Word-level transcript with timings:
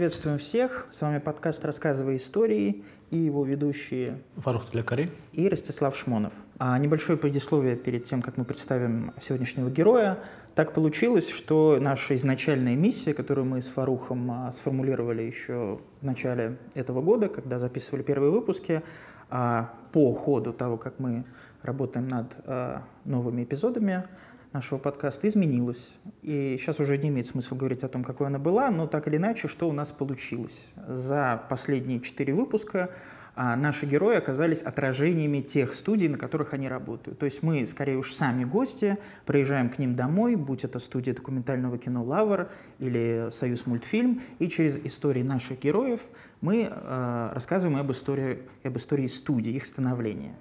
Приветствуем 0.00 0.38
всех. 0.38 0.86
С 0.90 1.02
вами 1.02 1.18
подкаст 1.18 1.62
«Рассказывай 1.62 2.16
истории» 2.16 2.84
и 3.10 3.18
его 3.18 3.44
ведущие 3.44 4.22
Фарух 4.38 4.64
Тлякари 4.64 5.10
и 5.34 5.46
Ростислав 5.46 5.94
Шмонов. 5.94 6.32
А 6.58 6.78
небольшое 6.78 7.18
предисловие 7.18 7.76
перед 7.76 8.06
тем, 8.06 8.22
как 8.22 8.38
мы 8.38 8.46
представим 8.46 9.12
сегодняшнего 9.20 9.68
героя. 9.68 10.18
Так 10.54 10.72
получилось, 10.72 11.28
что 11.28 11.76
наша 11.78 12.16
изначальная 12.16 12.76
миссия, 12.76 13.12
которую 13.12 13.44
мы 13.44 13.60
с 13.60 13.66
Фарухом 13.66 14.30
а, 14.30 14.52
сформулировали 14.52 15.20
еще 15.20 15.80
в 16.00 16.06
начале 16.06 16.56
этого 16.74 17.02
года, 17.02 17.28
когда 17.28 17.58
записывали 17.58 18.02
первые 18.02 18.30
выпуски, 18.30 18.82
а, 19.28 19.70
по 19.92 20.14
ходу 20.14 20.54
того, 20.54 20.78
как 20.78 20.98
мы 20.98 21.24
работаем 21.62 22.08
над 22.08 22.26
а, 22.46 22.84
новыми 23.04 23.44
эпизодами, 23.44 24.04
нашего 24.52 24.78
подкаста 24.78 25.28
изменилась. 25.28 25.88
И 26.22 26.56
сейчас 26.58 26.80
уже 26.80 26.98
не 26.98 27.08
имеет 27.08 27.26
смысла 27.26 27.56
говорить 27.56 27.82
о 27.82 27.88
том, 27.88 28.02
какой 28.02 28.26
она 28.26 28.38
была, 28.38 28.70
но 28.70 28.86
так 28.86 29.06
или 29.06 29.16
иначе, 29.16 29.48
что 29.48 29.68
у 29.68 29.72
нас 29.72 29.88
получилось. 29.88 30.58
За 30.88 31.42
последние 31.48 32.00
четыре 32.00 32.34
выпуска 32.34 32.90
а, 33.36 33.54
наши 33.54 33.86
герои 33.86 34.16
оказались 34.16 34.60
отражениями 34.60 35.40
тех 35.40 35.74
студий, 35.74 36.08
на 36.08 36.18
которых 36.18 36.52
они 36.52 36.68
работают. 36.68 37.18
То 37.18 37.26
есть 37.26 37.42
мы, 37.42 37.64
скорее 37.66 37.96
уж, 37.96 38.12
сами 38.12 38.44
гости, 38.44 38.98
приезжаем 39.24 39.70
к 39.70 39.78
ним 39.78 39.94
домой, 39.94 40.34
будь 40.34 40.64
это 40.64 40.80
студия 40.80 41.14
документального 41.14 41.78
кино 41.78 42.02
«Лавр» 42.02 42.48
или 42.80 43.30
«Союз 43.38 43.66
мультфильм», 43.66 44.20
и 44.40 44.48
через 44.48 44.76
истории 44.84 45.22
наших 45.22 45.60
героев 45.60 46.00
мы 46.40 46.68
э, 46.70 47.30
рассказываем 47.34 47.78
об 47.78 47.92
истории, 47.92 48.40
об 48.64 48.76
истории 48.76 49.06
студии, 49.06 49.52
их 49.52 49.64
становления. 49.64 50.34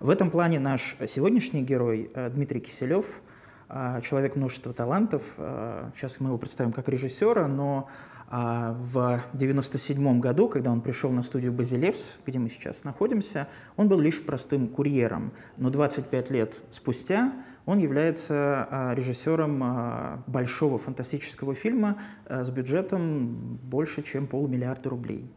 В 0.00 0.08
этом 0.08 0.30
плане 0.30 0.58
наш 0.58 0.96
сегодняшний 1.14 1.62
герой 1.62 2.10
э, 2.14 2.30
Дмитрий 2.30 2.60
Киселев– 2.60 3.20
человек 4.02 4.36
множества 4.36 4.72
талантов. 4.72 5.22
А, 5.38 5.90
сейчас 5.96 6.20
мы 6.20 6.28
его 6.28 6.38
представим 6.38 6.72
как 6.72 6.88
режиссера, 6.88 7.46
но 7.46 7.88
а, 8.28 8.72
в 8.72 8.98
1997 9.34 10.20
году, 10.20 10.48
когда 10.48 10.70
он 10.70 10.80
пришел 10.80 11.10
на 11.10 11.22
студию 11.22 11.52
«Базилевс», 11.52 12.02
где 12.26 12.38
мы 12.38 12.50
сейчас 12.50 12.84
находимся, 12.84 13.48
он 13.76 13.88
был 13.88 14.00
лишь 14.00 14.22
простым 14.22 14.68
курьером. 14.68 15.32
Но 15.56 15.70
25 15.70 16.30
лет 16.30 16.54
спустя 16.70 17.32
он 17.64 17.78
является 17.78 18.92
режиссером 18.96 20.24
большого 20.26 20.78
фантастического 20.78 21.54
фильма 21.54 21.98
с 22.28 22.50
бюджетом 22.50 23.58
больше, 23.62 24.02
чем 24.02 24.26
полмиллиарда 24.26 24.90
рублей. 24.90 25.30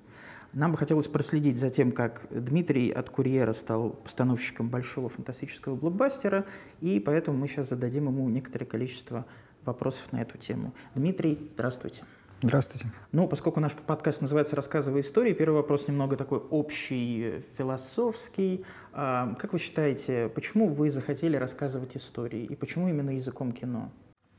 Нам 0.55 0.71
бы 0.71 0.77
хотелось 0.77 1.07
проследить 1.07 1.59
за 1.59 1.69
тем, 1.69 1.91
как 1.91 2.27
Дмитрий 2.31 2.89
от 2.89 3.09
«Курьера» 3.09 3.51
стал 3.51 3.89
постановщиком 3.89 4.69
большого 4.69 5.09
фантастического 5.09 5.75
блокбастера, 5.75 6.45
и 6.79 7.01
поэтому 7.01 7.37
мы 7.37 7.49
сейчас 7.49 7.67
зададим 7.67 8.05
ему 8.05 8.29
некоторое 8.29 8.65
количество 8.65 9.25
вопросов 9.65 10.13
на 10.13 10.21
эту 10.21 10.37
тему. 10.37 10.73
Дмитрий, 10.95 11.49
здравствуйте. 11.51 12.03
Здравствуйте. 12.41 12.87
Ну, 13.11 13.27
поскольку 13.27 13.59
наш 13.59 13.73
подкаст 13.73 14.21
называется 14.21 14.55
«Рассказывай 14.55 15.01
истории», 15.01 15.33
первый 15.33 15.55
вопрос 15.55 15.89
немного 15.89 16.15
такой 16.15 16.39
общий, 16.39 17.43
философский. 17.57 18.63
А, 18.93 19.35
как 19.35 19.51
вы 19.51 19.59
считаете, 19.59 20.31
почему 20.33 20.69
вы 20.69 20.89
захотели 20.89 21.35
рассказывать 21.35 21.97
истории, 21.97 22.45
и 22.45 22.55
почему 22.55 22.87
именно 22.87 23.09
языком 23.09 23.51
кино? 23.51 23.91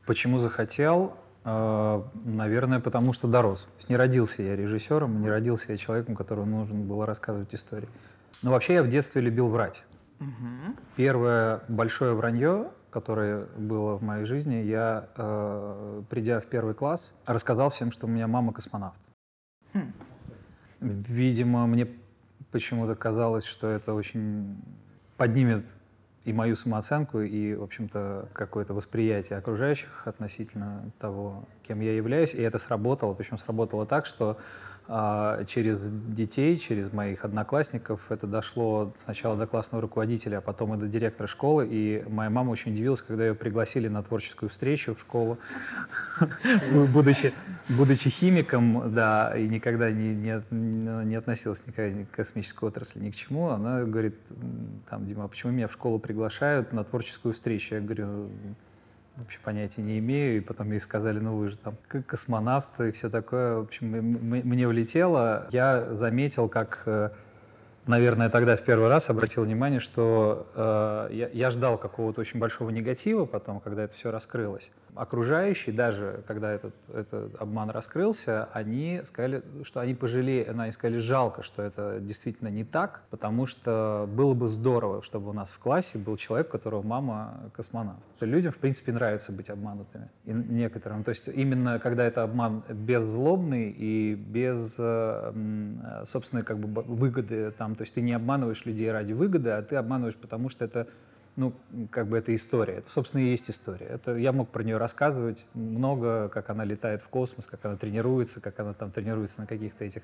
Почему 0.07 0.39
захотел? 0.39 1.15
А, 1.49 2.05
наверное, 2.25 2.81
потому 2.81 3.13
что 3.13 3.29
дорос. 3.29 3.69
Не 3.89 3.97
родился 3.97 4.43
я 4.43 4.57
режиссером, 4.57 5.21
не 5.23 5.31
родился 5.31 5.71
я 5.71 5.79
человеком, 5.79 6.17
которому 6.17 6.59
нужно 6.59 6.81
было 6.81 7.07
рассказывать 7.07 7.55
истории. 7.55 7.89
Но 8.43 8.51
вообще 8.51 8.75
я 8.75 8.83
в 8.83 8.89
детстве 8.89 9.23
любил 9.23 9.47
врать. 9.47 9.85
Угу. 10.19 10.75
Первое 10.97 11.63
большое 11.69 12.15
вранье, 12.15 12.73
которое 12.91 13.47
было 13.57 13.97
в 13.97 14.03
моей 14.03 14.25
жизни, 14.25 14.57
я, 14.57 15.09
э, 15.17 16.03
придя 16.11 16.41
в 16.41 16.47
первый 16.47 16.75
класс, 16.75 17.15
рассказал 17.27 17.71
всем, 17.71 17.93
что 17.93 18.07
у 18.07 18.11
меня 18.11 18.27
мама 18.27 18.53
космонавт. 18.53 18.99
Хм. 19.73 19.93
Видимо, 20.81 21.69
мне 21.69 21.87
почему-то 22.51 22.97
казалось, 22.97 23.45
что 23.45 23.69
это 23.69 23.95
очень 23.95 24.57
поднимет 25.17 25.65
и 26.27 26.33
мою 26.33 26.57
самооценку, 26.57 27.21
и, 27.21 27.55
в 27.55 27.63
общем-то, 27.63 28.29
какое-то 28.33 28.75
восприятие 28.75 29.39
окружающих 29.39 30.03
относительно 30.07 30.91
того, 30.99 31.45
кем 31.63 31.81
я 31.81 31.93
являюсь. 31.95 32.35
И 32.35 32.43
это 32.43 32.59
сработало, 32.59 33.15
причем 33.15 33.39
сработало 33.39 33.87
так, 33.87 34.07
что 34.07 34.37
через 34.89 35.91
детей, 35.91 36.57
через 36.57 36.93
моих 36.93 37.25
одноклассников 37.25 38.01
это 38.09 38.27
дошло 38.27 38.95
сначала 38.97 39.37
до 39.37 39.47
классного 39.47 39.83
руководителя, 39.83 40.39
а 40.39 40.41
потом 40.41 40.75
и 40.75 40.79
до 40.79 40.87
директора 40.87 41.27
школы. 41.27 41.67
И 41.69 42.05
моя 42.09 42.31
мама 42.31 42.51
очень 42.51 42.73
удивилась, 42.73 43.03
когда 43.03 43.27
ее 43.27 43.35
пригласили 43.35 43.89
на 43.89 44.03
творческую 44.03 44.49
встречу 44.49 44.95
в 44.95 45.01
школу, 45.01 45.39
будучи, 46.73 47.33
химиком, 48.09 48.95
да, 48.95 49.37
и 49.37 49.49
никогда 49.49 49.91
не 49.91 51.17
относилась 51.17 51.67
никогда 51.67 52.05
к 52.05 52.11
космической 52.11 52.69
отрасли, 52.69 53.01
ни 53.01 53.11
к 53.11 53.17
чему. 53.17 53.49
Она 53.49 53.83
говорит, 53.83 54.15
там, 54.89 55.07
Дима, 55.07 55.25
а 55.25 55.29
почему 55.29 55.53
меня 55.53 55.67
в 55.67 55.73
школу 55.73 55.99
приглашают 55.99 56.73
на 56.73 56.85
творческую 56.85 57.35
встречу? 57.35 57.75
Я 57.75 57.81
говорю, 57.81 58.29
вообще 59.17 59.39
понятия 59.43 59.83
не 59.83 59.99
имею. 59.99 60.39
И 60.39 60.41
потом 60.41 60.71
ей 60.71 60.81
сказали, 60.81 61.19
ну 61.19 61.37
вы 61.37 61.49
же 61.51 61.59
там 61.59 61.77
космонавт 62.07 62.81
и 62.81 62.91
все 62.91 63.09
такое. 63.09 63.57
В 63.57 63.63
общем, 63.63 63.89
мне 63.89 64.69
влетело. 64.69 65.47
Я 65.51 65.95
заметил, 65.95 66.49
как 66.49 66.83
э, 66.87 67.11
наверное, 67.87 68.29
тогда 68.29 68.57
в 68.57 68.63
первый 68.63 68.89
раз 68.89 69.11
обратил 69.11 69.45
внимание, 69.45 69.81
что 69.81 70.47
э, 70.55 71.09
я, 71.15 71.29
я 71.33 71.51
ждал 71.51 71.79
какого-то 71.79 72.21
очень 72.21 72.39
большого 72.39 72.71
негатива 72.71 73.25
потом, 73.25 73.61
когда 73.61 73.85
это 73.85 73.95
все 73.95 74.11
раскрылось. 74.11 74.71
Окружающие, 74.97 75.75
даже 75.75 76.23
когда 76.27 76.53
этот, 76.53 76.75
этот 76.93 77.41
обман 77.41 77.71
раскрылся, 77.71 78.49
они 78.53 79.01
сказали, 79.05 79.43
что 79.63 79.81
они 79.81 79.95
пожалели, 79.95 80.47
они 80.49 80.73
сказали, 80.73 80.99
жалко, 80.99 81.43
что 81.43 81.63
это 81.63 81.99
действительно 82.01 82.49
не 82.49 82.65
так, 82.65 83.03
потому 83.11 83.47
что 83.47 84.09
было 84.13 84.35
бы 84.35 84.49
здорово, 84.49 85.03
чтобы 85.03 85.31
у 85.31 85.33
нас 85.33 85.51
в 85.51 85.59
классе 85.59 85.99
был 85.99 86.17
человек, 86.17 86.49
которого 86.49 86.83
мама 86.83 87.51
космонавт. 87.55 88.01
Людям, 88.21 88.53
в 88.53 88.59
принципе, 88.59 88.93
нравится 88.93 89.33
быть 89.33 89.51
обманутыми. 89.51 90.11
И 90.25 90.33
некоторым. 90.33 91.05
То 91.05 91.11
есть 91.11 91.29
именно 91.29 91.79
когда 91.79 92.05
это 92.05 92.23
обман 92.23 92.63
беззлобный 92.69 93.71
и 93.71 94.15
без 94.15 94.77
э, 94.79 96.03
собственной 96.05 96.43
как 96.43 96.59
бы, 96.59 96.83
выгоды 96.83 97.51
там, 97.53 97.75
то 97.75 97.83
есть 97.83 97.95
ты 97.95 98.01
не 98.01 98.13
обманываешь 98.13 98.65
людей 98.65 98.91
ради 98.91 99.13
выгоды, 99.13 99.51
а 99.51 99.63
ты 99.63 99.77
обманываешь, 99.77 100.17
потому 100.17 100.49
что 100.49 100.65
это, 100.65 100.87
ну, 101.37 101.53
как 101.91 102.09
бы 102.09 102.19
это 102.19 102.35
история. 102.35 102.75
Это, 102.75 102.91
собственно, 102.91 103.23
и 103.23 103.27
есть 103.27 103.51
история. 103.51 103.87
Это, 103.87 104.15
я 104.17 104.33
мог 104.33 104.49
про 104.49 104.63
нее 104.63 104.77
рассказывать 104.77 105.49
много, 105.55 106.29
как 106.29 106.51
она 106.51 106.65
летает 106.65 107.03
в 107.03 107.09
космос, 107.09 107.47
как 107.47 107.65
она 107.65 107.77
тренируется, 107.77 108.41
как 108.41 108.59
она 108.61 108.73
там 108.75 108.91
тренируется 108.91 109.41
на 109.41 109.47
каких-то 109.47 109.85
этих... 109.85 110.03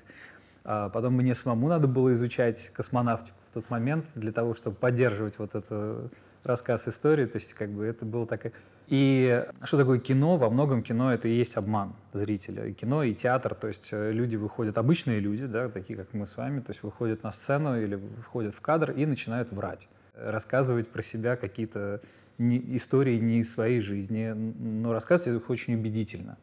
А 0.63 0.89
потом 0.89 1.13
мне 1.13 1.35
самому 1.35 1.67
надо 1.67 1.87
было 1.87 2.13
изучать 2.13 2.69
космонавтику 2.73 3.35
в 3.51 3.53
тот 3.55 3.69
момент 3.69 4.05
для 4.15 4.31
того, 4.31 4.53
чтобы 4.53 4.77
поддерживать 4.77 5.37
вот 5.37 5.55
этот 5.55 6.13
рассказ 6.43 6.87
истории. 6.87 7.25
То 7.25 7.37
есть 7.37 7.53
как 7.53 7.69
бы 7.69 7.85
это 7.85 8.05
было 8.05 8.25
такая 8.25 8.53
и 8.87 9.45
что 9.63 9.77
такое 9.77 9.99
кино? 9.99 10.37
Во 10.37 10.49
многом 10.49 10.83
кино 10.83 11.13
это 11.13 11.27
и 11.27 11.33
есть 11.33 11.55
обман 11.55 11.93
зрителя. 12.11 12.65
И 12.65 12.73
кино, 12.73 13.03
и 13.03 13.13
театр, 13.13 13.55
то 13.55 13.67
есть 13.67 13.89
э, 13.91 14.11
люди 14.11 14.35
выходят, 14.35 14.77
обычные 14.77 15.19
люди, 15.19 15.45
да, 15.45 15.69
такие 15.69 15.97
как 15.97 16.13
мы 16.13 16.27
с 16.27 16.35
вами, 16.35 16.59
то 16.59 16.71
есть 16.71 16.83
выходят 16.83 17.23
на 17.23 17.31
сцену 17.31 17.81
или 17.81 17.95
выходят 17.95 18.53
в 18.53 18.61
кадр 18.61 18.91
и 18.91 19.05
начинают 19.05 19.51
врать, 19.51 19.87
рассказывать 20.15 20.87
про 20.89 21.01
себя 21.01 21.35
какие-то 21.35 22.01
не, 22.37 22.57
истории 22.75 23.17
не 23.19 23.39
из 23.39 23.51
своей 23.51 23.81
жизни, 23.81 24.31
но 24.33 24.93
рассказывать 24.93 25.41
их 25.41 25.49
очень 25.49 25.75
убедительно. 25.75 26.37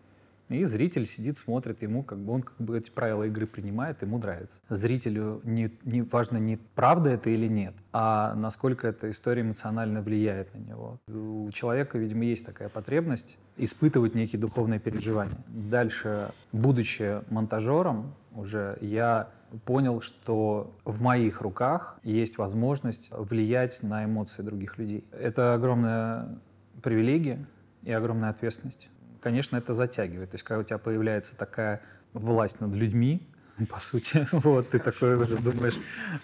И 0.50 0.64
зритель 0.64 1.06
сидит, 1.06 1.38
смотрит, 1.38 1.80
ему 1.80 2.02
как 2.02 2.18
бы 2.18 2.32
он 2.32 2.42
как 2.42 2.56
бы 2.58 2.76
эти 2.76 2.90
правила 2.90 3.22
игры 3.22 3.46
принимает, 3.46 4.02
ему 4.02 4.18
нравится. 4.18 4.60
Зрителю 4.68 5.40
не, 5.44 5.70
не 5.84 6.02
важно 6.02 6.38
не 6.38 6.56
правда 6.74 7.10
это 7.10 7.30
или 7.30 7.46
нет, 7.46 7.74
а 7.92 8.34
насколько 8.34 8.88
эта 8.88 9.12
история 9.12 9.42
эмоционально 9.42 10.02
влияет 10.02 10.52
на 10.52 10.58
него. 10.58 10.98
У 11.06 11.48
человека, 11.52 11.98
видимо, 11.98 12.24
есть 12.24 12.44
такая 12.44 12.68
потребность 12.68 13.38
испытывать 13.56 14.16
некие 14.16 14.40
духовные 14.40 14.80
переживания. 14.80 15.38
Дальше, 15.46 16.32
будучи 16.50 17.22
монтажером, 17.30 18.12
уже 18.34 18.76
я 18.80 19.28
понял, 19.64 20.00
что 20.00 20.76
в 20.84 21.00
моих 21.00 21.40
руках 21.40 21.98
есть 22.02 22.38
возможность 22.38 23.10
влиять 23.12 23.82
на 23.82 24.04
эмоции 24.04 24.42
других 24.42 24.78
людей. 24.78 25.04
Это 25.12 25.54
огромная 25.54 26.38
привилегия 26.82 27.46
и 27.82 27.92
огромная 27.92 28.30
ответственность 28.30 28.90
конечно, 29.20 29.56
это 29.56 29.74
затягивает. 29.74 30.30
То 30.30 30.34
есть, 30.34 30.44
когда 30.44 30.60
у 30.60 30.64
тебя 30.64 30.78
появляется 30.78 31.36
такая 31.36 31.80
власть 32.12 32.60
над 32.60 32.74
людьми, 32.74 33.22
по 33.68 33.78
сути, 33.78 34.26
вот, 34.32 34.70
ты 34.70 34.78
такой 34.78 35.16
уже 35.16 35.36
думаешь, 35.36 35.78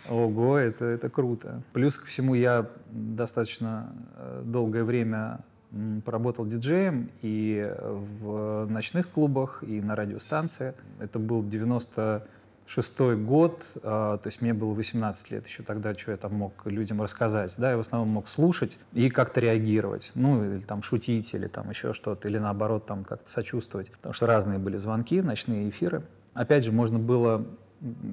ого, 0.08 0.58
это, 0.58 0.84
это 0.84 1.08
круто. 1.08 1.62
Плюс 1.72 1.98
ко 1.98 2.06
всему 2.06 2.34
я 2.34 2.68
достаточно 2.90 3.92
э, 4.16 4.42
долгое 4.44 4.84
время 4.84 5.40
поработал 6.04 6.46
диджеем 6.46 7.10
и 7.22 7.70
в 8.20 8.66
ночных 8.66 9.10
клубах, 9.10 9.62
и 9.62 9.80
на 9.82 9.94
радиостанции. 9.94 10.74
Это 11.00 11.18
был 11.18 11.42
90 11.42 12.26
шестой 12.66 13.16
год, 13.16 13.64
а, 13.82 14.18
то 14.18 14.26
есть 14.26 14.42
мне 14.42 14.52
было 14.52 14.74
18 14.74 15.30
лет 15.30 15.46
еще 15.46 15.62
тогда, 15.62 15.94
что 15.94 16.10
я 16.10 16.16
там 16.16 16.34
мог 16.34 16.66
людям 16.66 17.00
рассказать, 17.00 17.54
да, 17.58 17.70
я 17.70 17.76
в 17.76 17.80
основном 17.80 18.08
мог 18.08 18.28
слушать 18.28 18.78
и 18.92 19.08
как-то 19.08 19.40
реагировать, 19.40 20.10
ну, 20.14 20.44
или 20.44 20.60
там 20.60 20.82
шутить, 20.82 21.32
или 21.34 21.46
там 21.46 21.70
еще 21.70 21.92
что-то, 21.92 22.28
или 22.28 22.38
наоборот 22.38 22.86
там 22.86 23.04
как-то 23.04 23.30
сочувствовать, 23.30 23.90
потому 23.90 24.12
что 24.12 24.26
разные 24.26 24.58
были 24.58 24.76
звонки, 24.76 25.20
ночные 25.22 25.68
эфиры. 25.68 26.02
опять 26.34 26.64
же, 26.64 26.72
можно 26.72 26.98
было 26.98 27.46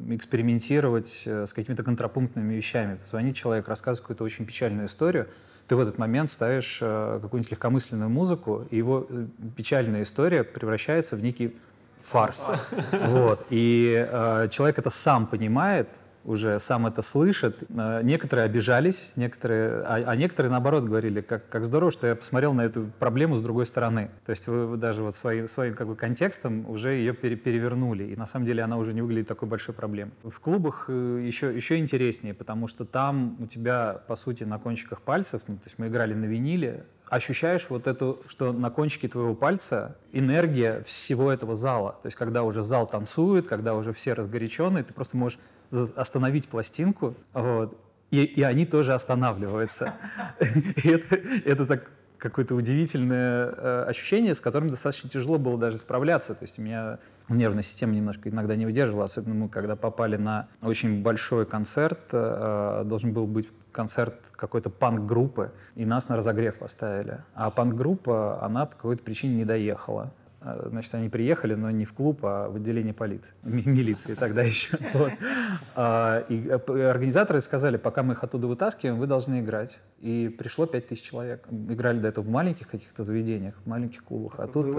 экспериментировать 0.09 1.23
э, 1.25 1.45
с 1.45 1.53
какими-то 1.53 1.83
контрапунктными 1.83 2.53
вещами. 2.53 2.99
Звонит 3.05 3.35
человек, 3.35 3.67
рассказывает 3.67 4.01
какую-то 4.01 4.23
очень 4.23 4.45
печальную 4.45 4.87
историю, 4.87 5.27
ты 5.67 5.75
в 5.77 5.79
этот 5.79 5.97
момент 5.97 6.29
ставишь 6.29 6.79
э, 6.81 7.19
какую-нибудь 7.21 7.51
легкомысленную 7.51 8.09
музыку, 8.09 8.67
и 8.69 8.77
его 8.77 9.07
э, 9.09 9.25
печальная 9.55 10.03
история 10.03 10.43
превращается 10.43 11.15
в 11.15 11.23
некий 11.23 11.55
фарс. 12.03 12.49
Вот. 12.91 13.45
И 13.49 14.07
э, 14.09 14.47
человек 14.51 14.79
это 14.79 14.89
сам 14.89 15.27
понимает, 15.27 15.87
уже 16.25 16.59
сам 16.59 16.87
это 16.87 17.01
слышит. 17.01 17.63
Э, 17.69 18.01
некоторые 18.03 18.45
обижались, 18.45 19.13
некоторые, 19.15 19.81
а, 19.81 20.03
а 20.07 20.15
некоторые 20.15 20.51
наоборот 20.51 20.83
говорили, 20.83 21.21
как, 21.21 21.49
как 21.49 21.65
здорово, 21.65 21.91
что 21.91 22.07
я 22.07 22.15
посмотрел 22.15 22.53
на 22.53 22.61
эту 22.61 22.89
проблему 22.99 23.35
с 23.35 23.41
другой 23.41 23.65
стороны. 23.65 24.09
То 24.25 24.29
есть 24.31 24.47
вы, 24.47 24.67
вы 24.67 24.77
даже 24.77 25.03
вот 25.03 25.15
своим, 25.15 25.47
своим 25.47 25.75
как 25.75 25.87
бы 25.87 25.95
контекстом 25.95 26.69
уже 26.69 26.93
ее 26.93 27.13
пере, 27.13 27.35
перевернули, 27.35 28.05
и 28.05 28.15
на 28.15 28.25
самом 28.25 28.45
деле 28.45 28.63
она 28.63 28.77
уже 28.77 28.93
не 28.93 29.01
выглядит 29.01 29.27
такой 29.27 29.47
большой 29.47 29.75
проблемой. 29.75 30.13
В 30.23 30.39
клубах 30.39 30.89
еще, 30.89 31.51
э, 31.51 31.55
еще 31.55 31.77
интереснее, 31.77 32.33
потому 32.33 32.67
что 32.67 32.85
там 32.85 33.37
у 33.39 33.45
тебя, 33.45 34.01
по 34.07 34.15
сути, 34.15 34.43
на 34.43 34.59
кончиках 34.59 35.01
пальцев, 35.01 35.41
ну, 35.47 35.55
то 35.55 35.65
есть 35.65 35.77
мы 35.77 35.87
играли 35.87 36.13
на 36.13 36.25
виниле, 36.25 36.85
ощущаешь 37.15 37.67
вот 37.69 37.87
эту, 37.87 38.19
что 38.27 38.51
на 38.51 38.69
кончике 38.69 39.07
твоего 39.07 39.35
пальца 39.35 39.97
энергия 40.11 40.81
всего 40.83 41.31
этого 41.31 41.55
зала. 41.55 41.99
То 42.01 42.07
есть 42.07 42.17
когда 42.17 42.43
уже 42.43 42.63
зал 42.63 42.87
танцует, 42.87 43.47
когда 43.47 43.75
уже 43.75 43.93
все 43.93 44.13
разгоряченные, 44.13 44.83
ты 44.83 44.93
просто 44.93 45.17
можешь 45.17 45.39
остановить 45.71 46.47
пластинку, 46.47 47.15
вот, 47.33 47.77
и, 48.11 48.23
и 48.23 48.41
они 48.43 48.65
тоже 48.65 48.93
останавливаются. 48.93 49.93
Это, 50.83 51.15
это 51.15 51.65
так 51.65 51.91
какое-то 52.17 52.55
удивительное 52.55 53.47
э, 53.47 53.83
ощущение, 53.83 54.33
с 54.33 54.39
которым 54.39 54.69
достаточно 54.69 55.09
тяжело 55.09 55.37
было 55.37 55.57
даже 55.57 55.77
справляться. 55.77 56.33
То 56.33 56.43
есть 56.43 56.57
у 56.57 56.61
меня 56.61 56.99
нервная 57.27 57.63
система 57.63 57.93
немножко 57.93 58.29
иногда 58.29 58.55
не 58.55 58.65
выдерживала, 58.65 59.05
особенно 59.05 59.35
мы, 59.35 59.49
когда 59.49 59.75
попали 59.75 60.15
на 60.15 60.47
очень 60.61 61.03
большой 61.03 61.45
концерт, 61.45 61.99
э, 62.11 62.83
должен 62.85 63.13
был 63.13 63.27
быть 63.27 63.49
концерт 63.73 64.15
какой-то 64.31 64.69
панк-группы, 64.69 65.51
и 65.75 65.85
нас 65.85 66.07
на 66.07 66.15
разогрев 66.15 66.55
поставили. 66.55 67.19
А 67.33 67.49
панк-группа, 67.49 68.41
она 68.41 68.65
по 68.65 68.75
какой-то 68.75 69.03
причине 69.03 69.35
не 69.35 69.45
доехала. 69.45 70.13
А, 70.45 70.67
значит, 70.69 70.93
они 70.93 71.07
приехали, 71.07 71.55
но 71.55 71.71
не 71.71 71.85
в 71.85 71.93
клуб, 71.93 72.19
а 72.23 72.49
в 72.49 72.57
отделение 72.57 72.93
полиции, 72.93 73.33
милиции 73.43 74.13
тогда 74.13 74.41
еще. 74.43 74.77
Вот. 74.93 75.11
А, 75.75 76.25
и 76.27 76.47
э, 76.47 76.89
организаторы 76.89 77.39
сказали, 77.39 77.77
пока 77.77 78.03
мы 78.03 78.13
их 78.13 78.23
оттуда 78.23 78.47
вытаскиваем, 78.47 78.99
вы 78.99 79.07
должны 79.07 79.39
играть. 79.39 79.79
И 79.99 80.27
пришло 80.37 80.65
5000 80.65 81.01
человек. 81.01 81.47
Играли 81.49 81.99
до 81.99 82.09
этого 82.09 82.25
в 82.25 82.29
маленьких 82.29 82.67
каких-то 82.67 83.03
заведениях, 83.03 83.55
в 83.63 83.67
маленьких 83.67 84.03
клубах. 84.03 84.33
А 84.37 84.47
тут, 84.47 84.75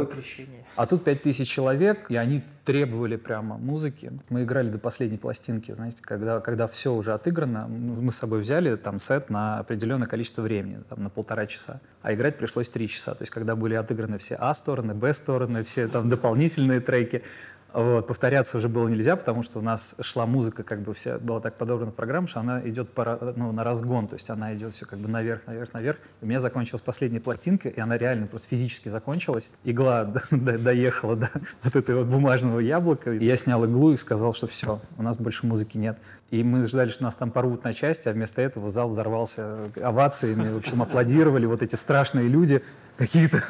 а 0.77 0.87
тут 0.87 1.05
5000 1.05 1.49
человек, 1.49 2.11
и 2.11 2.17
они 2.17 2.43
требовали 2.65 3.17
прямо 3.17 3.59
музыки. 3.59 4.11
Мы 4.31 4.45
играли 4.45 4.71
до 4.71 4.79
последней 4.79 5.19
пластинки, 5.19 5.73
знаете, 5.73 6.03
когда, 6.03 6.41
когда 6.41 6.67
все 6.67 6.95
уже 6.95 7.13
отыграно, 7.13 7.69
мы 7.69 8.11
с 8.11 8.17
собой 8.17 8.41
взяли 8.41 8.77
там 8.77 8.99
сет 8.99 9.29
на 9.31 9.59
определенное 9.59 10.07
количество 10.07 10.43
времени, 10.43 10.83
там 10.89 11.03
на 11.03 11.11
полтора 11.11 11.47
часа. 11.47 11.81
А 12.03 12.15
играть 12.15 12.39
пришлось 12.39 12.69
три 12.71 12.89
часа. 12.89 13.15
То 13.15 13.23
есть 13.23 13.33
когда 13.33 13.55
были 13.55 13.75
отыграны 13.75 14.19
все 14.19 14.37
А-стороны, 14.37 14.95
Б-стороны, 14.95 15.63
все 15.63 15.89
там 15.89 16.09
дополнительные 16.09 16.81
треки, 16.81 17.23
вот, 17.83 18.07
повторяться 18.07 18.57
уже 18.57 18.69
было 18.69 18.87
нельзя, 18.87 19.17
потому 19.17 19.43
что 19.43 19.59
у 19.59 19.63
нас 19.63 19.97
шла 20.01 20.27
музыка, 20.27 20.63
как 20.63 20.83
бы 20.83 20.95
вся 20.95 21.19
была 21.19 21.41
так 21.41 21.57
подобрана 21.57 21.91
программа, 21.91 22.29
что 22.29 22.39
она 22.39 22.61
идет 22.69 22.89
по, 22.91 23.35
ну, 23.37 23.51
на 23.51 23.65
разгон, 23.65 24.07
то 24.07 24.15
есть 24.15 24.31
она 24.31 24.55
идет 24.55 24.73
все 24.73 24.87
как 24.87 25.01
бы 25.01 25.09
наверх, 25.09 25.47
наверх, 25.49 25.73
наверх. 25.73 25.99
У 26.23 26.27
меня 26.27 26.39
закончилась 26.39 26.83
последняя 26.83 27.21
пластинка, 27.21 27.69
и 27.69 27.81
она 27.81 27.99
реально 27.99 28.29
просто 28.29 28.47
физически 28.47 28.89
закончилась. 28.89 29.51
Игла 29.65 30.05
доехала 30.31 31.17
до 31.17 31.31
вот 31.65 31.75
этого 31.75 32.05
бумажного 32.05 32.61
яблока. 32.61 33.13
И 33.13 33.25
я 33.25 33.37
снял 33.37 33.65
иглу 33.65 33.93
и 33.93 33.97
сказал, 33.97 34.35
что 34.35 34.47
все, 34.47 34.81
у 34.97 35.03
нас 35.03 35.17
больше 35.17 35.45
музыки 35.45 35.77
нет. 35.77 35.99
И 36.31 36.45
мы 36.45 36.67
ждали, 36.69 36.91
что 36.91 37.03
нас 37.03 37.17
там 37.17 37.33
порвут 37.33 37.65
на 37.65 37.73
части, 37.73 38.09
а 38.09 38.13
вместо 38.13 38.41
этого 38.41 38.71
зал 38.71 38.89
взорвался 38.89 39.71
овациями, 39.83 40.49
в 40.49 40.57
общем, 40.59 40.81
аплодировали 40.81 41.47
вот 41.47 41.63
эти 41.63 41.75
страшные 41.75 42.29
люди, 42.29 42.63
какие-то 42.97 43.43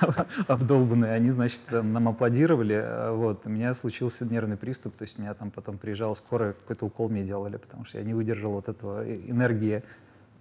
обдолбанные, 0.48 1.12
они, 1.12 1.30
значит, 1.30 1.60
нам 1.70 2.08
аплодировали, 2.08 2.74
а 2.74 3.12
вот, 3.12 3.46
у 3.46 3.50
меня 3.50 3.74
случился 3.74 4.24
нервный 4.24 4.56
приступ, 4.56 4.96
то 4.96 5.02
есть 5.02 5.18
меня 5.18 5.34
там 5.34 5.50
потом 5.50 5.78
приезжала 5.78 6.14
скорая, 6.14 6.52
какой-то 6.52 6.86
укол 6.86 7.08
мне 7.08 7.22
делали, 7.24 7.56
потому 7.56 7.84
что 7.84 7.98
я 7.98 8.04
не 8.04 8.14
выдержал 8.14 8.52
вот 8.52 8.68
этого 8.68 9.04
энергии 9.04 9.82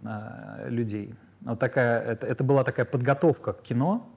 а, 0.04 0.66
людей. 0.68 1.14
Вот 1.42 1.60
такая, 1.60 2.02
это, 2.02 2.28
это 2.28 2.44
была 2.44 2.64
такая 2.64 2.86
подготовка 2.86 3.54
к 3.54 3.62
кино, 3.62 4.10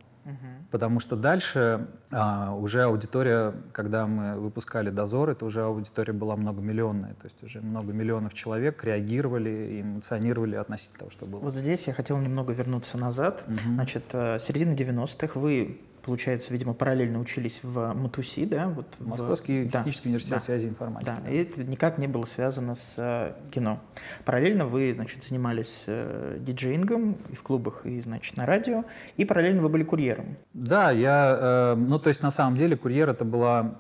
Потому 0.70 1.00
что 1.00 1.17
дальше 1.17 1.88
а, 2.11 2.55
уже 2.55 2.82
аудитория, 2.82 3.55
когда 3.73 4.06
мы 4.06 4.38
выпускали 4.38 4.91
«Дозор», 4.91 5.31
это 5.31 5.44
уже 5.44 5.62
аудитория 5.62 6.12
была 6.12 6.37
многомиллионная. 6.37 7.15
То 7.15 7.25
есть 7.25 7.43
уже 7.43 7.61
много 7.61 7.93
миллионов 7.93 8.35
человек 8.35 8.85
реагировали 8.85 9.50
и 9.50 9.81
эмоционировали 9.81 10.56
относительно 10.56 10.99
того, 11.00 11.11
что 11.11 11.26
было. 11.26 11.41
Вот 11.41 11.55
здесь 11.55 11.87
я 11.87 11.94
хотел 11.94 12.19
немного 12.19 12.53
вернуться 12.53 12.99
назад. 12.99 13.44
Угу. 13.47 13.75
Значит, 13.75 14.05
э, 14.12 14.38
середина 14.41 14.75
90-х 14.75 15.38
вы 15.41 15.81
получается, 16.08 16.55
видимо, 16.55 16.72
параллельно 16.72 17.20
учились 17.20 17.60
в 17.62 17.93
МТУСИ, 17.93 18.46
да? 18.46 18.69
Вот 18.69 18.87
Московский 18.99 19.64
в... 19.64 19.70
технический 19.70 20.05
да, 20.05 20.08
университет 20.08 20.38
да, 20.38 20.40
связи 20.40 20.64
и 20.64 20.69
информатики. 20.70 21.12
Да, 21.22 21.31
и 21.31 21.37
это 21.37 21.62
никак 21.64 21.99
не 21.99 22.06
было 22.06 22.25
связано 22.25 22.76
с 22.76 22.94
э, 22.96 23.34
кино. 23.50 23.78
Параллельно 24.25 24.64
вы, 24.64 24.94
значит, 24.94 25.22
занимались 25.25 25.84
э, 25.87 26.38
диджеингом 26.40 27.19
и 27.28 27.34
в 27.34 27.43
клубах, 27.43 27.84
и, 27.84 28.00
значит, 28.00 28.38
на 28.38 28.46
радио, 28.46 28.87
и 29.19 29.26
параллельно 29.26 29.60
вы 29.60 29.69
были 29.69 29.84
курьером. 29.84 30.38
Да, 30.55 30.90
я, 30.93 31.37
э, 31.38 31.75
ну, 31.75 31.99
то 31.99 32.08
есть, 32.08 32.22
на 32.22 32.31
самом 32.31 32.56
деле, 32.56 32.75
курьер 32.75 33.11
это 33.11 33.26
была, 33.26 33.78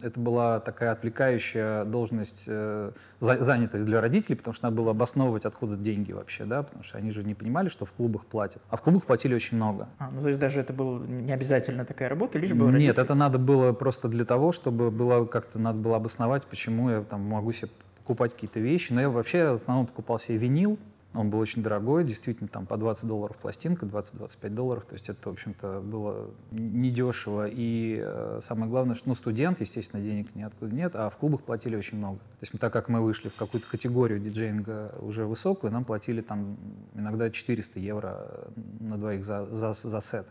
это 0.00 0.18
была 0.18 0.60
такая 0.60 0.92
отвлекающая 0.92 1.84
должность, 1.84 2.44
э, 2.46 2.92
занятость 3.20 3.84
для 3.84 4.00
родителей, 4.00 4.36
потому 4.36 4.54
что 4.54 4.64
надо 4.66 4.76
было 4.76 4.90
обосновывать, 4.90 5.44
откуда 5.44 5.76
деньги 5.76 6.12
вообще, 6.12 6.44
да, 6.44 6.62
потому 6.62 6.82
что 6.82 6.98
они 6.98 7.10
же 7.10 7.24
не 7.24 7.34
понимали, 7.34 7.68
что 7.68 7.84
в 7.84 7.92
клубах 7.92 8.26
платят. 8.26 8.62
А 8.70 8.76
в 8.76 8.82
клубах 8.82 9.04
платили 9.04 9.34
очень 9.34 9.56
много. 9.56 9.88
А, 9.98 10.10
ну, 10.10 10.22
то 10.22 10.28
есть 10.28 10.40
даже 10.40 10.60
это 10.60 10.72
был 10.72 10.98
не 11.00 11.32
обязательно 11.32 11.84
такая 11.84 12.08
работа, 12.08 12.38
лишь 12.38 12.52
бы 12.52 12.66
Нет, 12.66 12.74
родители... 12.74 13.02
это 13.02 13.14
надо 13.14 13.38
было 13.38 13.72
просто 13.72 14.08
для 14.08 14.24
того, 14.24 14.52
чтобы 14.52 14.90
было 14.90 15.24
как-то 15.24 15.58
надо 15.58 15.78
было 15.78 15.96
обосновать, 15.96 16.44
почему 16.46 16.90
я 16.90 17.02
там 17.02 17.22
могу 17.22 17.52
себе 17.52 17.70
покупать 17.98 18.34
какие-то 18.34 18.60
вещи. 18.60 18.92
Но 18.92 19.00
я 19.00 19.10
вообще 19.10 19.50
в 19.50 19.54
основном 19.54 19.86
покупал 19.86 20.18
себе 20.18 20.38
винил, 20.38 20.78
он 21.16 21.30
был 21.30 21.38
очень 21.38 21.62
дорогой, 21.62 22.04
действительно, 22.04 22.48
там 22.48 22.66
по 22.66 22.76
20 22.76 23.06
долларов 23.06 23.36
пластинка, 23.36 23.86
20-25 23.86 24.48
долларов, 24.50 24.84
то 24.84 24.92
есть 24.92 25.08
это, 25.08 25.28
в 25.28 25.32
общем-то, 25.32 25.80
было 25.80 26.30
недешево. 26.50 27.48
И 27.48 28.00
э, 28.02 28.40
самое 28.42 28.70
главное, 28.70 28.94
что 28.94 29.08
ну, 29.08 29.14
студент, 29.14 29.60
естественно, 29.60 30.02
денег 30.02 30.34
ниоткуда 30.34 30.74
нет, 30.74 30.92
а 30.94 31.08
в 31.10 31.16
клубах 31.16 31.42
платили 31.42 31.76
очень 31.76 31.98
много. 31.98 32.18
То 32.18 32.42
есть 32.42 32.52
так 32.58 32.72
как 32.72 32.88
мы 32.88 33.00
вышли 33.00 33.28
в 33.28 33.36
какую-то 33.36 33.66
категорию 33.68 34.20
диджеинга 34.20 34.94
уже 35.00 35.24
высокую, 35.24 35.72
нам 35.72 35.84
платили 35.84 36.20
там 36.20 36.56
иногда 36.94 37.30
400 37.30 37.80
евро 37.80 38.48
на 38.80 38.98
двоих 38.98 39.24
за, 39.24 39.46
за, 39.46 39.72
за 39.72 40.00
сет. 40.00 40.26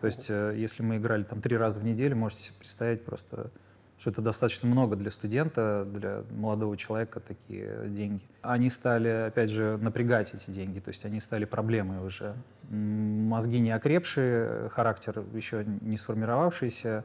То 0.00 0.06
есть, 0.06 0.26
э, 0.30 0.54
если 0.56 0.82
мы 0.82 0.98
играли 0.98 1.22
там 1.22 1.40
три 1.40 1.56
раза 1.56 1.80
в 1.80 1.84
неделю, 1.84 2.16
можете 2.16 2.42
себе 2.44 2.56
представить 2.58 3.04
просто, 3.04 3.50
что 3.98 4.10
это 4.10 4.22
достаточно 4.22 4.68
много 4.68 4.96
для 4.96 5.10
студента, 5.10 5.86
для 5.92 6.22
молодого 6.30 6.76
человека 6.76 7.20
такие 7.20 7.88
деньги. 7.88 8.22
Они 8.42 8.70
стали, 8.70 9.26
опять 9.28 9.50
же, 9.50 9.76
напрягать 9.78 10.34
эти 10.34 10.50
деньги, 10.50 10.78
то 10.78 10.88
есть 10.88 11.04
они 11.04 11.20
стали 11.20 11.44
проблемой 11.44 12.04
уже. 12.06 12.34
Мозги 12.70 13.58
не 13.58 13.70
окрепшие, 13.70 14.68
характер 14.70 15.24
еще 15.34 15.64
не 15.64 15.96
сформировавшийся, 15.96 17.04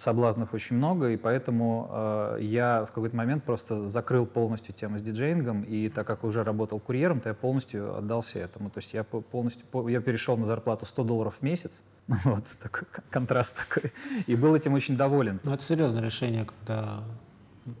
соблазнов 0.00 0.54
очень 0.54 0.76
много, 0.76 1.10
и 1.10 1.16
поэтому 1.16 1.88
э, 1.90 2.38
я 2.42 2.84
в 2.84 2.92
какой-то 2.92 3.16
момент 3.16 3.44
просто 3.44 3.88
закрыл 3.88 4.26
полностью 4.26 4.74
тему 4.74 4.98
с 4.98 5.02
диджеингом, 5.02 5.62
и 5.62 5.88
так 5.88 6.06
как 6.06 6.24
уже 6.24 6.44
работал 6.44 6.78
курьером, 6.78 7.20
то 7.20 7.28
я 7.28 7.34
полностью 7.34 7.96
отдался 7.96 8.38
этому. 8.38 8.70
То 8.70 8.78
есть 8.78 8.94
я 8.94 9.04
полностью, 9.04 9.66
я 9.88 10.00
перешел 10.00 10.36
на 10.36 10.46
зарплату 10.46 10.86
100 10.86 11.04
долларов 11.04 11.36
в 11.40 11.42
месяц, 11.42 11.82
вот 12.24 12.44
такой 12.62 12.86
контраст 13.10 13.56
такой, 13.56 13.92
и 14.26 14.36
был 14.36 14.54
этим 14.54 14.74
очень 14.74 14.96
доволен. 14.96 15.40
Ну 15.42 15.52
это 15.52 15.62
серьезное 15.62 16.02
решение, 16.02 16.44
когда 16.44 17.02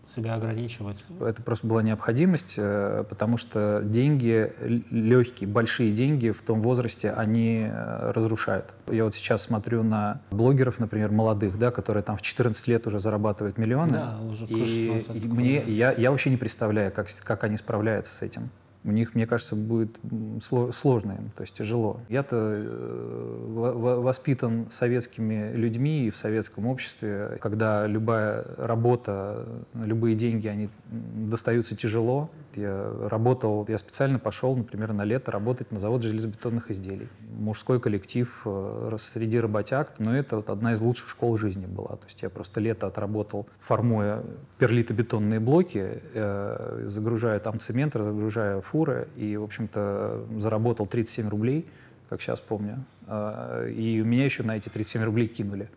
себя 0.06 0.34
ограничивать. 0.34 1.04
Это 1.20 1.42
просто 1.42 1.66
была 1.66 1.82
необходимость, 1.82 2.54
э, 2.56 3.04
потому 3.08 3.36
что 3.36 3.82
деньги, 3.84 4.52
легкие, 4.90 5.48
большие 5.48 5.92
деньги 5.92 6.30
в 6.30 6.42
том 6.42 6.60
возрасте, 6.62 7.10
они 7.10 7.68
э, 7.70 8.10
разрушают. 8.12 8.66
Я 8.86 9.04
вот 9.04 9.14
сейчас 9.14 9.42
смотрю 9.42 9.82
на 9.82 10.20
блогеров, 10.30 10.78
например, 10.78 11.10
молодых, 11.10 11.58
да, 11.58 11.70
которые 11.70 12.02
там 12.02 12.16
в 12.16 12.22
14 12.22 12.68
лет 12.68 12.86
уже 12.86 13.00
зарабатывают 13.00 13.58
миллионы. 13.58 13.92
Да, 13.92 14.18
уже 14.20 14.46
и, 14.46 14.98
и 14.98 15.28
мне, 15.28 15.62
я, 15.62 15.92
я 15.92 16.10
вообще 16.10 16.30
не 16.30 16.36
представляю, 16.36 16.92
как, 16.92 17.08
как 17.24 17.44
они 17.44 17.56
справляются 17.56 18.14
с 18.14 18.22
этим. 18.22 18.50
У 18.84 18.90
них, 18.90 19.14
мне 19.14 19.26
кажется, 19.26 19.56
будет 19.56 19.98
сложно 20.40 21.12
им, 21.12 21.30
то 21.36 21.42
есть 21.42 21.54
тяжело. 21.54 22.00
Я-то 22.08 22.36
э, 22.36 23.98
воспитан 24.00 24.66
советскими 24.70 25.52
людьми 25.52 26.06
и 26.06 26.10
в 26.10 26.16
советском 26.16 26.66
обществе, 26.66 27.38
когда 27.40 27.86
любая 27.86 28.44
работа, 28.56 29.46
любые 29.74 30.16
деньги, 30.16 30.46
они 30.46 30.68
достаются 30.90 31.76
тяжело. 31.76 32.30
Я 32.54 32.90
работал, 33.08 33.64
я 33.68 33.78
специально 33.78 34.18
пошел, 34.18 34.56
например, 34.56 34.92
на 34.92 35.04
лето 35.04 35.30
работать 35.30 35.70
на 35.70 35.78
завод 35.78 36.02
железобетонных 36.02 36.70
изделий. 36.70 37.08
Мужской 37.38 37.80
коллектив 37.80 38.42
э, 38.44 38.96
среди 38.98 39.38
работяг, 39.38 39.94
но 39.98 40.16
это 40.16 40.36
вот 40.36 40.50
одна 40.50 40.72
из 40.72 40.80
лучших 40.80 41.08
школ 41.08 41.36
жизни 41.36 41.66
была. 41.66 41.96
То 41.96 42.04
есть 42.04 42.22
я 42.22 42.30
просто 42.30 42.60
лето 42.60 42.86
отработал, 42.86 43.46
формуя 43.60 44.22
перлитобетонные 44.58 45.40
блоки, 45.40 46.02
э, 46.14 46.84
загружая 46.88 47.38
там 47.40 47.58
цемент, 47.58 47.94
загружая 47.94 48.60
фуры, 48.60 49.08
и, 49.16 49.36
в 49.36 49.44
общем-то, 49.44 50.26
заработал 50.36 50.86
37 50.86 51.28
рублей, 51.28 51.68
как 52.08 52.20
сейчас 52.22 52.40
помню. 52.40 52.84
Э, 53.06 53.70
и 53.70 54.00
меня 54.00 54.24
еще 54.24 54.42
на 54.42 54.56
эти 54.56 54.68
37 54.68 55.02
рублей 55.02 55.28
кинули. 55.28 55.68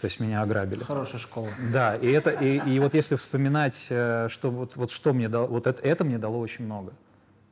То 0.00 0.06
есть 0.06 0.18
меня 0.18 0.42
ограбили. 0.42 0.82
Хорошая 0.82 1.20
школа. 1.20 1.48
Да, 1.72 1.96
и 1.96 2.10
это 2.10 2.30
и, 2.30 2.58
и 2.58 2.78
вот 2.80 2.94
если 2.94 3.16
вспоминать, 3.16 3.86
э, 3.90 4.28
что 4.30 4.50
вот, 4.50 4.76
вот 4.76 4.90
что 4.90 5.12
мне 5.12 5.28
дало, 5.28 5.46
вот 5.46 5.66
это, 5.66 5.82
это 5.82 6.04
мне 6.04 6.18
дало 6.18 6.38
очень 6.38 6.64
много. 6.64 6.92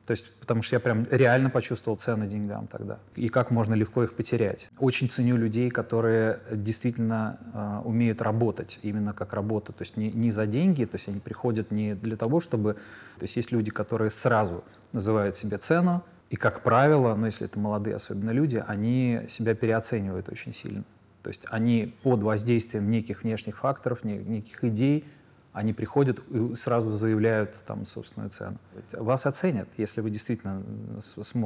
То 0.07 0.11
есть, 0.11 0.33
потому 0.39 0.63
что 0.63 0.75
я 0.75 0.79
прям 0.79 1.05
реально 1.11 1.51
почувствовал 1.51 1.95
цены 1.95 2.25
деньгам 2.25 2.65
тогда. 2.65 2.97
И 3.15 3.29
как 3.29 3.51
можно 3.51 3.75
легко 3.75 4.03
их 4.03 4.15
потерять. 4.15 4.67
Очень 4.79 5.07
ценю 5.07 5.37
людей, 5.37 5.69
которые 5.69 6.39
действительно 6.49 7.37
э, 7.53 7.87
умеют 7.87 8.19
работать 8.23 8.79
именно 8.81 9.13
как 9.13 9.35
работа. 9.35 9.71
То 9.71 9.83
есть 9.83 9.97
не, 9.97 10.11
не 10.11 10.31
за 10.31 10.47
деньги, 10.47 10.85
то 10.85 10.95
есть 10.95 11.07
они 11.07 11.19
приходят 11.19 11.69
не 11.69 11.93
для 11.93 12.17
того, 12.17 12.39
чтобы... 12.39 12.73
То 12.73 13.23
есть 13.25 13.35
есть 13.35 13.51
люди, 13.51 13.69
которые 13.69 14.09
сразу 14.09 14.63
называют 14.93 15.35
себе 15.35 15.59
цену, 15.59 16.03
и, 16.31 16.35
как 16.35 16.63
правило, 16.63 17.13
ну, 17.13 17.27
если 17.27 17.45
это 17.45 17.59
молодые 17.59 17.95
особенно 17.95 18.31
люди, 18.31 18.63
они 18.65 19.21
себя 19.27 19.53
переоценивают 19.53 20.27
очень 20.29 20.55
сильно. 20.55 20.83
То 21.29 21.31
есть 21.31 21.45
они 21.51 21.93
под 22.01 22.23
воздействием 22.23 22.89
неких 22.89 23.21
внешних 23.21 23.59
факторов, 23.59 24.03
неких 24.03 24.63
идей, 24.63 25.05
они 25.53 25.73
приходят 25.73 26.17
и 26.31 26.55
сразу 26.55 26.89
заявляют 26.89 27.53
там 27.67 27.85
собственную 27.85 28.31
цену. 28.31 28.57
Вас 28.93 29.27
оценят, 29.27 29.69
если 29.77 30.01
вы 30.01 30.09
действительно, 30.09 30.63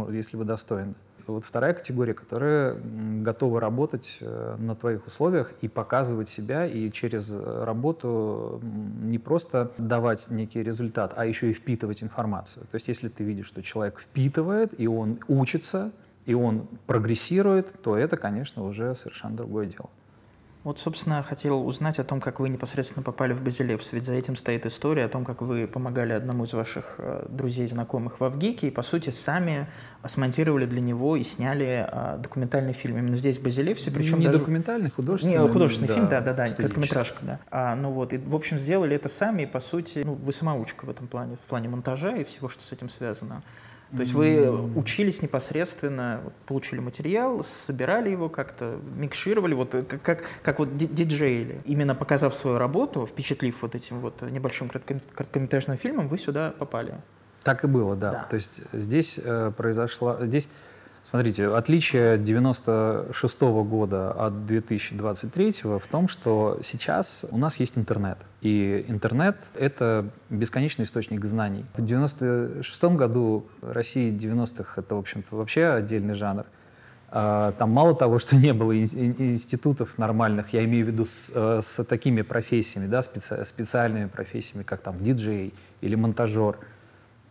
если 0.09 0.37
вы 0.37 0.45
достойны. 0.45 0.93
Вот 1.27 1.43
вторая 1.43 1.73
категория, 1.73 2.13
которая 2.13 2.77
готова 3.23 3.59
работать 3.59 4.19
э, 4.21 4.55
на 4.57 4.73
твоих 4.73 5.05
условиях 5.05 5.51
и 5.59 5.67
показывать 5.67 6.29
себя, 6.29 6.65
и 6.65 6.89
через 6.89 7.29
работу 7.33 8.61
не 9.01 9.19
просто 9.19 9.73
давать 9.77 10.29
некий 10.29 10.63
результат, 10.63 11.11
а 11.17 11.25
еще 11.25 11.51
и 11.51 11.53
впитывать 11.53 12.03
информацию. 12.03 12.65
То 12.71 12.75
есть 12.75 12.87
если 12.87 13.09
ты 13.09 13.25
видишь, 13.25 13.47
что 13.47 13.61
человек 13.61 13.99
впитывает, 13.99 14.79
и 14.79 14.87
он 14.87 15.19
учится, 15.27 15.91
и 16.25 16.33
он 16.33 16.67
прогрессирует, 16.87 17.81
то 17.81 17.97
это, 17.97 18.17
конечно, 18.17 18.63
уже 18.63 18.95
совершенно 18.95 19.35
другое 19.35 19.65
дело. 19.65 19.89
Вот, 20.63 20.79
собственно, 20.79 21.21
хотел 21.23 21.67
узнать 21.67 21.99
о 21.99 22.05
том, 22.05 22.21
как 22.21 22.39
вы 22.39 22.47
непосредственно 22.47 23.03
попали 23.03 23.33
в 23.33 23.43
Базилевс, 23.43 23.91
ведь 23.91 24.05
за 24.05 24.13
этим 24.13 24.37
стоит 24.37 24.65
история 24.65 25.03
о 25.03 25.09
том, 25.09 25.25
как 25.25 25.41
вы 25.41 25.67
помогали 25.67 26.13
одному 26.13 26.45
из 26.45 26.53
ваших 26.53 26.95
э, 26.99 27.25
друзей, 27.27 27.67
знакомых 27.67 28.21
в 28.21 28.23
Авгике, 28.23 28.67
и, 28.67 28.71
по 28.71 28.81
сути, 28.81 29.09
сами 29.09 29.67
смонтировали 30.05 30.65
для 30.65 30.79
него 30.79 31.17
и 31.17 31.23
сняли 31.23 31.85
а, 31.89 32.17
документальный 32.17 32.73
фильм 32.73 32.97
именно 32.97 33.15
здесь, 33.15 33.37
в 33.37 33.43
Базилевсе, 33.43 33.91
причем 33.91 34.19
Не 34.19 34.25
даже... 34.27 34.39
документальный, 34.39 34.89
художественный. 34.89 35.37
Не, 35.37 35.47
художественный 35.49 35.87
да, 35.87 35.93
фильм, 35.93 36.07
да-да-да, 36.07 36.47
короткометражка, 36.47 37.17
да. 37.21 37.39
А, 37.51 37.75
ну 37.75 37.91
вот, 37.91 38.13
и, 38.13 38.17
в 38.17 38.35
общем, 38.35 38.57
сделали 38.57 38.95
это 38.95 39.09
сами, 39.09 39.43
и, 39.43 39.45
по 39.45 39.59
сути, 39.59 40.01
ну, 40.05 40.13
вы 40.13 40.31
самоучка 40.31 40.85
в 40.85 40.89
этом 40.89 41.07
плане, 41.07 41.35
в 41.35 41.47
плане 41.47 41.67
монтажа 41.67 42.15
и 42.15 42.23
всего, 42.23 42.47
что 42.47 42.63
с 42.63 42.71
этим 42.71 42.89
связано. 42.89 43.43
То 43.95 44.01
есть 44.01 44.13
вы 44.13 44.49
учились 44.75 45.21
непосредственно, 45.21 46.21
получили 46.47 46.79
материал, 46.79 47.43
собирали 47.43 48.09
его 48.09 48.27
как-то, 48.27 48.79
микшировали, 48.97 49.53
вот 49.53 49.71
как, 49.87 50.01
как, 50.01 50.23
как 50.41 50.59
вот 50.59 50.75
диджеили. 50.77 51.61
Именно 51.65 51.93
показав 51.93 52.33
свою 52.33 52.57
работу, 52.57 53.05
впечатлив 53.05 53.61
вот 53.61 53.75
этим 53.75 53.99
вот 53.99 54.21
небольшим 54.23 54.69
короткометражным 54.69 55.77
фильмом, 55.77 56.07
вы 56.07 56.17
сюда 56.17 56.53
попали. 56.57 56.95
Так 57.43 57.63
и 57.63 57.67
было, 57.67 57.95
да. 57.95 58.11
да. 58.11 58.23
То 58.29 58.35
есть 58.35 58.61
здесь 58.71 59.19
э, 59.23 59.51
произошла, 59.55 60.25
здесь 60.25 60.49
Смотрите, 61.03 61.47
отличие 61.47 62.17
96 62.17 63.41
-го 63.41 63.63
года 63.63 64.11
от 64.11 64.45
2023 64.45 65.77
в 65.77 65.87
том, 65.91 66.07
что 66.07 66.59
сейчас 66.63 67.25
у 67.29 67.37
нас 67.37 67.59
есть 67.59 67.77
интернет. 67.77 68.17
И 68.41 68.85
интернет— 68.87 69.35
это 69.53 70.05
бесконечный 70.29 70.85
источник 70.85 71.25
знаний. 71.25 71.65
В 71.75 71.85
96 71.85 72.95
году 72.95 73.45
России 73.61 74.11
90-х— 74.11 74.73
это, 74.81 74.95
в 74.95 74.99
общем-то, 74.99 75.35
вообще 75.35 75.65
отдельный 75.65 76.13
жанр. 76.13 76.45
А, 77.15 77.51
там 77.51 77.69
мало 77.69 77.93
того, 77.95 78.17
что 78.17 78.35
не 78.35 78.53
было 78.53 78.75
институтов 78.75 79.99
нормальных, 79.99 80.53
я 80.53 80.63
имею 80.65 80.85
в 80.85 80.87
виду 80.89 81.05
с, 81.05 81.29
э, 81.35 81.59
с 81.61 81.83
такими 81.83 82.23
профессиями, 82.23 82.87
да, 82.87 83.03
специ, 83.03 83.45
специальными 83.45 84.07
профессиями, 84.07 84.63
как 84.63 84.81
там 84.81 85.03
диджей 85.03 85.53
или 85.81 85.93
монтажер, 85.95 86.57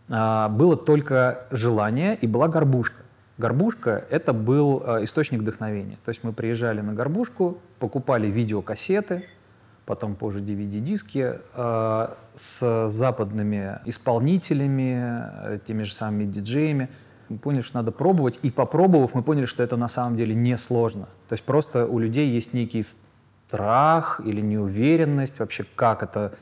а, 0.09 0.47
было 0.47 0.77
только 0.77 1.47
желание 1.51 2.15
и 2.15 2.27
была 2.27 2.47
горбушка. 2.47 3.02
Горбушка— 3.37 4.05
это 4.09 4.31
был 4.31 4.83
э, 4.85 5.03
источник 5.05 5.41
вдохновения. 5.41 5.97
То 6.05 6.09
есть 6.09 6.23
мы 6.23 6.33
приезжали 6.33 6.81
на 6.81 6.93
Горбушку, 6.93 7.57
покупали 7.79 8.27
видеокассеты, 8.27 9.25
потом 9.85 10.15
позже 10.15 10.39
DVD-диски 10.39 11.39
э, 11.55 12.07
с 12.35 12.87
западными 12.89 13.79
исполнителями, 13.85 15.23
э, 15.55 15.59
теми 15.65 15.83
же 15.83 15.93
самыми 15.93 16.25
диджеями. 16.25 16.89
Мы 17.29 17.39
поняли, 17.39 17.61
что 17.61 17.77
надо 17.77 17.91
пробовать, 17.91 18.37
и 18.43 18.51
попробовав, 18.51 19.15
мы 19.15 19.23
поняли, 19.23 19.45
что 19.45 19.63
это 19.63 19.77
на 19.77 19.87
самом 19.87 20.15
деле 20.15 20.35
несложно. 20.35 21.07
То 21.27 21.33
есть 21.33 21.43
просто 21.43 21.87
у 21.87 21.97
людей 21.97 22.29
есть 22.29 22.53
некий 22.53 22.83
страх 23.47 24.21
или 24.23 24.41
неуверенность 24.41 25.39
вообще, 25.39 25.65
как 25.75 26.03
это 26.03 26.33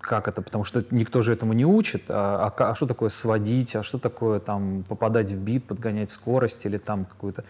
как 0.00 0.28
это, 0.28 0.42
потому 0.42 0.64
что 0.64 0.84
никто 0.90 1.22
же 1.22 1.32
этому 1.32 1.52
не 1.52 1.64
учит, 1.64 2.04
а, 2.08 2.52
а, 2.56 2.70
а 2.70 2.74
что 2.74 2.86
такое 2.86 3.08
сводить, 3.10 3.76
а 3.76 3.82
что 3.82 3.98
такое 3.98 4.40
там 4.40 4.84
попадать 4.88 5.30
в 5.30 5.36
бит, 5.36 5.64
подгонять 5.64 6.10
скорость 6.10 6.66
или 6.66 6.78
там 6.78 7.04
какую-то... 7.04 7.44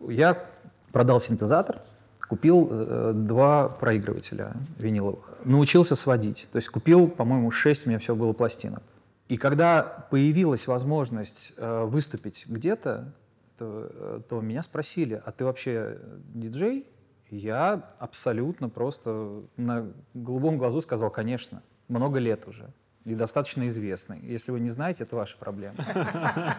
Я 0.00 0.44
продал 0.92 1.20
синтезатор, 1.20 1.80
купил 2.28 2.68
э, 2.70 3.12
два 3.14 3.68
проигрывателя 3.68 4.52
виниловых, 4.78 5.38
научился 5.44 5.96
сводить, 5.96 6.48
то 6.52 6.56
есть 6.56 6.68
купил, 6.68 7.08
по-моему, 7.08 7.50
шесть, 7.50 7.86
у 7.86 7.88
меня 7.88 7.98
все 7.98 8.14
было 8.14 8.32
пластинок. 8.32 8.82
И 9.28 9.36
когда 9.36 9.82
появилась 10.10 10.66
возможность 10.66 11.52
э, 11.56 11.84
выступить 11.84 12.44
где-то, 12.46 13.14
то, 13.58 13.88
э, 13.90 14.20
то 14.28 14.40
меня 14.40 14.62
спросили, 14.62 15.20
а 15.24 15.32
ты 15.32 15.44
вообще 15.44 15.98
диджей? 16.34 16.86
Я 17.30 17.94
абсолютно 18.00 18.68
просто 18.68 19.42
на 19.56 19.86
голубом 20.14 20.58
глазу 20.58 20.80
сказал, 20.80 21.10
конечно, 21.10 21.62
много 21.90 22.18
лет 22.18 22.46
уже 22.48 22.72
и 23.04 23.14
достаточно 23.14 23.66
известный. 23.68 24.20
Если 24.22 24.52
вы 24.52 24.60
не 24.60 24.70
знаете, 24.70 25.04
это 25.04 25.16
ваша 25.16 25.36
проблема. 25.38 25.76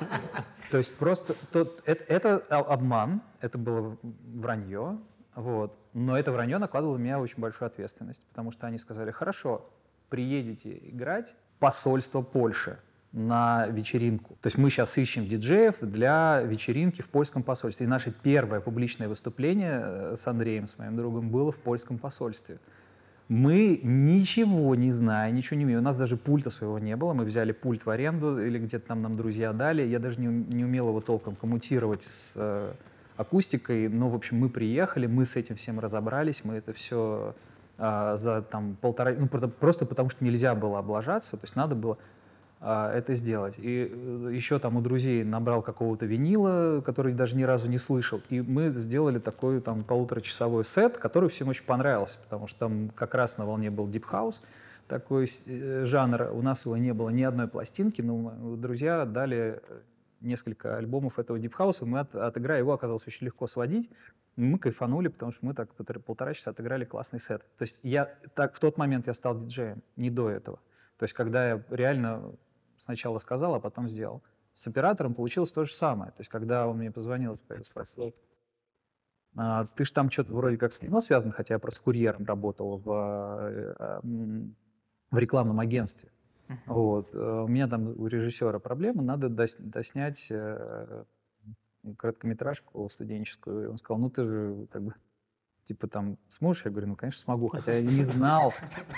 То 0.71 0.77
есть 0.77 0.95
просто 0.95 1.35
это 1.53 2.38
обман, 2.50 3.21
это 3.41 3.57
было 3.57 3.97
вранье, 4.33 4.97
вот. 5.35 5.77
Но 5.93 6.17
это 6.17 6.31
вранье 6.31 6.57
накладывало 6.57 6.97
на 6.97 7.01
меня 7.01 7.19
очень 7.19 7.39
большую 7.39 7.67
ответственность, 7.67 8.21
потому 8.29 8.51
что 8.51 8.67
они 8.67 8.77
сказали, 8.77 9.11
хорошо, 9.11 9.69
приедете 10.09 10.77
играть 10.83 11.35
посольство 11.59 12.21
Польши 12.21 12.79
на 13.11 13.67
вечеринку. 13.67 14.38
То 14.41 14.47
есть 14.47 14.57
мы 14.57 14.69
сейчас 14.69 14.97
ищем 14.97 15.27
диджеев 15.27 15.79
для 15.81 16.41
вечеринки 16.41 17.01
в 17.01 17.09
польском 17.09 17.43
посольстве. 17.43 17.85
И 17.85 17.89
наше 17.89 18.11
первое 18.11 18.61
публичное 18.61 19.09
выступление 19.09 19.81
э, 19.83 20.15
с 20.17 20.25
Андреем, 20.27 20.67
с 20.67 20.77
моим 20.77 20.95
другом, 20.95 21.29
было 21.29 21.51
в 21.51 21.57
польском 21.57 21.97
посольстве. 21.97 22.59
Мы 23.31 23.79
ничего 23.81 24.75
не 24.75 24.91
знаем, 24.91 25.35
ничего 25.35 25.57
не 25.57 25.63
умеем. 25.63 25.79
У 25.79 25.83
нас 25.83 25.95
даже 25.95 26.17
пульта 26.17 26.50
своего 26.50 26.79
не 26.79 26.97
было. 26.97 27.13
Мы 27.13 27.23
взяли 27.23 27.53
пульт 27.53 27.85
в 27.85 27.89
аренду 27.89 28.45
или 28.45 28.59
где-то 28.59 28.88
там 28.88 29.00
нам 29.00 29.15
друзья 29.15 29.53
дали. 29.53 29.83
Я 29.83 30.00
даже 30.00 30.19
не, 30.19 30.27
не 30.27 30.65
умел 30.65 30.89
его 30.89 31.00
толком 31.00 31.38
коммутировать 31.38 32.03
с 32.03 32.33
э, 32.35 32.73
акустикой. 33.15 33.88
Но, 33.88 34.09
в 34.09 34.15
общем, 34.15 34.38
мы 34.38 34.50
приехали, 34.50 35.07
мы 35.07 35.23
с 35.23 35.38
этим 35.38 35.55
всем 35.55 35.79
разобрались, 35.79 36.43
мы 36.43 36.55
это 36.55 36.73
все 36.73 37.33
э, 37.77 38.15
за 38.17 38.41
там 38.41 38.75
полтора... 38.81 39.13
Ну, 39.13 39.29
просто 39.29 39.85
потому 39.85 40.09
что 40.09 40.25
нельзя 40.25 40.53
было 40.53 40.79
облажаться, 40.79 41.38
то 41.38 41.45
есть 41.45 41.55
надо 41.55 41.73
было 41.73 41.93
а, 41.93 41.97
это 42.62 43.15
сделать. 43.15 43.56
И 43.58 43.89
э, 43.91 44.30
еще 44.32 44.60
там 44.60 44.77
у 44.77 44.82
друзей 44.82 45.24
набрал 45.24 45.63
какого-то 45.63 46.06
винила, 46.06 46.82
который 46.82 47.13
даже 47.13 47.36
ни 47.36 47.44
разу 47.44 47.68
не 47.68 47.80
слышал. 47.80 48.22
И 48.30 48.39
мы 48.41 48.70
сделали 48.70 49.18
такой 49.18 49.62
там 49.62 49.84
полуторачасовой 49.84 50.63
сет, 50.63 50.98
который 50.98 51.30
всем 51.30 51.48
очень 51.48 51.65
понравился, 51.65 52.20
потому 52.20 52.46
что 52.46 52.60
там 52.60 52.89
как 52.89 53.15
раз 53.15 53.38
на 53.38 53.48
волне 53.48 53.72
был 53.72 53.88
Deep 53.88 54.06
House, 54.12 54.41
такой 54.88 55.27
э, 55.48 55.86
жанр. 55.86 56.30
У 56.34 56.44
нас 56.44 56.65
его 56.65 56.77
не 56.77 56.94
было 56.94 57.10
ни 57.10 57.24
одной 57.24 57.48
пластинки, 57.48 58.03
но 58.03 58.32
друзья 58.58 59.06
дали 59.06 59.60
э, 59.68 59.80
несколько 60.20 60.77
альбомов 60.77 61.18
этого 61.18 61.38
Deep 61.38 61.53
House, 61.58 61.77
и 61.82 61.86
мы 61.86 62.01
от, 62.01 62.13
отыграли, 62.15 62.60
его 62.60 62.74
оказалось 62.74 63.08
очень 63.08 63.25
легко 63.25 63.48
сводить. 63.48 63.89
Мы 64.36 64.60
кайфанули, 64.60 65.08
потому 65.08 65.32
что 65.32 65.48
мы 65.48 65.56
так 65.56 65.74
полтора 66.06 66.36
часа 66.36 66.51
отыграли 66.51 66.86
классный 66.86 67.20
сет. 67.20 67.41
То 67.58 67.63
есть 67.63 67.80
я 67.82 68.06
так 68.36 68.53
в 68.53 68.60
тот 68.60 68.77
момент 68.77 69.08
я 69.08 69.15
стал 69.15 69.39
диджеем, 69.39 69.82
не 69.96 70.12
до 70.12 70.30
этого. 70.30 70.60
То 71.00 71.06
есть 71.06 71.15
когда 71.15 71.50
я 71.50 71.63
реально 71.72 72.36
сначала 72.81 73.17
сказал, 73.19 73.55
а 73.55 73.59
потом 73.59 73.89
сделал. 73.89 74.23
С 74.53 74.67
оператором 74.67 75.13
получилось 75.13 75.51
то 75.51 75.63
же 75.63 75.73
самое. 75.73 76.11
То 76.11 76.19
есть, 76.19 76.29
когда 76.29 76.67
он 76.67 76.77
мне 76.77 76.91
позвонил 76.91 77.39
и 77.50 77.63
спросил, 77.63 78.13
а, 79.35 79.65
ты 79.65 79.85
же 79.85 79.93
там 79.93 80.09
что-то 80.09 80.33
вроде 80.33 80.57
как 80.57 80.73
с 80.73 80.79
кино 80.79 81.00
связан, 81.00 81.31
хотя 81.31 81.53
я 81.53 81.59
просто 81.59 81.81
курьером 81.81 82.25
работал 82.25 82.77
в, 82.77 82.89
э, 82.91 84.01
в 85.09 85.17
рекламном 85.17 85.59
агентстве. 85.59 86.11
Uh-huh. 86.50 86.55
Вот. 86.67 87.15
Э, 87.15 87.43
у 87.43 87.47
меня 87.47 87.67
там 87.67 87.88
у 87.88 88.07
режиссера 88.07 88.59
проблема, 88.59 89.01
надо 89.01 89.29
дос, 89.29 89.55
доснять 89.57 90.27
э, 90.29 91.05
короткометражку 91.97 92.89
студенческую. 92.89 93.71
Он 93.71 93.77
сказал, 93.77 94.01
ну 94.01 94.09
ты 94.09 94.25
же 94.25 94.67
как 94.69 94.81
бы 94.81 94.95
типа 95.71 95.87
там 95.87 96.17
сможешь? 96.27 96.65
Я 96.65 96.71
говорю, 96.71 96.87
ну, 96.87 96.95
конечно, 96.95 97.21
смогу. 97.21 97.47
Хотя 97.47 97.73
я 97.73 97.81
не 97.81 98.03
знал 98.15 98.53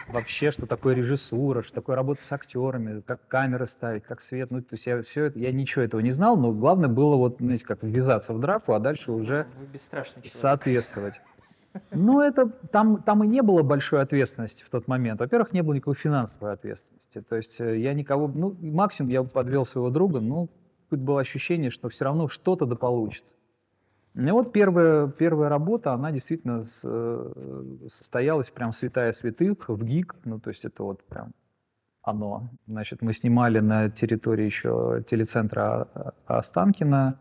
вообще, 0.09 0.49
что 0.49 0.65
такое 0.65 0.95
режиссура, 0.95 1.61
что 1.61 1.75
такое 1.75 1.95
работа 1.95 2.23
с 2.23 2.31
актерами, 2.31 3.01
как 3.01 3.27
камеры 3.27 3.67
ставить, 3.67 4.03
как 4.03 4.21
свет. 4.21 4.49
Ну, 4.49 4.61
то 4.61 4.73
есть 4.73 4.87
я 4.87 5.01
все 5.03 5.25
это, 5.25 5.39
я 5.39 5.51
ничего 5.51 5.83
этого 5.83 6.01
не 6.01 6.11
знал, 6.11 6.35
но 6.35 6.51
главное 6.51 6.89
было 6.89 7.15
вот, 7.15 7.37
знаете, 7.39 7.65
как 7.65 7.83
ввязаться 7.83 8.33
в 8.33 8.39
драку, 8.39 8.73
а 8.73 8.79
дальше 8.79 9.11
уже 9.11 9.45
соответствовать. 10.27 11.21
Ну, 11.91 12.21
это 12.21 12.47
там, 12.71 13.01
там 13.01 13.23
и 13.23 13.27
не 13.27 13.41
было 13.41 13.63
большой 13.63 14.01
ответственности 14.01 14.63
в 14.63 14.69
тот 14.69 14.87
момент. 14.87 15.19
Во-первых, 15.19 15.53
не 15.53 15.61
было 15.61 15.73
никакой 15.73 15.95
финансовой 15.95 16.53
ответственности. 16.53 17.21
То 17.21 17.35
есть 17.35 17.59
э, 17.59 17.79
я 17.79 17.93
никого, 17.93 18.27
ну, 18.27 18.55
максимум 18.61 19.09
я 19.09 19.23
подвел 19.23 19.65
своего 19.65 19.89
друга, 19.89 20.19
ну, 20.19 20.49
было 20.91 21.19
ощущение, 21.21 21.71
что 21.71 21.89
все 21.89 22.05
равно 22.05 22.27
что-то 22.27 22.65
да 22.65 22.75
получится. 22.75 23.35
Ну 24.15 24.33
вот 24.33 24.53
первая, 24.53 25.07
первая 25.07 25.49
работа, 25.49 25.93
она 25.93 26.11
действительно 26.11 26.63
э, 26.83 27.63
состоялась 27.89 28.49
прям 28.49 28.71
святая 28.71 29.11
святых 29.11 29.69
в 29.69 29.83
ГИК, 29.83 30.15
ну 30.25 30.39
то 30.39 30.49
есть 30.49 30.65
это 30.65 30.83
вот 30.83 31.03
прям 31.03 31.31
оно. 32.03 32.49
Значит, 32.67 33.01
мы 33.01 33.13
снимали 33.13 33.59
на 33.59 33.89
территории 33.89 34.45
еще 34.45 35.03
телецентра 35.09 35.87
Останкина 36.27 37.19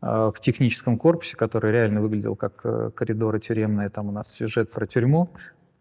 э, 0.00 0.06
в 0.34 0.40
техническом 0.40 0.98
корпусе, 0.98 1.36
который 1.36 1.70
реально 1.70 2.00
выглядел 2.00 2.34
как 2.34 2.60
э, 2.64 2.90
коридоры 2.90 3.38
тюремные. 3.38 3.88
Там 3.88 4.08
у 4.08 4.12
нас 4.12 4.32
сюжет 4.32 4.72
про 4.72 4.86
тюрьму. 4.86 5.30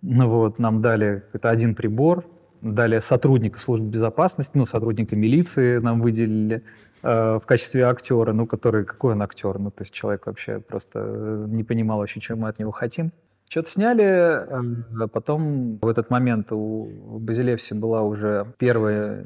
Ну 0.03 0.29
вот, 0.29 0.59
нам 0.59 0.81
дали 0.81 1.23
это 1.33 1.49
один 1.49 1.73
прибор, 1.73 2.25
Далее 2.61 3.01
сотрудника 3.01 3.59
службы 3.59 3.87
безопасности, 3.87 4.51
ну, 4.55 4.65
сотрудника 4.65 5.15
милиции 5.15 5.79
нам 5.79 5.99
выделили 5.99 6.63
э, 7.01 7.39
в 7.41 7.45
качестве 7.45 7.85
актера, 7.85 8.33
ну, 8.33 8.45
который, 8.45 8.85
какой 8.85 9.13
он 9.13 9.21
актер? 9.23 9.57
Ну, 9.57 9.71
то 9.71 9.81
есть 9.81 9.93
человек 9.93 10.27
вообще 10.27 10.59
просто 10.59 10.99
э, 11.03 11.45
не 11.47 11.63
понимал 11.63 11.97
вообще, 11.97 12.19
чем 12.19 12.39
мы 12.39 12.49
от 12.49 12.59
него 12.59 12.71
хотим. 12.71 13.11
Что-то 13.49 13.69
сняли, 13.69 14.03
э, 14.03 15.07
потом 15.07 15.79
в 15.81 15.87
этот 15.87 16.11
момент 16.11 16.51
у 16.51 16.85
Базилевси 17.19 17.73
была 17.73 18.03
уже 18.03 18.45
первая 18.59 19.25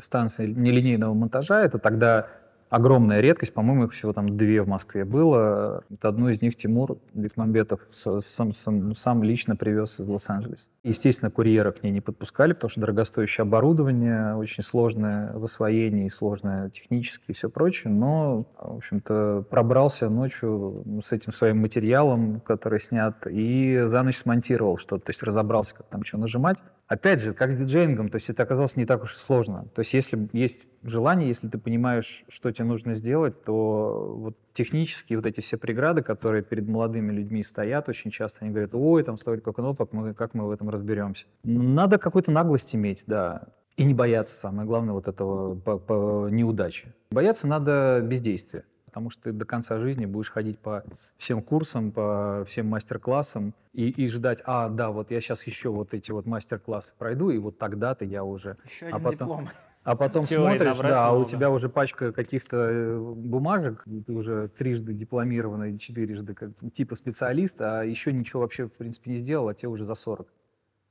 станция 0.00 0.48
нелинейного 0.48 1.14
монтажа, 1.14 1.62
это 1.62 1.78
тогда 1.78 2.26
огромная 2.72 3.20
редкость, 3.20 3.52
по-моему, 3.52 3.84
их 3.84 3.92
всего 3.92 4.14
там 4.14 4.34
две 4.34 4.62
в 4.62 4.68
Москве 4.68 5.04
было. 5.04 5.84
Это 5.90 6.08
одну 6.08 6.30
из 6.30 6.40
них 6.40 6.56
Тимур 6.56 6.96
Бекмамбетов 7.12 7.80
сам, 7.90 8.54
сам, 8.54 8.96
сам 8.96 9.22
лично 9.22 9.56
привез 9.56 10.00
из 10.00 10.08
Лос-Анджелеса. 10.08 10.68
Естественно, 10.82 11.30
курьера 11.30 11.70
к 11.72 11.82
ней 11.82 11.92
не 11.92 12.00
подпускали, 12.00 12.54
потому 12.54 12.70
что 12.70 12.80
дорогостоящее 12.80 13.42
оборудование, 13.42 14.34
очень 14.36 14.62
сложное 14.62 15.34
в 15.34 15.44
освоении, 15.44 16.08
сложное 16.08 16.70
технически 16.70 17.24
и 17.28 17.32
все 17.34 17.50
прочее, 17.50 17.92
но, 17.92 18.46
в 18.58 18.76
общем-то, 18.78 19.44
пробрался 19.50 20.08
ночью 20.08 20.82
с 21.04 21.12
этим 21.12 21.32
своим 21.32 21.58
материалом, 21.58 22.40
который 22.40 22.80
снят, 22.80 23.14
и 23.26 23.82
за 23.84 24.02
ночь 24.02 24.16
смонтировал 24.16 24.78
что-то, 24.78 25.04
то 25.04 25.10
есть 25.10 25.22
разобрался, 25.22 25.74
как 25.76 25.86
там 25.88 26.04
что 26.04 26.16
нажимать. 26.16 26.56
Опять 26.92 27.22
же, 27.22 27.32
как 27.32 27.50
с 27.50 27.54
диджеингом, 27.54 28.10
то 28.10 28.16
есть 28.16 28.28
это 28.28 28.42
оказалось 28.42 28.76
не 28.76 28.84
так 28.84 29.02
уж 29.02 29.14
и 29.14 29.18
сложно. 29.18 29.64
То 29.74 29.78
есть 29.78 29.94
если 29.94 30.28
есть 30.34 30.60
желание, 30.82 31.26
если 31.26 31.48
ты 31.48 31.56
понимаешь, 31.56 32.22
что 32.28 32.52
тебе 32.52 32.66
нужно 32.66 32.92
сделать, 32.92 33.42
то 33.44 34.14
вот 34.14 34.36
технические 34.52 35.16
вот 35.16 35.24
эти 35.24 35.40
все 35.40 35.56
преграды, 35.56 36.02
которые 36.02 36.42
перед 36.42 36.68
молодыми 36.68 37.10
людьми 37.10 37.42
стоят, 37.42 37.88
очень 37.88 38.10
часто 38.10 38.44
они 38.44 38.50
говорят, 38.50 38.74
ой, 38.74 39.02
там 39.04 39.16
столько 39.16 39.54
кнопок, 39.54 39.94
мы, 39.94 40.12
как 40.12 40.34
мы 40.34 40.46
в 40.46 40.50
этом 40.50 40.68
разберемся. 40.68 41.24
Надо 41.44 41.96
какую-то 41.96 42.30
наглость 42.30 42.74
иметь, 42.74 43.04
да. 43.06 43.44
И 43.78 43.84
не 43.84 43.94
бояться, 43.94 44.38
самое 44.38 44.68
главное, 44.68 44.92
вот 44.92 45.08
этого 45.08 45.54
по, 45.54 45.78
по 45.78 46.28
неудачи. 46.30 46.92
Бояться 47.10 47.46
надо 47.46 48.02
бездействия 48.02 48.64
потому 48.92 49.08
что 49.08 49.22
ты 49.22 49.32
до 49.32 49.46
конца 49.46 49.78
жизни 49.78 50.04
будешь 50.04 50.30
ходить 50.30 50.58
по 50.58 50.84
всем 51.16 51.42
курсам, 51.42 51.92
по 51.92 52.44
всем 52.46 52.68
мастер-классам 52.68 53.54
и, 53.72 53.88
и 53.88 54.06
ждать, 54.08 54.42
а, 54.44 54.68
да, 54.68 54.90
вот 54.90 55.10
я 55.10 55.18
сейчас 55.22 55.46
еще 55.46 55.70
вот 55.70 55.94
эти 55.94 56.10
вот 56.10 56.26
мастер-классы 56.26 56.92
пройду, 56.98 57.30
и 57.30 57.38
вот 57.38 57.56
тогда-то 57.56 58.04
я 58.04 58.22
уже... 58.22 58.56
Еще 58.66 58.84
а 58.84 58.88
один 58.88 58.94
а 58.94 59.00
потом, 59.00 59.28
диплом. 59.28 59.48
А 59.84 59.96
потом 59.96 60.24
Теории 60.26 60.58
смотришь, 60.58 60.78
да, 60.80 61.06
а 61.06 61.12
у 61.12 61.24
тебя 61.24 61.50
уже 61.50 61.70
пачка 61.70 62.12
каких-то 62.12 62.56
э, 62.58 62.98
бумажек, 62.98 63.82
ты 64.06 64.12
уже 64.12 64.48
трижды 64.48 64.92
дипломированный, 64.92 65.78
четырежды 65.78 66.34
как, 66.34 66.50
типа 66.74 66.94
специалист, 66.94 67.58
а 67.62 67.84
еще 67.84 68.12
ничего 68.12 68.42
вообще, 68.42 68.66
в 68.66 68.74
принципе, 68.74 69.12
не 69.12 69.16
сделал, 69.16 69.48
а 69.48 69.54
тебе 69.54 69.70
уже 69.70 69.86
за 69.86 69.94
40. 69.94 70.28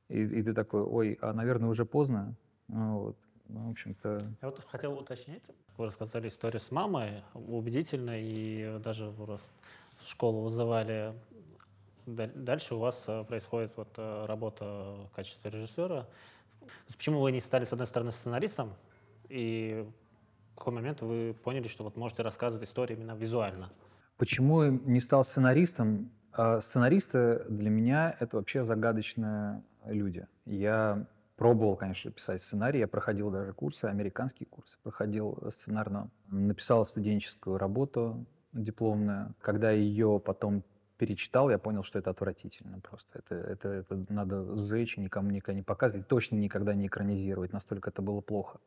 И, 0.09 0.23
и 0.23 0.41
ты 0.41 0.55
такой, 0.55 0.81
ой, 0.81 1.19
а, 1.21 1.33
наверное, 1.33 1.69
уже 1.69 1.85
поздно. 1.85 2.35
Ну 2.67 2.97
вот. 2.97 3.17
Ну, 3.51 3.67
в 3.67 3.71
общем-то... 3.71 4.21
Я 4.41 4.49
вот 4.49 4.65
хотел 4.69 4.93
уточнить. 4.93 5.43
Вы 5.77 5.87
рассказали 5.87 6.29
историю 6.29 6.61
с 6.61 6.71
мамой, 6.71 7.23
убедительно, 7.33 8.13
и 8.15 8.79
даже 8.79 9.09
в 9.09 9.39
школу 10.05 10.41
вызывали. 10.43 11.13
Дальше 12.05 12.75
у 12.75 12.79
вас 12.79 13.03
э, 13.07 13.23
происходит 13.25 13.73
вот 13.75 13.89
э, 13.97 14.25
работа 14.25 14.65
в 14.65 15.15
качестве 15.15 15.51
режиссера. 15.51 16.07
Почему 16.87 17.19
вы 17.19 17.31
не 17.31 17.39
стали, 17.39 17.65
с 17.65 17.73
одной 17.73 17.87
стороны, 17.87 18.11
сценаристом, 18.11 18.73
и 19.29 19.87
в 20.53 20.57
какой 20.57 20.73
момент 20.73 21.01
вы 21.01 21.35
поняли, 21.43 21.67
что 21.67 21.83
вот 21.83 21.97
можете 21.97 22.23
рассказывать 22.23 22.67
историю 22.67 22.97
именно 22.97 23.15
визуально? 23.15 23.71
Почему 24.17 24.63
не 24.63 24.99
стал 24.99 25.23
сценаристом? 25.23 26.11
А 26.33 26.61
сценаристы 26.61 27.45
для 27.49 27.69
меня— 27.69 28.15
это 28.19 28.37
вообще 28.37 28.63
загадочные 28.63 29.63
люди. 29.85 30.27
Я 30.45 31.05
Пробовал, 31.41 31.75
конечно, 31.75 32.11
писать 32.11 32.39
сценарий. 32.39 32.77
Я 32.77 32.87
проходил 32.87 33.31
даже 33.31 33.51
курсы, 33.51 33.85
американские 33.85 34.45
курсы. 34.45 34.77
Проходил 34.83 35.39
сценарно. 35.49 36.11
Написал 36.27 36.85
студенческую 36.85 37.57
работу 37.57 38.27
дипломную. 38.53 39.33
Когда 39.41 39.71
ее 39.71 40.21
потом 40.23 40.61
перечитал, 40.99 41.49
я 41.49 41.57
понял, 41.57 41.81
что 41.81 41.97
это 41.97 42.11
отвратительно 42.11 42.79
просто. 42.79 43.17
Это, 43.17 43.33
это, 43.33 43.69
это 43.69 44.05
надо 44.09 44.55
сжечь 44.55 44.99
и 44.99 45.01
никому 45.01 45.31
никогда 45.31 45.55
не 45.57 45.63
показывать. 45.63 46.07
Точно 46.07 46.35
никогда 46.35 46.75
не 46.75 46.85
экранизировать. 46.85 47.53
Настолько 47.53 47.89
это 47.89 48.03
было 48.03 48.21
плохо. 48.21 48.59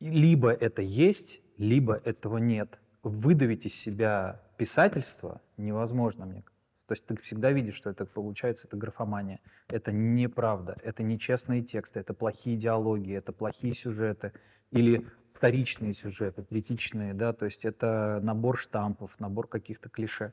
И 0.00 0.08
либо 0.08 0.50
это 0.50 0.80
есть, 0.80 1.42
либо 1.58 2.00
этого 2.06 2.38
нет. 2.38 2.78
Выдавить 3.02 3.66
из 3.66 3.74
себя 3.74 4.40
писательство 4.56 5.42
невозможно, 5.58 6.24
мне 6.24 6.40
кажется. 6.40 6.53
То 6.86 6.92
есть 6.92 7.06
ты 7.06 7.16
всегда 7.16 7.50
видишь, 7.50 7.74
что 7.74 7.90
это 7.90 8.04
получается, 8.04 8.66
это 8.66 8.76
графомания. 8.76 9.40
Это 9.68 9.90
неправда, 9.92 10.76
это 10.82 11.02
нечестные 11.02 11.62
тексты, 11.62 12.00
это 12.00 12.12
плохие 12.14 12.56
диалоги, 12.56 13.12
это 13.12 13.32
плохие 13.32 13.74
сюжеты 13.74 14.32
или 14.70 15.06
вторичные 15.34 15.94
сюжеты, 15.94 16.42
третичные, 16.42 17.14
да, 17.14 17.32
то 17.32 17.44
есть 17.44 17.64
это 17.64 18.20
набор 18.22 18.56
штампов, 18.56 19.18
набор 19.18 19.48
каких-то 19.48 19.88
клише. 19.88 20.32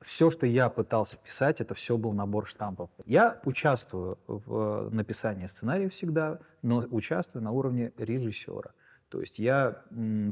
Все, 0.00 0.30
что 0.30 0.46
я 0.46 0.68
пытался 0.68 1.16
писать, 1.16 1.60
это 1.60 1.74
все 1.74 1.96
был 1.96 2.12
набор 2.12 2.46
штампов. 2.46 2.90
Я 3.06 3.40
участвую 3.44 4.18
в 4.26 4.90
написании 4.90 5.46
сценария 5.46 5.88
всегда, 5.88 6.40
но 6.62 6.78
участвую 6.90 7.42
на 7.42 7.52
уровне 7.52 7.92
режиссера. 7.96 8.72
То 9.08 9.20
есть 9.20 9.38
я 9.38 9.82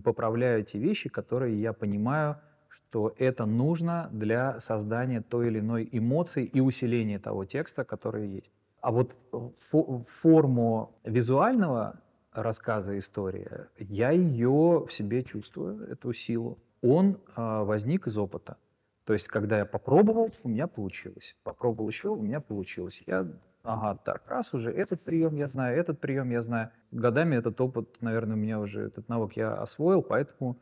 поправляю 0.05 0.65
те 0.65 0.79
вещи, 0.79 1.09
которые 1.09 1.61
я 1.61 1.73
понимаю, 1.73 2.39
что 2.73 3.15
это 3.19 3.45
нужно 3.45 4.09
для 4.13 4.59
создания 4.59 5.21
той 5.21 5.49
или 5.49 5.61
иной 5.61 5.89
эмоции 5.93 6.45
и 6.45 6.61
усиления 6.61 7.19
того 7.19 7.45
текста, 7.45 7.85
который 7.85 8.27
есть. 8.29 8.53
А 8.81 8.91
вот 8.91 9.15
фо 9.59 10.03
форму 10.09 10.99
визуального 11.05 12.01
рассказа 12.33 12.97
истории, 12.97 13.49
я 13.79 14.11
ее 14.11 14.87
в 14.89 14.91
себе 14.91 15.23
чувствую, 15.23 15.87
эту 15.89 16.15
силу. 16.15 16.59
Он 16.83 17.19
э, 17.37 17.63
возник 17.65 18.07
из 18.07 18.17
опыта. 18.17 18.57
То 19.05 19.13
есть, 19.13 19.29
когда 19.29 19.59
я 19.59 19.67
попробовал, 19.67 20.31
у 20.43 20.49
меня 20.49 20.67
получилось. 20.67 21.37
Попробовал 21.43 21.89
еще, 21.89 22.09
у 22.09 22.23
меня 22.23 22.41
получилось. 22.41 23.03
Я, 23.07 23.27
ага, 23.63 24.01
так, 24.03 24.23
раз 24.29 24.55
уже 24.55 24.73
этот 24.73 25.03
прием 25.03 25.37
я 25.37 25.49
знаю, 25.49 25.79
этот 25.79 26.01
прием 26.01 26.31
я 26.31 26.41
знаю. 26.41 26.71
Годами 26.91 27.37
этот 27.37 27.61
опыт, 27.61 28.01
наверное, 28.01 28.37
у 28.37 28.39
меня 28.39 28.59
уже, 28.61 28.81
этот 28.81 29.09
навык 29.09 29.35
я 29.35 29.55
освоил, 29.55 30.03
поэтому 30.03 30.57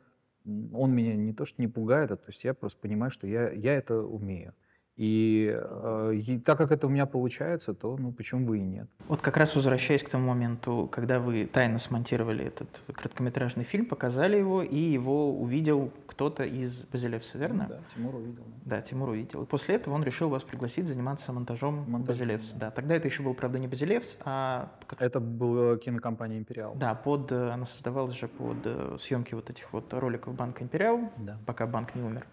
он 0.44 0.92
меня 0.92 1.14
не 1.16 1.32
то 1.32 1.44
что 1.44 1.60
не 1.60 1.68
пугает, 1.68 2.10
а 2.10 2.16
то 2.16 2.28
есть 2.28 2.44
я 2.44 2.54
просто 2.54 2.80
понимаю, 2.80 3.10
что 3.10 3.26
я, 3.26 3.50
я 3.50 3.74
это 3.74 3.96
умею. 4.02 4.54
И, 5.00 5.50
э, 5.58 6.20
и 6.26 6.38
так 6.38 6.58
как 6.58 6.70
это 6.72 6.86
у 6.86 6.90
меня 6.90 7.06
получается, 7.06 7.72
то 7.72 7.96
ну 7.96 8.12
почему 8.12 8.46
бы 8.46 8.58
и 8.58 8.60
нет. 8.60 8.86
Вот 9.08 9.22
как 9.22 9.38
раз 9.38 9.56
возвращаясь 9.56 10.02
к 10.02 10.10
тому 10.10 10.28
моменту, 10.28 10.90
когда 10.92 11.18
вы 11.18 11.46
тайно 11.46 11.78
смонтировали 11.78 12.44
этот 12.44 12.68
короткометражный 12.92 13.64
фильм, 13.64 13.86
показали 13.86 14.36
его, 14.36 14.62
и 14.62 14.76
его 14.76 15.32
увидел 15.40 15.90
кто-то 16.06 16.44
из 16.44 16.84
Базилевса, 16.84 17.38
верно? 17.38 17.66
Да, 17.70 17.78
Тимур 17.94 18.16
увидел. 18.16 18.44
Да, 18.66 18.82
Тимур 18.82 19.08
увидел. 19.08 19.44
И 19.44 19.46
после 19.46 19.76
этого 19.76 19.94
он 19.94 20.04
решил 20.04 20.28
вас 20.28 20.42
пригласить 20.42 20.86
заниматься 20.86 21.32
монтажом 21.32 21.90
Монтаж, 21.90 22.18
Базилевса. 22.18 22.52
Да. 22.56 22.66
да, 22.66 22.70
тогда 22.70 22.94
это 22.94 23.08
еще 23.08 23.22
был, 23.22 23.32
правда, 23.32 23.58
не 23.58 23.68
Базилевс, 23.68 24.18
а... 24.26 24.70
Это 24.98 25.18
была 25.18 25.78
кинокомпания 25.78 26.36
«Империал». 26.36 26.74
Да, 26.74 26.94
под, 26.94 27.32
э, 27.32 27.48
она 27.48 27.64
создавалась 27.64 28.16
же 28.16 28.28
под 28.28 28.58
э, 28.64 28.98
съемки 29.00 29.34
вот 29.34 29.48
этих 29.48 29.72
вот 29.72 29.94
роликов 29.94 30.34
банка 30.34 30.62
«Империал», 30.62 31.10
да. 31.16 31.38
пока 31.46 31.66
банк 31.66 31.94
не 31.94 32.02
умер 32.02 32.26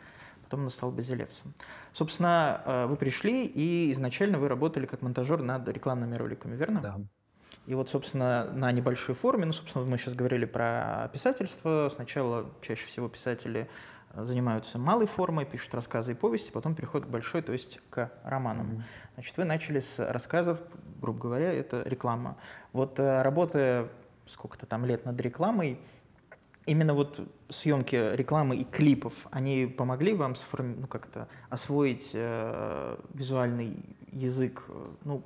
потом 0.48 0.64
он 0.64 0.70
стал 0.70 0.92
Базилевсом. 0.92 1.54
Собственно, 1.94 2.62
э, 2.66 2.86
вы 2.86 2.96
пришли, 2.96 3.46
и 3.46 3.92
изначально 3.92 4.40
вы 4.40 4.48
работали 4.48 4.86
как 4.86 5.02
монтажер 5.02 5.42
над 5.42 5.68
рекламными 5.68 6.16
роликами, 6.16 6.56
верно? 6.56 6.80
Да. 6.82 6.98
И 7.66 7.76
вот, 7.76 7.90
собственно, 7.90 8.50
на 8.54 8.72
небольшой 8.72 9.14
форме, 9.14 9.46
ну, 9.46 9.52
собственно, 9.52 9.86
мы 9.86 9.98
сейчас 9.98 10.16
говорили 10.16 10.46
про 10.46 11.10
писательство. 11.12 11.92
Сначала 11.94 12.50
чаще 12.62 12.86
всего 12.86 13.10
писатели 13.10 13.70
э, 14.14 14.24
занимаются 14.24 14.80
малой 14.80 15.06
формой, 15.06 15.44
пишут 15.46 15.76
рассказы 15.76 16.14
и 16.14 16.16
повести, 16.16 16.52
потом 16.52 16.76
переходят 16.76 17.08
к 17.08 17.12
большой, 17.12 17.42
то 17.42 17.52
есть 17.52 17.82
к 17.90 18.10
романам. 18.24 18.86
Значит, 19.16 19.36
вы 19.36 19.44
начали 19.44 19.82
с 19.82 20.00
рассказов, 20.00 20.62
грубо 21.02 21.20
говоря, 21.20 21.52
это 21.52 21.84
реклама. 21.84 22.38
Вот 22.72 23.00
э, 23.00 23.22
работая 23.22 23.90
сколько-то 24.28 24.66
там 24.66 24.86
лет 24.86 25.04
над 25.06 25.20
рекламой, 25.20 25.80
именно 26.68 26.94
вот 26.94 27.20
съемки 27.50 28.16
рекламы 28.16 28.58
и 28.58 28.64
клипов, 28.64 29.14
они 29.32 29.66
помогли 29.66 30.14
вам 30.14 30.36
сформи... 30.36 30.76
ну, 30.80 30.88
как-то 30.88 31.28
освоить 31.50 32.12
э, 32.14 32.98
визуальный 33.14 33.78
язык? 34.12 34.64
Ну, 35.04 35.24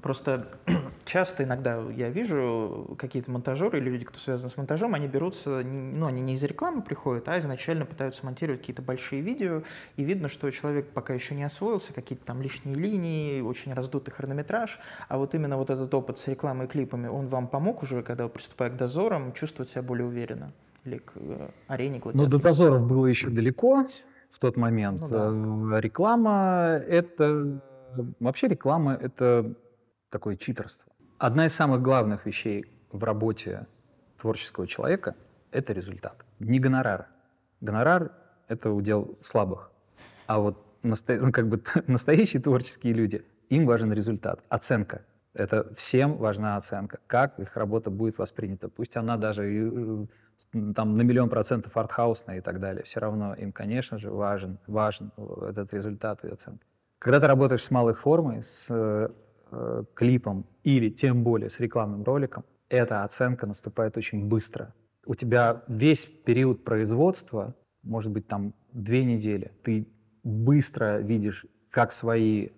просто 0.00 0.58
часто 1.04 1.44
иногда 1.44 1.82
я 1.90 2.10
вижу 2.10 2.94
какие-то 2.98 3.30
монтажеры 3.30 3.78
или 3.78 3.90
люди, 3.90 4.04
кто 4.04 4.18
связан 4.18 4.50
с 4.50 4.56
монтажом, 4.56 4.94
они 4.94 5.08
берутся, 5.08 5.62
ну, 5.64 6.06
они 6.06 6.20
не 6.20 6.34
из 6.34 6.44
рекламы 6.44 6.82
приходят, 6.82 7.28
а 7.28 7.38
изначально 7.38 7.86
пытаются 7.86 8.24
монтировать 8.24 8.60
какие-то 8.60 8.82
большие 8.82 9.22
видео, 9.22 9.62
и 9.96 10.04
видно, 10.04 10.28
что 10.28 10.50
человек 10.50 10.90
пока 10.90 11.14
еще 11.14 11.34
не 11.34 11.44
освоился, 11.44 11.92
какие-то 11.92 12.24
там 12.24 12.42
лишние 12.42 12.76
линии, 12.76 13.40
очень 13.40 13.72
раздутый 13.72 14.12
хронометраж, 14.12 14.78
а 15.08 15.18
вот 15.18 15.34
именно 15.34 15.56
вот 15.56 15.70
этот 15.70 15.92
опыт 15.94 16.18
с 16.18 16.26
рекламой 16.26 16.66
и 16.66 16.68
клипами, 16.68 17.08
он 17.08 17.26
вам 17.26 17.48
помог 17.48 17.82
уже, 17.82 18.02
когда 18.02 18.28
приступая 18.28 18.70
к 18.70 18.76
дозорам, 18.76 19.32
чувствовать 19.32 19.70
себя 19.70 19.82
более 19.82 20.06
уверенно? 20.06 20.52
Или 20.86 20.98
к 20.98 21.12
э, 21.16 21.50
арене 21.66 22.00
Ну, 22.14 22.26
до 22.26 22.38
дозоров 22.38 22.86
было 22.86 23.06
еще 23.06 23.28
далеко 23.28 23.86
в 24.30 24.38
тот 24.38 24.56
момент. 24.56 25.02
Ну, 25.02 25.08
да. 25.08 25.76
Э, 25.76 25.80
реклама— 25.80 26.80
это... 26.88 27.60
Вообще 28.20 28.48
реклама— 28.48 28.94
это 29.00 29.54
такое 30.10 30.36
читерство. 30.36 30.92
Одна 31.18 31.46
из 31.46 31.54
самых 31.54 31.82
главных 31.82 32.26
вещей 32.26 32.66
в 32.92 33.02
работе 33.04 33.66
творческого 34.20 34.66
человека— 34.66 35.14
это 35.50 35.72
результат. 35.72 36.24
Не 36.38 36.58
гонорар. 36.58 37.06
Гонорар— 37.60 38.12
это 38.48 38.70
удел 38.70 39.18
слабых. 39.20 39.70
А 40.26 40.38
вот 40.38 40.62
насто... 40.82 41.14
ну, 41.16 41.32
как 41.32 41.48
бы 41.48 41.62
настоящие 41.86 42.42
творческие 42.42 42.92
люди, 42.92 43.24
им 43.48 43.66
важен 43.66 43.92
результат, 43.92 44.42
оценка. 44.48 45.02
Это 45.32 45.74
всем 45.74 46.16
важна 46.16 46.56
оценка, 46.56 46.98
как 47.06 47.38
их 47.38 47.56
работа 47.56 47.90
будет 47.90 48.18
воспринята. 48.18 48.68
Пусть 48.68 48.96
она 48.96 49.16
даже 49.18 49.44
э, 49.44 50.06
там 50.74 50.96
на 50.96 51.02
миллион 51.02 51.28
процентов 51.28 51.76
артхаусная 51.76 52.38
и 52.38 52.40
так 52.40 52.60
далее, 52.60 52.82
все 52.84 53.00
равно 53.00 53.34
им, 53.34 53.52
конечно 53.52 53.98
же, 53.98 54.10
важен, 54.10 54.58
важен 54.66 55.12
этот 55.42 55.72
результат 55.74 56.24
и 56.24 56.28
оценка. 56.28 56.64
Когда 56.98 57.20
ты 57.20 57.26
работаешь 57.26 57.62
с 57.62 57.70
малой 57.70 57.94
формой, 57.94 58.42
с 58.42 58.68
э, 58.70 59.84
клипом 59.94 60.46
или 60.64 60.88
тем 60.90 61.22
более 61.22 61.50
с 61.50 61.60
рекламным 61.60 62.02
роликом, 62.02 62.44
эта 62.68 63.04
оценка 63.04 63.46
наступает 63.46 63.96
очень 63.96 64.26
быстро. 64.26 64.74
У 65.06 65.14
тебя 65.14 65.62
весь 65.68 66.06
период 66.06 66.64
производства, 66.64 67.54
может 67.82 68.10
быть, 68.12 68.26
там 68.26 68.54
две 68.72 69.04
недели, 69.04 69.52
ты 69.62 69.86
быстро 70.24 70.98
видишь 70.98 71.46
как 71.70 71.92
свои 71.92 72.48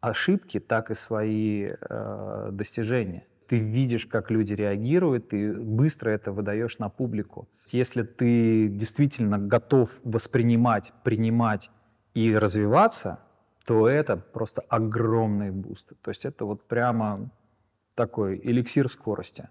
ошибки, 0.00 0.60
так 0.60 0.90
и 0.90 0.94
свои 0.94 1.70
э, 1.70 2.48
достижения 2.52 3.26
ты 3.46 3.58
видишь, 3.58 4.06
как 4.06 4.30
люди 4.30 4.54
реагируют, 4.54 5.28
ты 5.28 5.52
быстро 5.52 6.10
это 6.10 6.32
выдаешь 6.32 6.78
на 6.78 6.88
публику. 6.88 7.48
Если 7.68 8.02
ты 8.02 8.68
действительно 8.68 9.38
готов 9.38 9.90
воспринимать, 10.04 10.92
принимать 11.04 11.70
и 12.14 12.34
развиваться, 12.34 13.20
то 13.64 13.88
это 13.88 14.16
просто 14.16 14.62
огромный 14.68 15.50
буст. 15.50 15.92
То 16.02 16.10
есть 16.10 16.24
это 16.24 16.44
вот 16.44 16.66
прямо 16.68 17.30
такой 17.94 18.40
эликсир 18.42 18.88
скорости. 18.88 19.48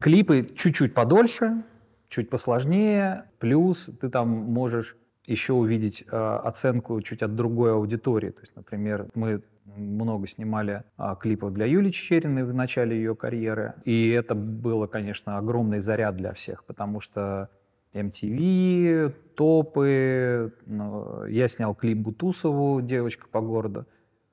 Клипы 0.00 0.44
чуть-чуть 0.44 0.94
подольше, 0.94 1.64
чуть 2.08 2.30
посложнее, 2.30 3.24
плюс 3.38 3.90
ты 4.00 4.08
там 4.08 4.28
можешь 4.28 4.96
еще 5.26 5.54
увидеть 5.54 6.04
э, 6.06 6.16
оценку 6.16 7.00
чуть 7.00 7.22
от 7.22 7.34
другой 7.34 7.72
аудитории. 7.72 8.30
То 8.30 8.40
есть, 8.40 8.54
например, 8.54 9.08
мы 9.14 9.42
много 9.76 10.26
снимали 10.26 10.84
а, 10.96 11.14
клипов 11.16 11.52
для 11.52 11.66
Юли 11.66 11.90
Чечериной 11.90 12.44
в 12.44 12.54
начале 12.54 12.96
ее 12.96 13.14
карьеры. 13.14 13.74
И 13.84 14.10
это 14.10 14.34
было, 14.34 14.86
конечно, 14.86 15.38
огромный 15.38 15.80
заряд 15.80 16.16
для 16.16 16.32
всех, 16.32 16.64
потому 16.64 17.00
что 17.00 17.50
MTV, 17.92 19.12
топы. 19.34 20.52
Ну, 20.66 21.24
я 21.26 21.48
снял 21.48 21.74
клип 21.74 21.98
Бутусову 21.98 22.80
«Девочка 22.82 23.26
по 23.30 23.40
городу». 23.40 23.86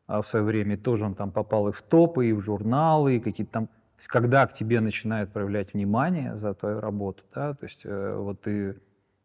А 0.05 0.21
в 0.21 0.27
свое 0.27 0.43
время 0.43 0.77
тоже 0.77 1.05
он 1.05 1.15
там 1.15 1.31
попал 1.31 1.69
и 1.69 1.71
в 1.71 1.81
топы, 1.81 2.27
и 2.27 2.33
в 2.33 2.41
журналы, 2.41 3.15
и 3.15 3.19
какие-то 3.19 3.51
там... 3.53 3.69
Когда 4.07 4.45
к 4.47 4.53
тебе 4.53 4.81
начинают 4.81 5.31
проявлять 5.31 5.73
внимание 5.73 6.35
за 6.35 6.53
твою 6.53 6.81
работу, 6.81 7.23
да, 7.33 7.53
то 7.53 7.63
есть 7.63 7.83
э, 7.85 8.15
вот 8.17 8.41
ты 8.41 8.75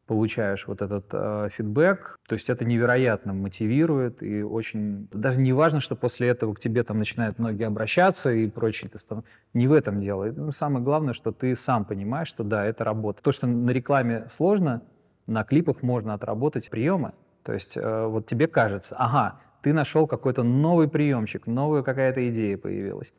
получаешь 0.08 0.66
вот 0.66 0.82
этот 0.82 1.06
э, 1.12 1.50
фидбэк. 1.52 2.18
То 2.26 2.32
есть 2.32 2.50
это 2.50 2.64
невероятно 2.64 3.34
мотивирует 3.34 4.22
и 4.22 4.42
очень... 4.42 5.06
Даже 5.12 5.40
не 5.40 5.52
важно, 5.52 5.80
что 5.80 5.94
после 5.94 6.28
этого 6.28 6.54
к 6.54 6.60
тебе 6.60 6.82
там 6.82 6.98
начинают 6.98 7.38
многие 7.38 7.66
обращаться 7.66 8.32
и 8.32 8.48
прочее. 8.48 8.90
Ты 8.90 8.98
стан... 8.98 9.22
Не 9.52 9.68
в 9.68 9.72
этом 9.72 10.00
дело. 10.00 10.32
Ну, 10.34 10.50
самое 10.50 10.82
главное, 10.82 11.12
что 11.12 11.30
ты 11.30 11.54
сам 11.54 11.84
понимаешь, 11.84 12.28
что 12.28 12.42
да, 12.42 12.64
это 12.64 12.84
работа. 12.84 13.22
То, 13.22 13.30
что 13.30 13.46
на 13.46 13.70
рекламе 13.70 14.24
сложно, 14.28 14.82
на 15.26 15.44
клипах 15.44 15.82
можно 15.82 16.14
отработать 16.14 16.70
приемы. 16.70 17.12
То 17.44 17.52
есть 17.52 17.76
э, 17.76 18.06
вот 18.06 18.26
тебе 18.26 18.48
кажется, 18.48 18.96
ага, 18.98 19.40
ты 19.62 19.74
нашел 19.74 20.06
какой-то 20.06 20.42
новый 20.42 20.88
приемчик, 20.88 21.46
новая 21.46 21.82
какая-то 21.82 22.26
идея 22.28 22.56
появилась 22.56 23.12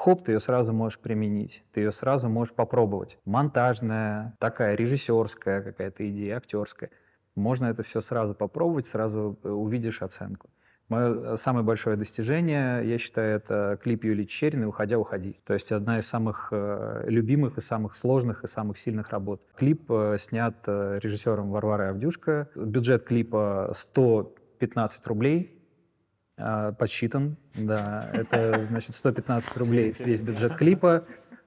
хоп, 0.00 0.24
ты 0.24 0.32
ее 0.32 0.40
сразу 0.40 0.72
можешь 0.72 0.98
применить, 0.98 1.62
ты 1.72 1.80
ее 1.82 1.92
сразу 1.92 2.28
можешь 2.28 2.54
попробовать. 2.54 3.18
Монтажная, 3.26 4.34
такая 4.38 4.74
режиссерская 4.74 5.62
какая-то 5.62 6.08
идея, 6.10 6.38
актерская. 6.38 6.90
Можно 7.34 7.66
это 7.66 7.82
все 7.82 8.00
сразу 8.00 8.34
попробовать, 8.34 8.86
сразу 8.86 9.38
э, 9.44 9.48
увидишь 9.50 10.02
оценку. 10.02 10.48
Мое 10.88 11.34
э, 11.34 11.36
самое 11.36 11.64
большое 11.64 11.96
достижение, 11.96 12.82
я 12.88 12.98
считаю, 12.98 13.36
это 13.36 13.78
клип 13.82 14.04
Юлии 14.04 14.24
Чечериной 14.24 14.66
«Уходя, 14.66 14.98
уходи». 14.98 15.38
То 15.44 15.52
есть 15.52 15.70
одна 15.70 15.98
из 15.98 16.06
самых 16.06 16.48
э, 16.50 17.04
любимых 17.06 17.58
и 17.58 17.60
самых 17.60 17.94
сложных 17.94 18.42
и 18.42 18.46
самых 18.46 18.78
сильных 18.78 19.10
работ. 19.10 19.42
Клип 19.54 19.92
снят 20.16 20.56
режиссером 20.66 21.50
Варварой 21.50 21.90
Авдюшко. 21.90 22.48
Бюджет 22.56 23.04
клипа 23.04 23.70
115 23.74 25.06
рублей, 25.06 25.59
подсчитан, 26.78 27.36
да. 27.54 28.08
Это, 28.12 28.66
значит, 28.68 28.94
115 28.94 29.56
рублей 29.56 29.94
весь 29.98 30.20
бюджет 30.20 30.54
клипа. 30.54 31.04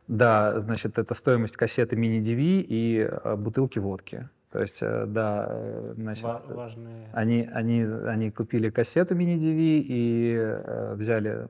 Да, 0.08 0.60
значит, 0.60 1.00
это 1.00 1.14
стоимость 1.14 1.56
кассеты 1.56 1.96
мини-DV 1.96 2.66
и 2.68 3.10
а, 3.10 3.38
бутылки 3.38 3.80
водки. 3.80 4.28
То 4.52 4.62
есть, 4.62 4.80
э, 4.82 5.06
да, 5.08 5.48
э, 5.50 5.94
значит, 5.98 6.26
Важные... 6.48 7.08
они, 7.14 7.50
они, 7.52 7.84
они 7.84 8.30
купили 8.30 8.70
кассету 8.70 9.16
мини-DV 9.16 9.86
и 9.88 10.36
э, 10.38 10.94
взяли 10.96 11.48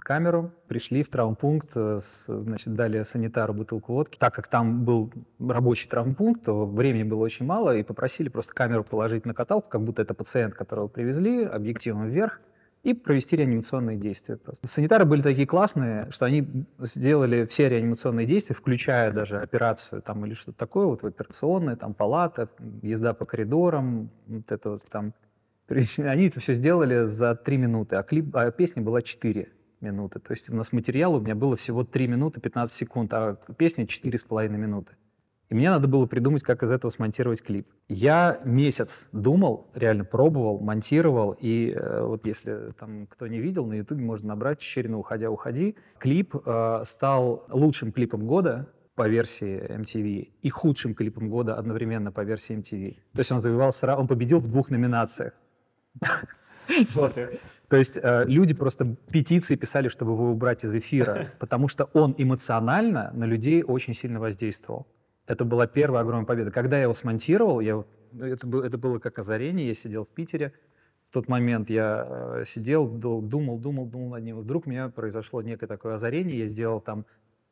камеру, 0.00 0.52
пришли 0.68 1.02
в 1.02 1.08
травмпункт, 1.08 1.72
э, 1.76 1.98
значит, 2.26 2.74
дали 2.74 3.02
санитару 3.02 3.54
бутылку 3.54 3.92
водки. 3.92 4.18
Так 4.18 4.34
как 4.34 4.48
там 4.48 4.84
был 4.84 5.12
рабочий 5.38 5.88
травмпункт, 5.88 6.44
то 6.44 6.66
времени 6.66 7.02
было 7.02 7.20
очень 7.20 7.46
мало, 7.46 7.76
и 7.76 7.82
попросили 7.82 8.28
просто 8.28 8.54
камеру 8.54 8.84
положить 8.84 9.26
на 9.26 9.34
каталку, 9.34 9.68
как 9.68 9.82
будто 9.82 10.02
это 10.02 10.14
пациент, 10.14 10.54
которого 10.54 10.88
привезли, 10.88 11.44
объективом 11.44 12.08
вверх, 12.08 12.40
и 12.86 12.94
провести 12.94 13.34
реанимационные 13.36 13.96
действия 13.96 14.36
просто. 14.36 14.64
Санитары 14.68 15.04
были 15.04 15.20
такие 15.20 15.46
классные, 15.46 16.08
что 16.12 16.24
они 16.24 16.46
сделали 16.78 17.44
все 17.46 17.68
реанимационные 17.68 18.26
действия, 18.26 18.54
включая 18.54 19.10
даже 19.10 19.40
операцию 19.40 20.02
там 20.02 20.24
или 20.24 20.34
что-то 20.34 20.56
такое, 20.56 20.86
вот 20.86 21.02
в 21.02 21.06
операционной, 21.06 21.74
там 21.74 21.94
палата, 21.94 22.48
езда 22.82 23.12
по 23.12 23.24
коридорам, 23.24 24.10
вот 24.28 24.52
это 24.52 24.70
вот 24.70 24.84
там 24.88 25.14
они 25.68 26.26
это 26.26 26.40
все 26.40 26.54
сделали 26.54 27.06
за 27.06 27.34
три 27.34 27.56
минуты, 27.56 27.96
а, 27.96 28.02
клип, 28.02 28.34
а 28.36 28.50
песня 28.50 28.82
была 28.82 29.02
4 29.02 29.48
минуты. 29.80 30.20
То 30.20 30.32
есть 30.32 30.48
у 30.48 30.54
нас 30.54 30.72
материал 30.72 31.14
у 31.14 31.20
меня 31.20 31.34
было 31.34 31.56
всего 31.56 31.84
3 31.84 32.06
минуты 32.08 32.40
15 32.40 32.76
секунд, 32.76 33.12
а 33.14 33.36
песня 33.56 33.84
4,5 33.84 34.48
минуты. 34.48 34.92
И 35.48 35.54
мне 35.54 35.70
надо 35.70 35.86
было 35.86 36.06
придумать, 36.06 36.42
как 36.42 36.64
из 36.64 36.72
этого 36.72 36.90
смонтировать 36.90 37.40
клип. 37.40 37.68
Я 37.88 38.40
месяц 38.44 39.08
думал, 39.12 39.70
реально 39.74 40.04
пробовал, 40.04 40.58
монтировал. 40.58 41.36
И 41.38 41.70
э, 41.70 42.02
вот 42.02 42.26
если 42.26 42.72
там 42.78 43.06
кто 43.06 43.28
не 43.28 43.38
видел, 43.38 43.64
на 43.64 43.74
Ютубе 43.74 44.02
можно 44.02 44.28
набрать 44.28 44.58
«Чечерина, 44.58 44.98
уходя, 44.98 45.30
уходи». 45.30 45.76
Клип 45.98 46.34
э, 46.34 46.80
стал 46.84 47.46
лучшим 47.48 47.92
клипом 47.92 48.26
года 48.26 48.68
по 48.96 49.06
версии 49.06 49.62
MTV 49.70 50.32
и 50.42 50.48
худшим 50.48 50.94
клипом 50.94 51.28
года 51.28 51.54
одновременно 51.54 52.10
по 52.10 52.24
версии 52.24 52.56
MTV. 52.56 52.94
То 53.12 53.18
есть 53.18 53.30
он 53.30 53.38
завоевал 53.38 53.70
сразу, 53.70 54.00
он 54.00 54.08
победил 54.08 54.40
в 54.40 54.48
двух 54.48 54.70
номинациях. 54.70 55.34
То 57.68 57.76
есть 57.76 57.98
э, 58.00 58.24
люди 58.26 58.54
просто 58.54 58.96
петиции 59.10 59.56
писали, 59.56 59.88
чтобы 59.88 60.12
его 60.12 60.30
убрать 60.30 60.64
из 60.64 60.74
эфира, 60.74 61.28
потому 61.38 61.68
что 61.68 61.84
он 61.94 62.14
эмоционально 62.16 63.10
на 63.12 63.24
людей 63.24 63.62
очень 63.62 63.94
сильно 63.94 64.20
воздействовал. 64.20 64.86
Это 65.26 65.44
была 65.44 65.66
первая 65.66 66.02
огромная 66.02 66.26
победа. 66.26 66.50
Когда 66.52 66.76
я 66.76 66.84
его 66.84 66.94
смонтировал, 66.94 67.60
я, 67.60 67.84
это, 68.20 68.46
было, 68.46 68.62
это 68.62 68.78
было 68.78 68.98
как 69.00 69.18
озарение, 69.18 69.66
я 69.66 69.74
сидел 69.74 70.04
в 70.04 70.08
Питере, 70.08 70.52
в 71.10 71.12
тот 71.12 71.28
момент 71.28 71.70
я 71.70 72.06
э, 72.08 72.44
сидел, 72.46 72.86
думал, 72.86 73.58
думал, 73.58 73.86
думал 73.86 74.10
над 74.10 74.22
ним. 74.22 74.38
Вдруг 74.38 74.66
у 74.66 74.70
меня 74.70 74.88
произошло 74.88 75.42
некое 75.42 75.66
такое 75.66 75.94
озарение, 75.94 76.38
я 76.38 76.46
сделал 76.46 76.80
там 76.80 77.04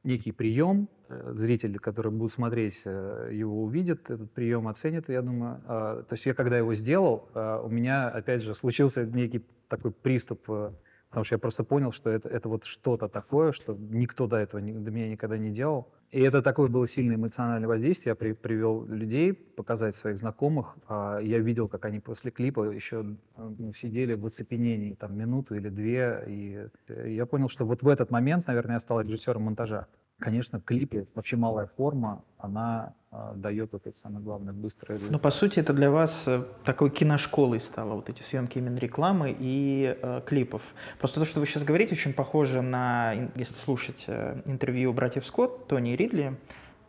некий 0.04 0.32
прием, 0.32 0.88
э, 1.08 1.32
зрители, 1.34 1.78
которые 1.78 2.12
будут 2.12 2.32
смотреть, 2.32 2.82
э, 2.84 3.30
его 3.32 3.64
увидят, 3.64 4.10
этот 4.10 4.30
прием 4.32 4.68
оценят, 4.68 5.08
я 5.08 5.22
думаю. 5.22 5.60
А, 5.66 6.02
то 6.02 6.12
есть 6.12 6.26
я 6.26 6.34
когда 6.34 6.58
его 6.58 6.74
сделал, 6.74 7.28
а, 7.34 7.62
у 7.62 7.68
меня, 7.68 8.08
опять 8.08 8.42
же, 8.42 8.54
случился 8.54 9.04
некий 9.04 9.42
такой 9.68 9.90
приступ, 9.90 10.44
э, 10.48 10.72
потому 11.14 11.24
что 11.26 11.36
я 11.36 11.38
просто 11.38 11.62
понял, 11.62 11.92
что 11.92 12.10
это, 12.10 12.28
это 12.28 12.48
вот 12.48 12.64
что-то 12.64 13.06
такое, 13.08 13.52
что 13.52 13.78
никто 13.78 14.26
до 14.26 14.36
этого, 14.36 14.60
до 14.60 14.90
меня 14.90 15.08
никогда 15.08 15.38
не 15.38 15.50
делал. 15.50 15.92
И 16.10 16.20
это 16.20 16.42
такое 16.42 16.68
было 16.68 16.88
сильное 16.88 17.14
эмоциональное 17.14 17.68
воздействие. 17.68 18.10
Я 18.10 18.14
при, 18.16 18.32
привел 18.32 18.84
людей 18.84 19.32
показать 19.32 19.94
своих 19.94 20.18
знакомых. 20.18 20.74
А 20.88 21.20
я 21.20 21.38
видел, 21.38 21.68
как 21.68 21.84
они 21.84 22.00
после 22.00 22.32
клипа 22.32 22.68
еще 22.68 23.04
ну, 23.36 23.72
сидели 23.72 24.14
в 24.14 24.26
оцепенении 24.26 24.94
там 24.94 25.16
минуту 25.16 25.54
или 25.54 25.68
две. 25.68 26.24
И 26.26 26.68
я 27.06 27.26
понял, 27.26 27.48
что 27.48 27.64
вот 27.64 27.82
в 27.82 27.88
этот 27.88 28.10
момент, 28.10 28.48
наверное, 28.48 28.74
я 28.74 28.80
стал 28.80 29.00
режиссером 29.00 29.42
монтажа. 29.42 29.86
Конечно, 30.18 30.60
клипе 30.60 31.06
вообще 31.14 31.36
малая 31.36 31.68
форма, 31.76 32.22
она 32.38 32.94
э, 33.10 33.32
дает 33.34 33.72
вот 33.72 33.86
это 33.86 33.98
самое 33.98 34.24
главное, 34.24 34.52
быстрое... 34.52 35.00
Но 35.10 35.18
по 35.18 35.30
сути 35.30 35.58
это 35.58 35.72
для 35.72 35.90
вас 35.90 36.24
э, 36.28 36.44
такой 36.64 36.90
киношколой 36.90 37.60
стало, 37.60 37.94
вот 37.94 38.08
эти 38.08 38.22
съемки 38.22 38.58
именно 38.58 38.78
рекламы 38.78 39.34
и 39.36 39.98
э, 40.00 40.22
клипов. 40.24 40.62
Просто 41.00 41.18
то, 41.20 41.26
что 41.26 41.40
вы 41.40 41.46
сейчас 41.46 41.64
говорите, 41.64 41.94
очень 41.94 42.12
похоже 42.12 42.62
на, 42.62 43.12
если 43.34 43.54
слушать 43.54 44.04
э, 44.06 44.40
интервью 44.46 44.92
братьев 44.92 45.26
Скотт, 45.26 45.66
Тони 45.66 45.94
и 45.94 45.96
Ридли, 45.96 46.38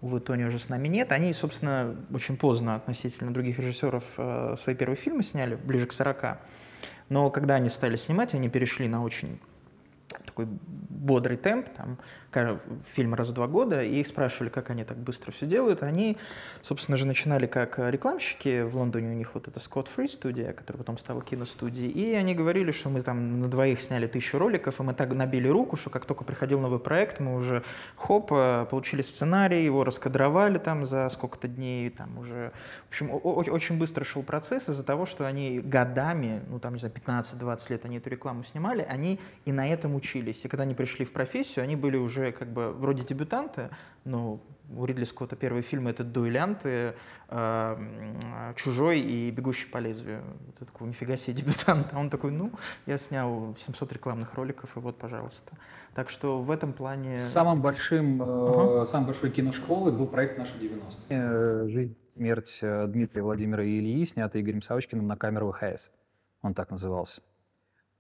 увы, 0.02 0.20
Тони 0.20 0.44
уже 0.44 0.60
с 0.60 0.70
нами 0.70 0.88
нет, 0.88 1.12
они, 1.12 1.34
собственно, 1.34 1.96
очень 2.14 2.38
поздно 2.38 2.76
относительно 2.76 3.34
других 3.34 3.58
режиссеров 3.58 4.04
э, 4.18 4.56
свои 4.62 4.76
первые 4.76 4.98
фильмы 4.98 5.24
сняли, 5.24 5.56
ближе 5.56 5.88
к 5.88 5.94
40. 5.94 6.38
Но 7.10 7.32
когда 7.32 7.56
они 7.56 7.70
стали 7.70 7.96
снимать, 7.96 8.36
они 8.36 8.50
перешли 8.50 8.88
на 8.88 9.04
очень 9.04 9.40
такой 10.26 10.46
бодрый 10.46 11.38
темп, 11.38 11.68
там, 11.76 11.98
фильм 12.86 13.14
раз 13.14 13.30
в 13.30 13.34
два 13.34 13.48
года, 13.48 13.82
и 13.82 14.00
их 14.00 14.08
спрашивали, 14.08 14.50
как 14.50 14.70
они 14.70 14.84
так 14.84 14.98
быстро 14.98 15.32
все 15.32 15.46
делают. 15.46 15.84
Они, 15.84 16.18
собственно 16.62 16.98
же, 16.98 17.08
начинали 17.08 17.48
как 17.48 17.80
рекламщики. 17.80 18.64
В 18.64 18.76
Лондоне 18.76 19.10
у 19.10 19.14
них 19.14 19.34
вот 19.34 19.48
эта 19.48 19.60
Scott 19.60 19.88
Free 19.96 20.08
студия, 20.08 20.54
которая 20.54 20.80
потом 20.80 20.98
стала 20.98 21.22
киностудией. 21.22 21.90
И 21.90 22.14
они 22.14 22.36
говорили, 22.36 22.72
что 22.72 22.90
мы 22.90 23.02
там 23.02 23.42
на 23.42 23.48
двоих 23.48 23.82
сняли 23.82 24.08
тысячу 24.08 24.38
роликов, 24.38 24.80
и 24.80 24.84
мы 24.84 24.94
так 24.94 25.14
набили 25.14 25.48
руку, 25.48 25.78
что 25.78 25.90
как 25.90 26.06
только 26.06 26.24
приходил 26.24 26.60
новый 26.60 26.80
проект, 26.80 27.20
мы 27.20 27.36
уже 27.36 27.64
хоп, 27.96 28.32
э, 28.32 28.66
получили 28.70 29.02
сценарий, 29.02 29.64
его 29.64 29.84
раскадровали 29.84 30.58
там 30.58 30.86
за 30.86 31.10
сколько-то 31.10 31.48
дней, 31.48 31.90
там 31.90 32.18
уже... 32.18 32.52
В 32.90 32.90
общем, 32.90 33.10
очень 33.12 33.78
быстро 33.78 34.04
шел 34.04 34.24
процесс 34.24 34.70
из-за 34.70 34.84
того, 34.84 35.06
что 35.06 35.26
они 35.26 35.60
годами, 35.60 36.42
ну 36.50 36.60
там, 36.60 36.74
не 36.74 36.80
знаю, 36.80 36.94
15-20 36.94 37.60
лет 37.70 37.86
они 37.86 37.98
эту 37.98 38.10
рекламу 38.10 38.44
снимали, 38.44 38.86
они 38.90 39.20
и 39.46 39.52
на 39.52 39.68
этом 39.68 39.96
учились. 39.96 40.42
И 40.44 40.48
когда 40.48 40.64
они 40.64 40.74
пришли 40.74 41.06
в 41.06 41.12
профессию, 41.12 41.64
они 41.64 41.76
были 41.76 41.98
уже 41.98 42.25
как 42.32 42.52
бы 42.52 42.72
вроде 42.72 43.04
дебютанты, 43.04 43.70
но 44.04 44.40
у 44.70 44.86
Ридли 44.86 45.04
Скотта 45.04 45.36
первые 45.36 45.62
фильмы 45.62 45.92
это 45.92 46.04
«Дуэлянты», 46.04 46.96
э, 47.30 48.54
«Чужой» 48.56 49.00
и 49.00 49.32
«Бегущий 49.32 49.68
по 49.68 49.78
лезвию». 49.78 50.24
Это 50.50 50.66
такой, 50.66 50.88
нифига 50.88 51.18
себе 51.18 51.34
дебютант. 51.34 51.88
А 51.92 52.00
он 52.00 52.10
такой, 52.10 52.32
ну, 52.32 52.52
я 52.86 52.98
снял 52.98 53.56
700 53.60 53.94
рекламных 53.94 54.34
роликов, 54.34 54.76
и 54.76 54.80
вот, 54.80 54.98
пожалуйста. 54.98 55.54
Так 55.94 56.10
что 56.10 56.40
в 56.40 56.52
этом 56.52 56.74
плане... 56.74 57.18
Самым 57.18 57.62
большим, 57.62 58.22
uh-huh. 58.22 58.84
э, 58.84 58.86
самой 58.86 59.08
большой 59.08 59.32
киношколой 59.32 59.92
был 59.92 60.08
проект 60.08 60.38
«Наши 60.38 60.54
90». 60.58 60.82
Э, 61.10 61.68
«Жизнь, 61.68 61.96
смерть 62.16 62.60
Дмитрия 62.62 63.22
Владимира 63.22 63.64
и 63.64 63.80
Ильи», 63.80 64.06
снятый 64.06 64.42
Игорем 64.42 64.62
Савочкиным 64.62 65.08
на 65.08 65.16
камеру 65.16 65.52
ВХС. 65.52 65.92
Он 66.42 66.54
так 66.54 66.72
назывался. 66.72 67.22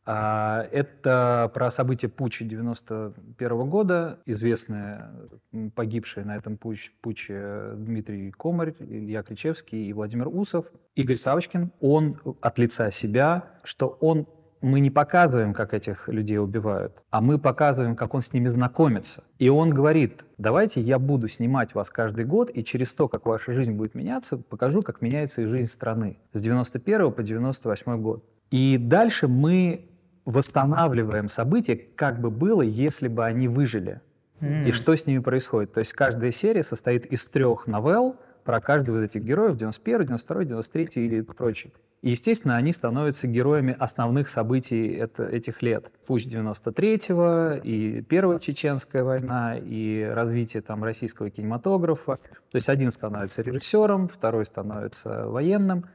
А, 0.06 0.68
это 0.72 1.50
про 1.54 1.70
события 1.70 2.08
путча 2.08 2.46
91 2.46 3.70
года, 3.70 4.20
известные 4.26 5.10
погибшие 5.74 6.26
на 6.26 6.36
этом 6.36 6.58
путч, 6.58 6.92
Дмитрий 7.02 8.32
Комарь, 8.32 8.76
Илья 8.80 9.24
Кричевский 9.24 9.88
и 9.88 9.94
Владимир 9.94 10.28
Усов. 10.28 10.68
Игорь 10.96 11.18
Савочкин, 11.18 11.72
он 11.80 12.20
от 12.42 12.60
лица 12.60 12.92
себя, 12.92 13.46
что 13.64 13.98
он 14.00 14.28
мы 14.62 14.80
не 14.80 14.90
показываем, 14.90 15.54
как 15.54 15.76
этих 15.76 16.08
людей 16.08 16.40
убивают, 16.40 17.04
а 17.12 17.22
мы 17.22 17.38
показываем, 17.38 17.96
как 17.96 18.16
он 18.16 18.22
с 18.22 18.34
ними 18.34 18.48
знакомится. 18.48 19.24
И 19.38 19.48
он 19.48 19.70
говорит, 19.70 20.24
давайте 20.40 20.82
я 20.82 20.98
буду 20.98 21.28
снимать 21.28 21.76
вас 21.76 21.92
каждый 21.92 22.26
год, 22.26 22.50
и 22.52 22.64
через 22.64 22.94
то, 22.96 23.08
как 23.08 23.28
ваша 23.28 23.54
жизнь 23.54 23.74
будет 23.74 23.94
меняться, 23.94 24.38
покажу, 24.38 24.82
как 24.82 25.02
меняется 25.02 25.44
и 25.44 25.46
жизнь 25.46 25.68
страны 25.68 26.18
с 26.32 26.42
91 26.42 27.12
по 27.12 27.22
98 27.22 28.02
год. 28.02 28.26
И 28.50 28.78
дальше 28.80 29.28
мы 29.28 29.88
восстанавливаем 30.26 31.28
события, 31.28 31.76
как 31.76 32.20
бы 32.20 32.30
было, 32.30 32.62
если 32.62 33.08
бы 33.08 33.26
они 33.26 33.48
выжили. 33.48 34.02
Mm. 34.42 34.70
И 34.70 34.72
что 34.72 34.96
с 34.96 35.06
ними 35.06 35.20
происходит. 35.20 35.74
То 35.74 35.80
есть 35.80 35.94
каждая 35.94 36.32
серия 36.32 36.64
состоит 36.64 37.06
из 37.06 37.26
трех 37.28 37.68
новелл 37.68 38.18
про 38.44 38.62
каждого 38.62 39.00
из 39.00 39.10
этих 39.10 39.24
героев, 39.24 39.58
91, 39.58 40.08
92, 40.08 40.44
93 40.46 40.88
или 40.96 41.22
прочий. 41.22 41.74
И, 42.02 42.12
естественно, 42.12 42.56
они 42.56 42.72
становятся 42.72 43.28
героями 43.28 43.76
основных 43.80 44.30
событий 44.30 44.90
это, 44.90 45.24
этих 45.24 45.64
лет. 45.64 45.92
Пусть 46.06 46.32
93-го, 46.32 47.60
и 47.64 48.02
Первая 48.02 48.38
Чеченская 48.38 49.04
война, 49.04 49.58
и 49.58 50.08
развитие 50.12 50.62
там 50.62 50.84
российского 50.84 51.32
кинематографа. 51.32 52.20
То 52.52 52.56
есть 52.56 52.70
один 52.70 52.92
становится 52.92 53.42
режиссером, 53.42 54.08
второй 54.08 54.46
становится 54.46 55.28
военным, 55.28 55.86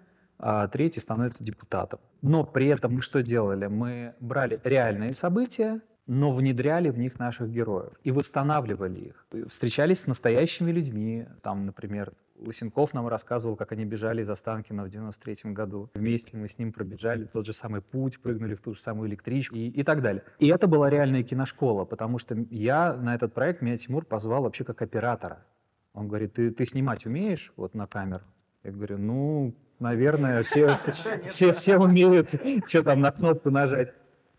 а 0.40 0.66
третий 0.68 1.00
становится 1.00 1.44
депутатом. 1.44 2.00
Но 2.22 2.44
при 2.44 2.66
этом 2.66 2.94
мы 2.94 3.03
что 3.03 3.22
делали? 3.22 3.66
Мы 3.66 4.14
брали 4.20 4.61
реальные 4.64 5.12
события, 5.12 5.81
но 6.07 6.33
внедряли 6.33 6.88
в 6.88 6.98
них 6.98 7.18
наших 7.18 7.50
героев 7.50 7.92
и 8.03 8.11
восстанавливали 8.11 9.00
их. 9.00 9.26
Встречались 9.48 10.00
с 10.00 10.07
настоящими 10.07 10.72
людьми. 10.72 11.29
Там, 11.42 11.66
например, 11.66 12.12
Лысенков 12.37 12.94
нам 12.94 13.07
рассказывал, 13.07 13.55
как 13.55 13.72
они 13.72 13.85
бежали 13.85 14.22
из 14.22 14.31
Останкина 14.31 14.85
в 14.85 14.88
93 14.88 15.53
году. 15.53 15.90
Вместе 15.94 16.37
мы 16.37 16.48
с 16.48 16.59
ним 16.59 16.72
пробежали 16.72 17.26
тот 17.26 17.46
же 17.46 17.53
самый 17.53 17.83
путь, 17.83 18.20
прыгнули 18.20 18.55
в 18.55 18.62
ту 18.62 18.74
же 18.74 18.81
самую 18.81 19.09
электричку 19.11 19.57
и, 19.57 19.68
и 19.68 19.83
так 19.83 20.03
далее. 20.03 20.24
И 20.38 20.48
это 20.48 20.66
была 20.66 20.90
реальная 20.90 21.22
киношкола, 21.22 21.85
потому 21.85 22.18
что 22.18 22.35
я 22.50 22.94
на 22.94 23.14
этот 23.14 23.35
проект, 23.35 23.61
меня 23.61 23.76
Тимур 23.76 24.05
позвал 24.05 24.42
вообще 24.42 24.64
как 24.64 24.83
оператора. 24.83 25.44
Он 25.92 26.09
говорит, 26.09 26.33
ты, 26.33 26.50
ты 26.50 26.64
снимать 26.64 27.05
умеешь 27.07 27.53
вот 27.57 27.74
на 27.74 27.87
камеру? 27.87 28.24
Я 28.64 28.72
говорю, 28.72 28.98
ну, 28.98 29.55
наверное, 29.80 30.42
все, 30.42 30.68
все, 30.76 30.92
все, 31.26 31.52
все 31.52 31.78
умеют, 31.78 32.34
что 32.66 32.82
там 32.82 33.00
на 33.00 33.10
кнопку 33.10 33.50
нажать. 33.50 33.92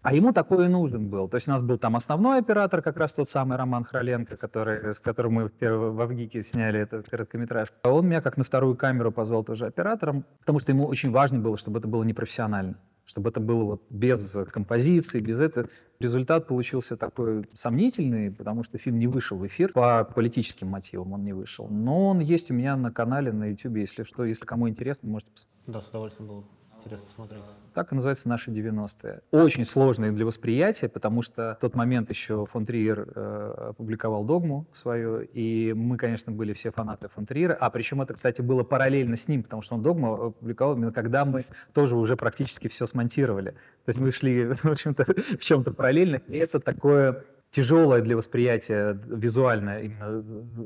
А 0.04 0.16
ему 0.16 0.34
такой 0.34 0.66
и 0.66 0.68
нужен 0.68 1.10
был. 1.10 1.30
То 1.30 1.36
есть 1.36 1.48
у 1.48 1.52
нас 1.52 1.62
был 1.62 1.78
там 1.78 1.96
основной 1.96 2.40
оператор, 2.40 2.82
как 2.82 2.98
раз 2.98 3.14
тот 3.14 3.30
самый 3.30 3.58
Роман 3.58 3.84
Хроленко, 3.84 4.36
который, 4.36 4.96
с 4.96 5.00
которым 5.00 5.34
мы 5.34 5.46
в, 5.48 5.52
в 5.60 6.02
Авгике 6.02 6.42
сняли 6.42 6.80
этот 6.80 7.08
короткометражку. 7.08 7.76
А 7.84 7.92
он 7.92 8.08
меня 8.08 8.22
как 8.22 8.38
на 8.38 8.44
вторую 8.44 8.76
камеру 8.76 9.12
позвал 9.12 9.44
тоже 9.44 9.68
оператором, 9.68 10.26
потому 10.40 10.58
что 10.58 10.72
ему 10.72 10.88
очень 10.88 11.12
важно 11.12 11.40
было, 11.40 11.56
чтобы 11.56 11.78
это 11.78 11.88
было 11.88 12.04
непрофессионально 12.04 12.78
чтобы 13.12 13.30
это 13.30 13.42
было 13.42 13.64
вот 13.64 13.84
без 13.90 14.38
композиции, 14.52 15.20
без 15.20 15.42
этого. 15.42 15.68
Результат 16.00 16.48
получился 16.48 16.96
такой 16.96 17.46
сомнительный, 17.54 18.32
потому 18.32 18.64
что 18.64 18.78
фильм 18.78 19.00
не 19.00 19.08
вышел 19.08 19.38
в 19.38 19.46
эфир 19.46 19.74
по 19.74 20.06
политическим 20.06 20.68
мотивам, 20.68 21.12
он 21.12 21.26
не 21.26 21.34
вышел. 21.34 21.68
Но 21.68 22.08
он 22.08 22.20
есть 22.20 22.50
у 22.52 22.54
меня 22.54 22.78
на 22.78 22.90
канале 22.90 23.34
на 23.34 23.50
YouTube, 23.50 23.76
если 23.76 24.04
что, 24.04 24.24
если 24.24 24.46
кому 24.46 24.70
интересно, 24.70 25.10
можете 25.10 25.32
посмотреть. 25.32 25.62
Да, 25.68 25.82
с 25.82 25.90
удовольствием 25.90 26.30
было 26.30 26.46
интересно 26.82 27.08
посмотреть. 27.08 27.44
Так 27.74 27.92
и 27.92 27.96
называется 27.96 28.28
«Наши 28.28 28.52
90-е». 28.52 29.22
Очень 29.32 29.66
сложные 29.66 30.12
для 30.12 30.26
восприятия, 30.26 30.90
потому 30.90 31.22
что 31.22 31.56
в 31.58 31.62
тот 31.62 31.76
момент 31.76 32.10
еще 32.10 32.46
фон 32.46 32.66
Триер 32.66 33.08
э, 33.14 33.70
опубликовал 33.70 34.24
«Догму» 34.24 34.66
свою, 34.74 35.22
и 35.22 35.74
мы, 35.74 35.98
конечно, 35.98 36.32
были 36.32 36.54
все 36.54 36.72
фанаты 36.72 37.08
фон 37.08 37.26
Триера, 37.26 37.54
а 37.54 37.70
причем 37.70 38.02
это, 38.02 38.14
кстати, 38.14 38.42
было 38.42 38.64
параллельно 38.64 39.16
с 39.16 39.28
ним, 39.28 39.44
потому 39.44 39.62
что 39.62 39.76
он 39.76 39.84
«Догму» 39.84 40.26
опубликовал 40.28 40.76
именно 40.76 40.92
когда 40.92 41.26
мы 41.26 41.46
тоже 41.74 41.96
уже 41.96 42.18
практически 42.18 42.68
все 42.68 42.86
смонтировали. 42.86 43.52
То 43.52 43.90
есть 43.90 44.00
мы 44.00 44.12
шли, 44.12 44.46
в 44.54 44.66
общем-то, 44.66 45.06
в 45.06 45.44
чем-то 45.44 45.72
параллельно, 45.72 46.22
и 46.28 46.38
это 46.38 46.60
такое 46.60 47.24
тяжелое 47.52 48.02
для 48.02 48.16
восприятия 48.16 48.98
визуальное 49.08 49.82
именно 49.82 50.22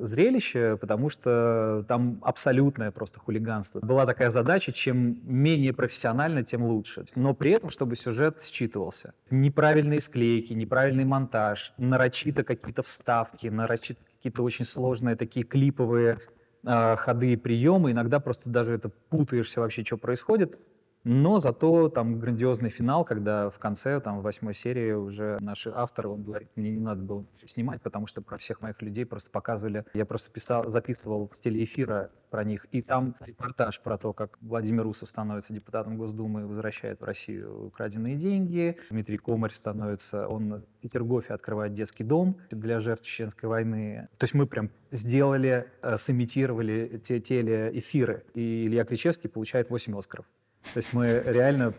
зрелище, 0.05 0.77
потому 0.79 1.09
что 1.09 1.83
там 1.87 2.19
абсолютное 2.21 2.91
просто 2.91 3.19
хулиганство. 3.19 3.79
Была 3.79 4.05
такая 4.05 4.29
задача, 4.29 4.71
чем 4.71 5.19
менее 5.23 5.73
профессионально, 5.73 6.43
тем 6.43 6.63
лучше. 6.63 7.05
Но 7.15 7.33
при 7.33 7.51
этом, 7.51 7.71
чтобы 7.71 7.95
сюжет 7.95 8.41
считывался. 8.41 9.13
Неправильные 9.31 9.99
склейки, 9.99 10.53
неправильный 10.53 11.05
монтаж, 11.05 11.73
нарочито 11.77 12.43
какие-то 12.43 12.83
вставки, 12.83 13.47
нарочито 13.47 13.99
какие-то 14.17 14.43
очень 14.43 14.65
сложные 14.65 15.15
такие 15.15 15.45
клиповые 15.45 16.19
э, 16.65 16.95
ходы 16.97 17.33
и 17.33 17.35
приемы. 17.35 17.91
Иногда 17.91 18.19
просто 18.19 18.49
даже 18.49 18.73
это 18.73 18.89
путаешься 19.09 19.59
вообще, 19.59 19.83
что 19.83 19.97
происходит. 19.97 20.59
Но 21.05 21.37
зато 21.37 21.87
там 21.89 22.19
грандиозный 22.19 22.71
финал, 22.71 23.05
когда 23.05 23.51
в 23.51 23.59
конце, 23.59 23.99
там, 24.01 24.19
в 24.19 24.23
восьмой 24.23 24.55
серии 24.55 24.91
уже 24.91 25.37
наши 25.39 25.71
авторы, 25.73 26.09
он 26.09 26.23
говорит, 26.23 26.49
мне 26.55 26.71
не 26.71 26.79
надо 26.79 27.03
было 27.03 27.25
снимать, 27.45 27.79
потому 27.83 28.07
что 28.07 28.23
про 28.23 28.39
всех 28.39 28.61
моих 28.61 28.81
людей 28.81 29.05
просто 29.05 29.29
показывали. 29.29 29.85
Я 29.93 30.05
просто 30.05 30.31
писал, 30.31 30.67
записывал 30.67 31.29
с 31.31 31.39
телеэфира 31.39 32.09
про 32.31 32.43
них. 32.43 32.65
И 32.71 32.81
там 32.81 33.15
репортаж 33.19 33.79
про 33.81 33.99
то, 33.99 34.13
как 34.13 34.39
Владимир 34.41 34.81
Русов 34.81 35.07
становится 35.07 35.53
депутатом 35.53 35.95
Госдумы 35.95 36.41
и 36.41 36.43
возвращает 36.45 37.01
в 37.01 37.03
Россию 37.03 37.67
украденные 37.67 38.15
деньги. 38.15 38.75
Дмитрий 38.89 39.19
Комарь 39.19 39.53
становится, 39.53 40.27
он 40.27 40.55
в 40.55 40.81
Петергофе 40.81 41.35
открывает 41.35 41.73
детский 41.73 42.03
дом 42.03 42.37
для 42.49 42.79
жертв 42.79 43.05
Чеченской 43.05 43.47
войны. 43.47 44.09
То 44.17 44.23
есть 44.23 44.33
мы 44.33 44.47
прям 44.47 44.71
сделали, 44.89 45.71
э, 45.83 45.97
сымитировали 45.97 46.99
те 47.03 47.19
телеэфиры. 47.19 48.25
И 48.33 48.65
Илья 48.65 48.85
Кричевский 48.85 49.29
получает 49.29 49.69
8 49.69 49.95
Оскаров. 49.95 50.25
То 50.73 50.77
есть 50.77 50.93
мы 50.93 51.23
реально, 51.25 51.73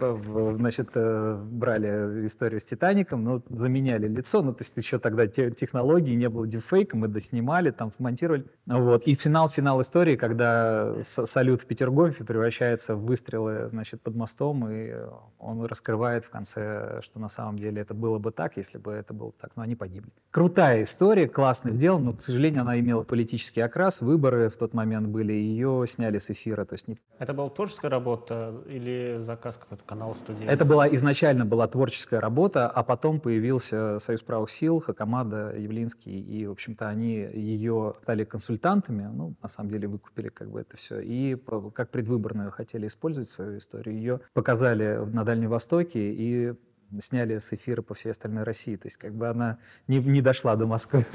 значит, 0.57 0.91
э, 0.95 1.43
брали 1.51 2.25
историю 2.25 2.61
с 2.61 2.65
Титаником, 2.65 3.25
но 3.25 3.43
заменяли 3.49 4.09
лицо, 4.09 4.43
ну, 4.43 4.53
то 4.53 4.63
есть 4.63 4.77
еще 4.77 4.99
тогда 4.99 5.27
те, 5.27 5.51
технологии, 5.51 6.15
не 6.15 6.29
было 6.29 6.47
дипфейка, 6.47 6.97
мы 6.97 7.09
доснимали, 7.09 7.71
там, 7.71 7.93
вмонтировали. 7.99 8.47
Вот. 8.67 9.03
И 9.07 9.15
финал-финал 9.15 9.81
истории, 9.81 10.17
когда 10.17 10.95
салют 11.03 11.63
в 11.63 11.67
Петергофе 11.67 12.25
превращается 12.25 12.95
в 12.95 13.05
выстрелы, 13.05 13.69
значит, 13.71 14.01
под 14.03 14.15
мостом, 14.17 14.69
и 14.71 14.95
он 15.39 15.65
раскрывает 15.65 16.25
в 16.25 16.31
конце, 16.31 17.01
что 17.03 17.19
на 17.19 17.29
самом 17.29 17.59
деле 17.59 17.83
это 17.83 17.95
было 17.95 18.19
бы 18.19 18.31
так, 18.31 18.57
если 18.57 18.79
бы 18.79 18.93
это 18.93 19.13
было 19.13 19.33
так, 19.33 19.51
но 19.57 19.63
они 19.63 19.77
погибли. 19.77 20.11
Крутая 20.31 20.83
история, 20.83 21.29
классно 21.29 21.73
сделана, 21.73 22.07
но, 22.07 22.13
к 22.13 22.23
сожалению, 22.23 22.63
она 22.63 22.79
имела 22.79 23.03
политический 23.03 23.61
окрас, 23.61 24.01
выборы 24.01 24.49
в 24.49 24.57
тот 24.57 24.75
момент 24.75 25.09
были, 25.09 25.33
ее 25.33 25.85
сняли 25.87 26.19
с 26.19 26.31
эфира. 26.31 26.65
То 26.65 26.75
есть 26.75 26.89
не... 26.89 26.99
Это 27.19 27.35
была 27.35 27.49
творческая 27.51 27.89
работа 27.89 28.55
или 28.77 29.19
заказ 29.23 29.57
какой-то 29.57 29.85
канал 29.85 30.15
студии? 30.15 30.45
Это 30.47 30.65
была 30.65 30.89
изначально 30.95 31.45
была 31.45 31.67
творческая 31.67 32.21
работа, 32.21 32.69
а 32.69 32.83
потом 32.83 33.21
появился 33.21 33.99
Союз 33.99 34.23
правых 34.23 34.51
сил, 34.51 34.81
Хакамада, 34.81 35.57
Явлинский, 35.57 36.21
и, 36.21 36.47
в 36.47 36.53
общем-то, 36.53 36.89
они 36.89 37.15
ее 37.15 37.95
стали 38.03 38.25
консультантами, 38.25 39.09
ну, 39.13 39.35
на 39.43 39.49
самом 39.49 39.71
деле, 39.71 39.89
выкупили 39.89 40.29
как 40.29 40.51
бы 40.51 40.61
это 40.61 40.77
все, 40.77 41.01
и 41.01 41.37
как 41.75 41.91
предвыборную 41.91 42.51
хотели 42.51 42.87
использовать 42.87 43.29
свою 43.29 43.59
историю. 43.59 43.97
Ее 43.97 44.21
показали 44.35 44.97
на 45.13 45.25
Дальнем 45.25 45.51
Востоке, 45.51 46.13
и 46.13 46.55
сняли 47.01 47.39
с 47.39 47.53
эфира 47.53 47.83
по 47.83 47.95
всей 47.95 48.11
остальной 48.11 48.45
России. 48.45 48.77
То 48.77 48.87
есть 48.87 48.97
как 48.97 49.15
бы 49.15 49.29
она 49.29 49.59
не, 49.87 49.99
не 49.99 50.23
дошла 50.23 50.57
до 50.57 50.67
Москвы, 50.67 51.07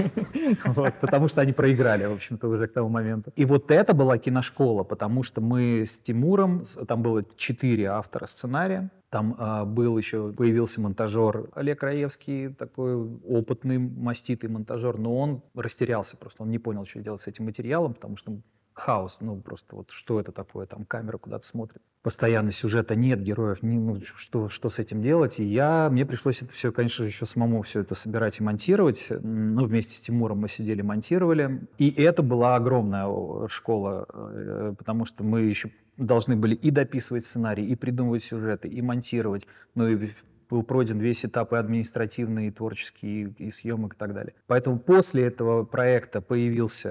потому 1.02 1.28
что 1.28 1.42
они 1.42 1.54
проиграли, 1.54 2.06
в 2.06 2.14
общем-то, 2.14 2.48
уже 2.48 2.68
к 2.68 2.74
тому 2.74 2.90
моменту. 2.90 3.32
И 3.36 3.46
вот 3.46 3.72
это 3.72 3.94
была 3.94 4.18
киношкола, 4.18 4.84
потому 4.84 5.24
что 5.24 5.42
мы 5.42 5.84
с 5.86 6.00
Тимуром, 6.00 6.64
там 6.88 7.02
было 7.02 7.24
четыре 7.36 7.86
автора 7.88 8.26
сценария, 8.26 8.90
там 9.10 9.36
а, 9.38 9.66
был 9.66 9.98
еще, 9.98 10.32
появился 10.32 10.80
монтажер 10.80 11.50
Олег 11.54 11.84
Раевский, 11.84 12.54
такой 12.54 12.96
опытный, 12.96 13.78
маститый 13.78 14.50
монтажер, 14.50 14.98
но 14.98 15.18
он 15.18 15.44
растерялся 15.54 16.16
просто, 16.16 16.44
он 16.44 16.50
не 16.50 16.60
понял, 16.60 16.86
что 16.86 17.02
делать 17.02 17.20
с 17.20 17.28
этим 17.28 17.46
материалом, 17.46 17.94
потому 17.94 18.16
что 18.16 18.40
хаос, 18.82 19.18
ну 19.22 19.40
просто 19.40 19.76
вот 19.76 19.92
что 19.92 20.20
это 20.20 20.32
такое, 20.32 20.66
там 20.66 20.86
камера 20.86 21.18
куда-то 21.18 21.46
смотрит. 21.46 21.82
Постоянно 22.02 22.52
сюжета 22.52 22.96
нет, 22.96 23.22
героев, 23.22 23.62
не, 23.62 23.78
ну, 23.78 24.02
что, 24.02 24.50
что 24.50 24.70
с 24.70 24.80
этим 24.80 25.04
делать? 25.04 25.40
И 25.40 25.44
я, 25.44 25.88
мне 25.92 26.04
пришлось 26.06 26.42
это 26.42 26.52
все, 26.52 26.72
конечно, 26.72 27.04
еще 27.04 27.28
самому 27.28 27.62
все 27.62 27.82
это 27.82 27.94
собирать 27.94 28.40
и 28.40 28.44
монтировать. 28.44 29.10
Ну, 29.22 29.66
вместе 29.66 29.96
с 29.96 30.02
Тимуром 30.02 30.40
мы 30.40 30.48
сидели, 30.48 30.82
монтировали. 30.82 31.68
И 31.78 31.92
это 31.92 32.24
была 32.24 32.56
огромная 32.56 33.08
школа, 33.48 34.08
э, 34.12 34.74
потому 34.76 35.06
что 35.06 35.24
мы 35.24 35.42
еще 35.42 35.70
должны 35.98 36.36
были 36.36 36.56
и 36.56 36.72
дописывать 36.72 37.24
сценарий, 37.24 37.68
и 37.68 37.76
придумывать 37.76 38.24
сюжеты, 38.24 38.68
и 38.68 38.82
монтировать. 38.82 39.46
Ну 39.76 39.88
и 39.88 40.10
был 40.52 40.64
пройден 40.64 41.00
весь 41.00 41.26
этап 41.26 41.54
и 41.54 41.56
административный, 41.56 42.48
и 42.48 42.52
творческий, 42.52 43.34
и 43.38 43.50
съемок 43.50 43.96
и 43.96 43.98
так 43.98 44.14
далее. 44.14 44.34
Поэтому 44.48 44.78
после 44.78 45.26
этого 45.26 45.64
проекта 45.64 46.22
появился 46.22 46.90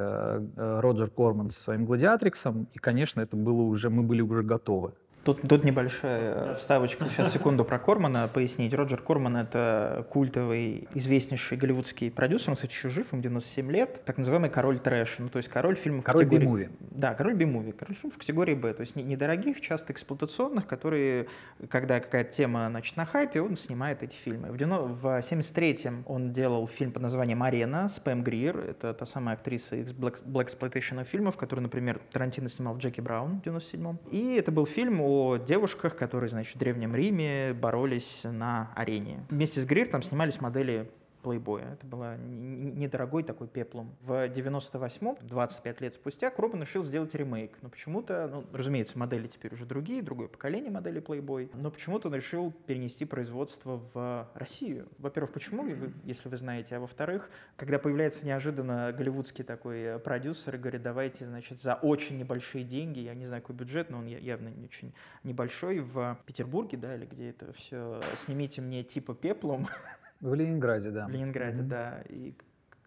э, 0.57 0.81
Роджер 0.81 1.11
Корман 1.11 1.51
со 1.51 1.61
своим 1.61 1.85
«Гладиатриксом», 1.85 2.66
и, 2.73 2.79
конечно, 2.79 3.20
это 3.20 3.37
было 3.37 3.62
уже, 3.62 3.90
мы 3.90 4.03
были 4.03 4.23
уже 4.23 4.42
готовы. 4.42 4.92
Тут, 5.22 5.42
тут 5.42 5.64
небольшая 5.64 6.54
вставочка. 6.54 7.04
Сейчас 7.04 7.33
секунду 7.33 7.64
про 7.64 7.78
Кормана 7.78 8.26
пояснить. 8.26 8.72
Роджер 8.72 9.02
Корман— 9.02 9.37
это 9.38 10.06
культовый, 10.09 10.88
известнейший 10.94 11.59
голливудский 11.59 12.11
продюсер. 12.11 12.50
Он, 12.50 12.54
кстати, 12.54 12.72
еще 12.72 12.88
жив, 12.88 13.12
ему 13.12 13.20
97 13.20 13.70
лет. 13.70 14.02
Так 14.06 14.16
называемый 14.16 14.48
король 14.48 14.78
трэша. 14.78 15.22
Ну, 15.22 15.28
то 15.28 15.37
есть 15.37 15.50
король 15.50 15.76
фильмов 15.76 16.04
король 16.04 16.24
категории... 16.24 16.46
би-муви. 16.46 16.68
Да, 16.80 17.12
король 17.14 17.35
би-муви. 17.35 17.72
Король 17.72 17.96
фильмов 17.96 18.16
категории 18.16 18.54
Б. 18.54 18.72
То 18.72 18.80
есть 18.80 18.96
недорогих, 18.96 19.61
часто 19.61 19.92
эксплуатационных, 19.92 20.66
которые, 20.66 21.26
когда 21.68 22.00
какая-то 22.00 22.33
тема, 22.33 22.68
значит, 22.70 22.96
на 22.96 23.04
хайпе, 23.04 23.42
он 23.42 23.59
снимает 23.59 24.02
эти 24.02 24.14
фильмы. 24.14 24.48
В, 24.50 24.56
в 24.56 25.06
73-м 25.06 26.04
он 26.06 26.33
делал 26.33 26.66
фильм 26.66 26.92
под 26.92 27.02
названием 27.02 27.42
«Арена» 27.42 27.90
с 27.90 28.00
Пэм 28.00 28.22
Грир. 28.22 28.59
Это 28.59 28.94
та 28.94 29.04
самая 29.04 29.37
актриса 29.37 29.76
из 29.76 29.92
Black, 29.92 30.24
Black 30.24 31.04
фильмов, 31.04 31.37
которую, 31.37 31.64
например, 31.64 32.00
Тарантино 32.11 32.48
снимал 32.48 32.74
в 32.74 32.78
«Джеки 32.78 33.02
Браун» 33.02 33.40
в 33.40 33.46
97-м. 33.46 33.98
И 34.11 34.35
это 34.37 34.50
был 34.50 34.64
фильм 34.64 35.10
о 35.11 35.37
девушках, 35.37 35.96
которые, 35.96 36.31
значит, 36.31 36.55
в 36.55 36.59
Древнем 36.59 36.94
Риме 36.94 37.53
боролись 37.53 38.20
на 38.23 38.70
арене. 38.77 39.27
Вместе 39.29 39.61
с 39.61 39.64
Грир 39.64 39.88
там 39.88 40.03
снимались 40.03 40.40
модели 40.40 40.88
плейбоя. 41.22 41.74
Это 41.74 41.87
было 41.87 42.16
недорогой 42.16 43.22
такой 43.22 43.48
пеплом. 43.48 43.94
В 44.00 44.28
98-м, 44.28 45.16
25 45.20 45.80
лет 45.80 45.94
спустя, 45.94 46.30
Кробан 46.30 46.62
решил 46.62 46.83
сделать 46.83 47.14
ремейк. 47.14 47.59
Но 47.62 47.68
почему-то, 47.68 48.28
ну, 48.30 48.44
разумеется, 48.52 48.98
модели 48.98 49.26
теперь 49.26 49.54
уже 49.54 49.66
другие, 49.66 50.02
другое 50.02 50.28
поколение 50.28 50.70
моделей 50.70 51.00
плейбой, 51.00 51.50
но 51.54 51.70
почему-то 51.70 52.09
он 52.09 52.14
решил 52.14 52.52
перенести 52.66 53.04
производство 53.04 53.83
в 53.92 54.28
Россию. 54.35 54.88
Во-первых, 54.98 55.33
почему, 55.33 55.66
если 56.04 56.28
вы 56.28 56.37
знаете, 56.37 56.76
а 56.76 56.80
во-вторых, 56.80 57.30
когда 57.56 57.78
появляется 57.78 58.26
неожиданно 58.26 58.92
голливудский 58.92 59.44
такой 59.44 59.98
продюсер 59.98 60.54
и 60.56 60.59
говорит, 60.59 60.83
давайте, 60.83 61.26
значит, 61.26 61.61
за 61.61 61.74
очень 61.74 62.18
небольшие 62.18 62.64
деньги, 62.64 63.00
я 63.00 63.14
не 63.14 63.26
знаю, 63.26 63.42
какой 63.42 63.56
бюджет, 63.56 63.90
но 63.90 63.98
он 63.98 64.06
явно 64.06 64.48
не 64.48 64.64
очень 64.64 64.94
небольшой, 65.24 65.80
в 65.80 66.18
Петербурге, 66.26 66.78
да, 66.78 66.94
или 66.94 67.06
где 67.06 67.30
это 67.30 67.52
все, 67.52 68.00
снимите 68.16 68.61
мне 68.61 68.83
типа 68.83 69.14
пеплом, 69.14 69.66
В 70.20 70.35
Ленинграде, 70.35 70.90
да. 70.90 71.06
В 71.06 71.11
Ленинграде, 71.11 71.61
mm-hmm. 71.61 71.68
да. 71.68 72.02
И 72.09 72.35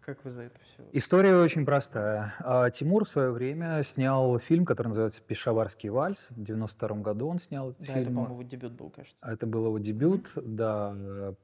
как 0.06 0.24
вы 0.24 0.32
за 0.32 0.44
это 0.44 0.60
все? 0.64 0.84
История 0.92 1.36
очень 1.38 1.66
простая. 1.66 2.36
А, 2.40 2.70
Тимур 2.70 3.06
в 3.06 3.10
свое 3.10 3.32
время 3.32 3.82
снял 3.84 4.38
фильм, 4.38 4.66
который 4.66 4.90
называется 4.90 5.24
«Пешаварский 5.24 5.90
вальс». 5.90 6.30
В 6.32 6.44
92 6.44 6.98
году 6.98 7.28
он 7.28 7.40
снял 7.40 7.72
этот 7.72 7.88
да, 7.88 7.94
фильм. 7.94 8.02
это, 8.02 8.12
по-моему, 8.12 8.44
дебют 8.44 8.74
был, 8.74 8.90
кажется. 8.90 9.16
Это 9.22 9.48
был 9.48 9.66
его 9.68 9.80
дебют, 9.80 10.28
mm-hmm. 10.36 10.56
да 10.56 11.36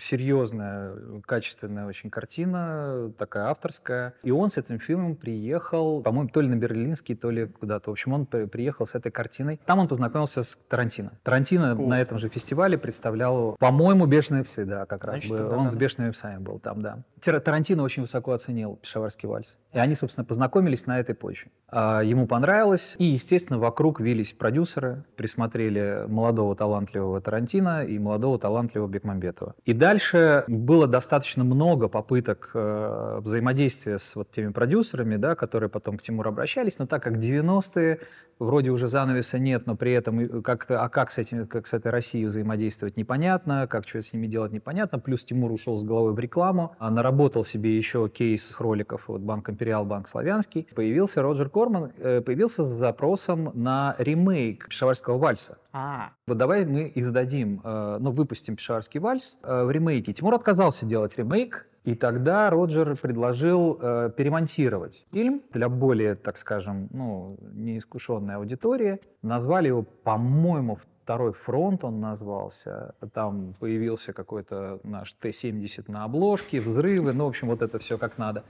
серьезная, 0.00 0.94
качественная 1.26 1.86
очень 1.86 2.10
картина, 2.10 3.12
такая 3.18 3.46
авторская. 3.46 4.14
И 4.22 4.30
он 4.30 4.50
с 4.50 4.58
этим 4.58 4.78
фильмом 4.78 5.16
приехал, 5.16 6.02
по-моему, 6.02 6.28
то 6.28 6.40
ли 6.40 6.48
на 6.48 6.56
Берлинский, 6.56 7.14
то 7.14 7.30
ли 7.30 7.46
куда-то. 7.46 7.90
В 7.90 7.92
общем, 7.92 8.12
он 8.12 8.26
приехал 8.26 8.86
с 8.86 8.94
этой 8.94 9.10
картиной. 9.10 9.60
Там 9.66 9.78
он 9.78 9.88
познакомился 9.88 10.42
с 10.42 10.56
Тарантино. 10.68 11.12
Тарантино 11.22 11.72
О. 11.72 11.74
на 11.74 12.00
этом 12.00 12.18
же 12.18 12.28
фестивале 12.28 12.78
представлял, 12.78 13.56
по-моему, 13.58 14.06
«Бешеные 14.06 14.44
псы», 14.44 14.64
да, 14.64 14.86
как 14.86 15.04
раз. 15.04 15.16
Значит, 15.16 15.30
был. 15.30 15.38
Да, 15.38 15.56
он 15.56 15.64
да, 15.64 15.70
с 15.70 15.74
«Бешеными 15.74 16.10
псами» 16.10 16.38
был 16.38 16.58
там, 16.58 16.82
да. 16.82 17.04
Тарантино 17.20 17.82
очень 17.82 18.02
высоко 18.02 18.32
оценил 18.32 18.76
«Пешаварский 18.76 19.28
вальс». 19.28 19.56
И 19.72 19.78
они, 19.78 19.94
собственно, 19.94 20.24
познакомились 20.24 20.86
на 20.86 20.98
этой 21.00 21.14
почве. 21.14 21.50
А 21.68 22.02
ему 22.02 22.26
понравилось. 22.26 22.94
И, 22.98 23.04
естественно, 23.04 23.58
вокруг 23.58 24.00
вились 24.00 24.32
продюсеры, 24.32 25.04
присмотрели 25.16 26.04
молодого 26.06 26.54
талантливого 26.54 27.20
Тарантино 27.20 27.84
и 27.84 27.98
молодого 27.98 28.38
талантливого 28.38 28.88
Бекмамбетова 28.88 29.37
этого. 29.38 29.54
И 29.64 29.72
дальше 29.72 30.44
было 30.48 30.86
достаточно 30.86 31.44
много 31.44 31.88
попыток 31.88 32.50
э, 32.54 33.18
взаимодействия 33.20 33.98
с 33.98 34.16
вот 34.16 34.30
теми 34.30 34.52
продюсерами, 34.52 35.16
да, 35.16 35.34
которые 35.34 35.70
потом 35.70 35.96
к 35.98 36.02
Тимуру 36.02 36.30
обращались, 36.30 36.78
но 36.78 36.86
так 36.86 37.02
как 37.02 37.14
90-е, 37.14 38.00
вроде 38.38 38.70
уже 38.70 38.88
занавеса 38.88 39.38
нет, 39.38 39.66
но 39.66 39.76
при 39.76 39.92
этом 39.92 40.42
как-то, 40.42 40.82
а 40.82 40.88
как 40.88 41.10
с, 41.10 41.18
этим, 41.18 41.46
как 41.46 41.66
с 41.66 41.74
этой 41.74 41.90
Россией 41.90 42.26
взаимодействовать 42.26 42.96
непонятно, 42.96 43.66
как 43.68 43.86
что 43.88 44.02
с 44.02 44.12
ними 44.12 44.26
делать 44.26 44.52
непонятно, 44.52 44.98
плюс 44.98 45.24
Тимур 45.24 45.52
ушел 45.52 45.78
с 45.78 45.84
головой 45.84 46.12
в 46.12 46.18
рекламу, 46.18 46.74
а 46.78 46.90
наработал 46.90 47.44
себе 47.44 47.76
еще 47.76 48.08
кейс 48.08 48.60
роликов, 48.60 49.04
вот 49.08 49.20
Банк 49.20 49.48
Империал, 49.50 49.84
Банк 49.84 50.08
Славянский, 50.08 50.68
появился 50.74 51.22
Роджер 51.22 51.48
Корман, 51.48 51.92
э, 51.98 52.20
появился 52.20 52.64
с 52.64 52.68
запросом 52.68 53.50
на 53.54 53.94
ремейк 53.98 54.68
Пешаварского 54.68 55.18
вальса. 55.18 55.58
А. 55.80 56.10
Вот 56.26 56.36
давай 56.38 56.66
мы 56.66 56.90
издадим, 56.92 57.60
э, 57.62 57.98
ну, 58.00 58.10
выпустим 58.10 58.56
Пешаварский 58.56 58.98
вальс 58.98 59.38
э, 59.44 59.62
в 59.62 59.70
ремейке. 59.70 60.12
Тимур 60.12 60.34
отказался 60.34 60.86
делать 60.86 61.16
ремейк, 61.16 61.68
И 61.84 61.94
тогда 61.94 62.50
Роджер 62.50 62.96
предложил 62.96 63.78
э, 63.80 64.10
перемонтировать 64.16 65.06
фильм 65.12 65.40
для 65.52 65.68
более, 65.68 66.16
так 66.16 66.36
скажем, 66.36 66.88
ну, 66.90 67.38
неискушенной 67.52 68.34
аудитории. 68.34 68.98
Назвали 69.22 69.68
его, 69.68 69.84
по-моему, 69.84 70.80
второй 71.08 71.32
фронт 71.32 71.84
он 71.84 72.00
назвался. 72.00 72.94
Там 73.14 73.54
появился 73.58 74.12
какой-то 74.12 74.78
наш 74.82 75.14
Т-70 75.14 75.84
на 75.90 76.04
обложке, 76.04 76.60
взрывы, 76.60 77.14
ну, 77.14 77.24
в 77.24 77.28
общем, 77.28 77.48
вот 77.48 77.62
это 77.62 77.78
все 77.78 77.96
как 77.96 78.18
надо. 78.18 78.44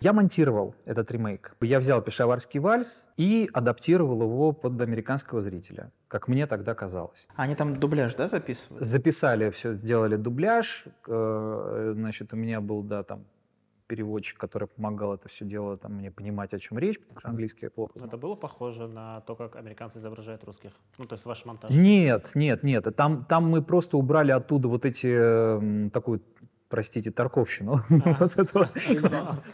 Я 0.00 0.12
монтировал 0.12 0.74
этот 0.86 1.12
ремейк. 1.12 1.54
Я 1.60 1.78
взял 1.78 2.02
«Пешаварский 2.02 2.58
вальс» 2.58 3.06
и 3.16 3.48
адаптировал 3.52 4.22
его 4.22 4.50
под 4.50 4.80
американского 4.80 5.40
зрителя, 5.40 5.92
как 6.08 6.26
мне 6.26 6.48
тогда 6.48 6.74
казалось. 6.74 7.28
Они 7.36 7.54
там 7.54 7.76
дубляж, 7.76 8.14
да, 8.16 8.26
записывали? 8.26 8.82
Записали 8.82 9.50
все, 9.50 9.74
сделали 9.74 10.16
дубляж. 10.16 10.86
э, 11.06 11.92
Значит, 11.94 12.32
у 12.32 12.36
меня 12.36 12.60
был, 12.60 12.82
да, 12.82 13.04
там 13.04 13.24
переводчик, 13.86 14.38
который 14.38 14.68
помогал 14.68 15.14
это 15.14 15.28
все 15.28 15.44
дело 15.44 15.76
там, 15.76 15.94
мне 15.94 16.10
понимать, 16.10 16.54
о 16.54 16.58
чем 16.58 16.78
речь, 16.78 16.98
потому 16.98 17.20
что 17.20 17.28
английский 17.28 17.66
я 17.66 17.70
плохо 17.70 17.92
знал. 17.96 18.08
Это 18.08 18.16
было 18.16 18.34
похоже 18.34 18.88
на 18.88 19.20
то, 19.22 19.34
как 19.36 19.56
американцы 19.56 19.98
изображают 19.98 20.44
русских? 20.44 20.72
Ну, 20.98 21.04
то 21.04 21.14
есть 21.14 21.24
ваш 21.26 21.44
монтаж? 21.44 21.70
Нет, 21.70 22.30
нет, 22.34 22.62
нет. 22.62 22.86
Там, 22.96 23.24
там 23.24 23.48
мы 23.48 23.62
просто 23.62 23.96
убрали 23.96 24.32
оттуда 24.32 24.68
вот 24.68 24.84
эти, 24.84 25.06
м, 25.06 25.90
такую, 25.90 26.22
простите, 26.74 27.12
тарковщину. 27.12 27.82
Вот. 28.14 28.34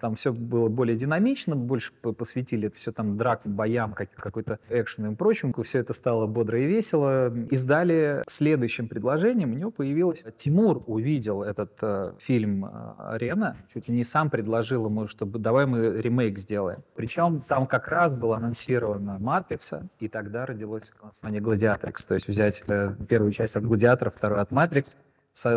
Там 0.01 0.14
все 0.14 0.33
было 0.33 0.68
более 0.68 0.97
динамично, 0.97 1.55
больше 1.55 1.93
по- 2.01 2.12
посвятили 2.12 2.68
это 2.68 2.77
все 2.77 2.93
там 2.93 3.18
дракам, 3.18 3.53
боям, 3.53 3.93
как- 3.93 4.12
какой-то 4.12 4.59
экшену 4.71 5.12
и 5.12 5.14
прочему. 5.14 5.53
Все 5.62 5.81
это 5.81 5.93
стало 5.93 6.27
бодро 6.27 6.59
и 6.59 6.66
весело. 6.66 7.29
Издали 7.51 8.23
следующим 8.27 8.89
предложением. 8.89 9.53
У 9.53 9.57
него 9.57 9.71
появилось... 9.71 10.25
Тимур 10.37 10.83
увидел 10.87 11.43
этот 11.43 11.73
э, 11.83 12.12
фильм 12.18 12.64
э, 12.64 12.68
«Арена», 12.99 13.59
чуть 13.75 13.89
ли 13.89 13.95
не 13.95 14.05
сам 14.05 14.31
предложил 14.31 14.87
ему, 14.87 15.07
чтобы 15.07 15.39
давай 15.39 15.66
мы 15.66 16.01
ремейк 16.01 16.39
сделаем. 16.39 16.83
Причем 16.95 17.43
там 17.47 17.66
как 17.66 17.89
раз 17.89 18.14
была 18.14 18.39
анонсирована 18.39 19.18
«Матрица», 19.18 19.89
и 19.99 20.09
тогда 20.09 20.47
родилось 20.47 20.91
название 21.03 21.43
«Гладиатрикс». 21.43 22.03
То 22.05 22.14
есть 22.14 22.29
взять 22.29 22.64
э, 22.66 22.95
первую 23.09 23.33
часть 23.33 23.57
от 23.57 23.64
«Гладиатора», 23.64 24.11
вторую 24.11 24.41
от 24.41 24.51
«Матрикс», 24.51 24.97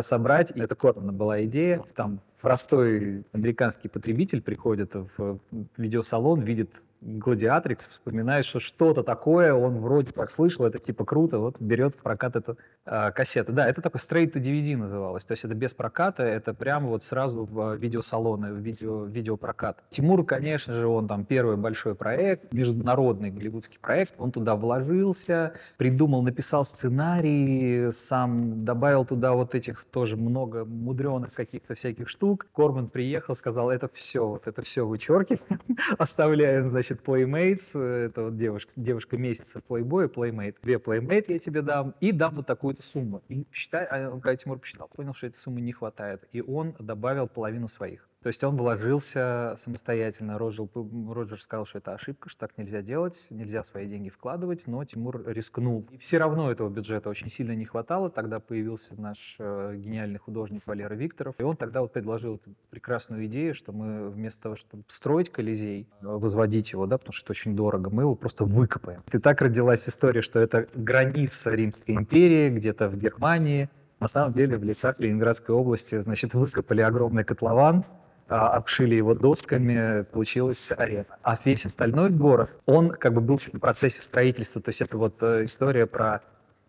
собрать. 0.02 0.52
И 0.54 0.60
это 0.60 0.74
Кормана 0.74 1.12
была 1.12 1.44
идея. 1.44 1.82
Там 1.94 2.20
простой 2.40 3.24
американский 3.32 3.88
потребитель 3.88 4.42
приходит 4.42 4.94
в 4.94 5.38
видеосалон, 5.76 6.40
видит 6.40 6.84
Гладиатрикс, 7.04 7.86
вспоминает, 7.86 8.46
что 8.46 8.60
что-то 8.60 9.02
такое, 9.02 9.52
он 9.52 9.80
вроде 9.80 10.12
как 10.12 10.30
слышал, 10.30 10.64
это 10.64 10.78
типа 10.78 11.04
круто, 11.04 11.38
вот 11.38 11.60
берет 11.60 11.94
в 11.94 11.98
прокат 11.98 12.36
эту 12.36 12.56
а, 12.86 13.10
кассету. 13.10 13.52
Да, 13.52 13.68
это 13.68 13.82
такой 13.82 13.98
straight 13.98 14.32
to 14.32 14.40
DVD 14.40 14.76
называлось, 14.76 15.24
то 15.24 15.32
есть 15.32 15.44
это 15.44 15.54
без 15.54 15.74
проката, 15.74 16.22
это 16.22 16.54
прямо 16.54 16.88
вот 16.88 17.04
сразу 17.04 17.44
в 17.44 17.76
видеосалоны, 17.76 18.52
в 18.52 18.58
видео, 18.58 19.04
видеопрокат. 19.04 19.82
Тимур, 19.90 20.24
конечно 20.24 20.72
же, 20.74 20.86
он 20.86 21.06
там 21.06 21.24
первый 21.26 21.56
большой 21.56 21.94
проект, 21.94 22.52
международный 22.52 23.30
голливудский 23.30 23.78
проект, 23.78 24.14
он 24.18 24.32
туда 24.32 24.56
вложился, 24.56 25.52
придумал, 25.76 26.22
написал 26.22 26.64
сценарий, 26.64 27.90
сам 27.92 28.64
добавил 28.64 29.04
туда 29.04 29.32
вот 29.32 29.54
этих 29.54 29.84
тоже 29.90 30.16
много 30.16 30.64
мудреных 30.64 31.32
каких-то 31.34 31.74
всяких 31.74 32.08
штук. 32.08 32.46
Корман 32.52 32.88
приехал, 32.88 33.34
сказал, 33.34 33.70
это 33.70 33.88
все, 33.92 34.26
вот 34.26 34.46
это 34.46 34.62
все 34.62 34.86
вычеркиваем, 34.86 35.60
оставляем, 35.98 36.64
значит, 36.64 36.93
Playmates, 37.02 37.70
э, 37.74 38.06
это 38.06 38.24
вот 38.24 38.36
девушка, 38.36 38.72
девушка 38.76 39.16
месяца 39.16 39.60
Playboy, 39.66 40.12
Playmate, 40.12 40.56
две 40.62 40.76
Playmate 40.76 41.24
я 41.28 41.38
тебе 41.38 41.62
дам, 41.62 41.94
и 42.00 42.12
дам 42.12 42.36
вот 42.36 42.46
такую-то 42.46 42.82
сумму. 42.82 43.22
И 43.28 43.44
посчитай, 43.44 43.86
а 43.86 44.36
Тимур 44.36 44.58
посчитал, 44.58 44.88
понял, 44.88 45.14
что 45.14 45.26
этой 45.26 45.36
суммы 45.36 45.60
не 45.60 45.72
хватает, 45.72 46.28
и 46.32 46.40
он 46.42 46.74
добавил 46.78 47.26
половину 47.26 47.68
своих. 47.68 48.08
То 48.24 48.28
есть 48.28 48.42
он 48.42 48.56
вложился 48.56 49.54
самостоятельно. 49.58 50.38
Роджер, 50.38 50.66
Роджер 50.74 51.38
сказал, 51.38 51.66
что 51.66 51.76
это 51.76 51.92
ошибка, 51.92 52.30
что 52.30 52.40
так 52.40 52.56
нельзя 52.56 52.80
делать, 52.80 53.26
нельзя 53.28 53.62
свои 53.62 53.86
деньги 53.86 54.08
вкладывать, 54.08 54.66
но 54.66 54.82
Тимур 54.82 55.24
рискнул. 55.26 55.86
И 55.90 55.98
все 55.98 56.16
равно 56.16 56.50
этого 56.50 56.70
бюджета 56.70 57.10
очень 57.10 57.28
сильно 57.28 57.54
не 57.54 57.66
хватало. 57.66 58.08
Тогда 58.08 58.40
появился 58.40 58.98
наш 58.98 59.36
э, 59.38 59.74
гениальный 59.76 60.18
художник 60.18 60.62
Валера 60.64 60.94
Викторов, 60.94 61.34
и 61.38 61.42
он 61.42 61.58
тогда 61.58 61.82
вот 61.82 61.92
предложил 61.92 62.40
прекрасную 62.70 63.26
идею, 63.26 63.52
что 63.52 63.72
мы 63.72 64.08
вместо 64.08 64.44
того, 64.44 64.56
чтобы 64.56 64.84
строить 64.88 65.28
Колизей, 65.28 65.86
э, 66.00 66.06
возводить 66.06 66.72
его, 66.72 66.86
да, 66.86 66.96
потому 66.96 67.12
что 67.12 67.26
это 67.26 67.32
очень 67.32 67.54
дорого, 67.54 67.90
мы 67.90 68.04
его 68.04 68.14
просто 68.14 68.46
выкопаем. 68.46 69.02
И 69.12 69.18
так 69.18 69.42
родилась 69.42 69.86
история, 69.86 70.22
что 70.22 70.40
это 70.40 70.66
граница 70.74 71.50
Римской 71.50 71.94
империи, 71.94 72.48
где-то 72.48 72.88
в 72.88 72.96
Германии, 72.96 73.68
на 74.00 74.08
самом 74.08 74.32
деле 74.32 74.56
в 74.56 74.64
лесах 74.64 74.98
Ленинградской 74.98 75.54
области, 75.54 75.98
значит, 75.98 76.32
выкопали 76.32 76.80
огромный 76.80 77.24
котлован, 77.24 77.84
обшили 78.28 78.94
его 78.94 79.14
досками, 79.14 80.02
получилась 80.04 80.70
арена. 80.76 81.06
А 81.22 81.36
весь 81.44 81.66
остальной 81.66 82.10
город, 82.10 82.50
он 82.66 82.90
как 82.90 83.14
бы 83.14 83.20
был 83.20 83.38
в 83.38 83.58
процессе 83.58 84.02
строительства. 84.02 84.62
То 84.62 84.70
есть 84.70 84.80
это 84.80 84.96
вот 84.96 85.16
э, 85.22 85.44
история 85.44 85.86
про 85.86 86.22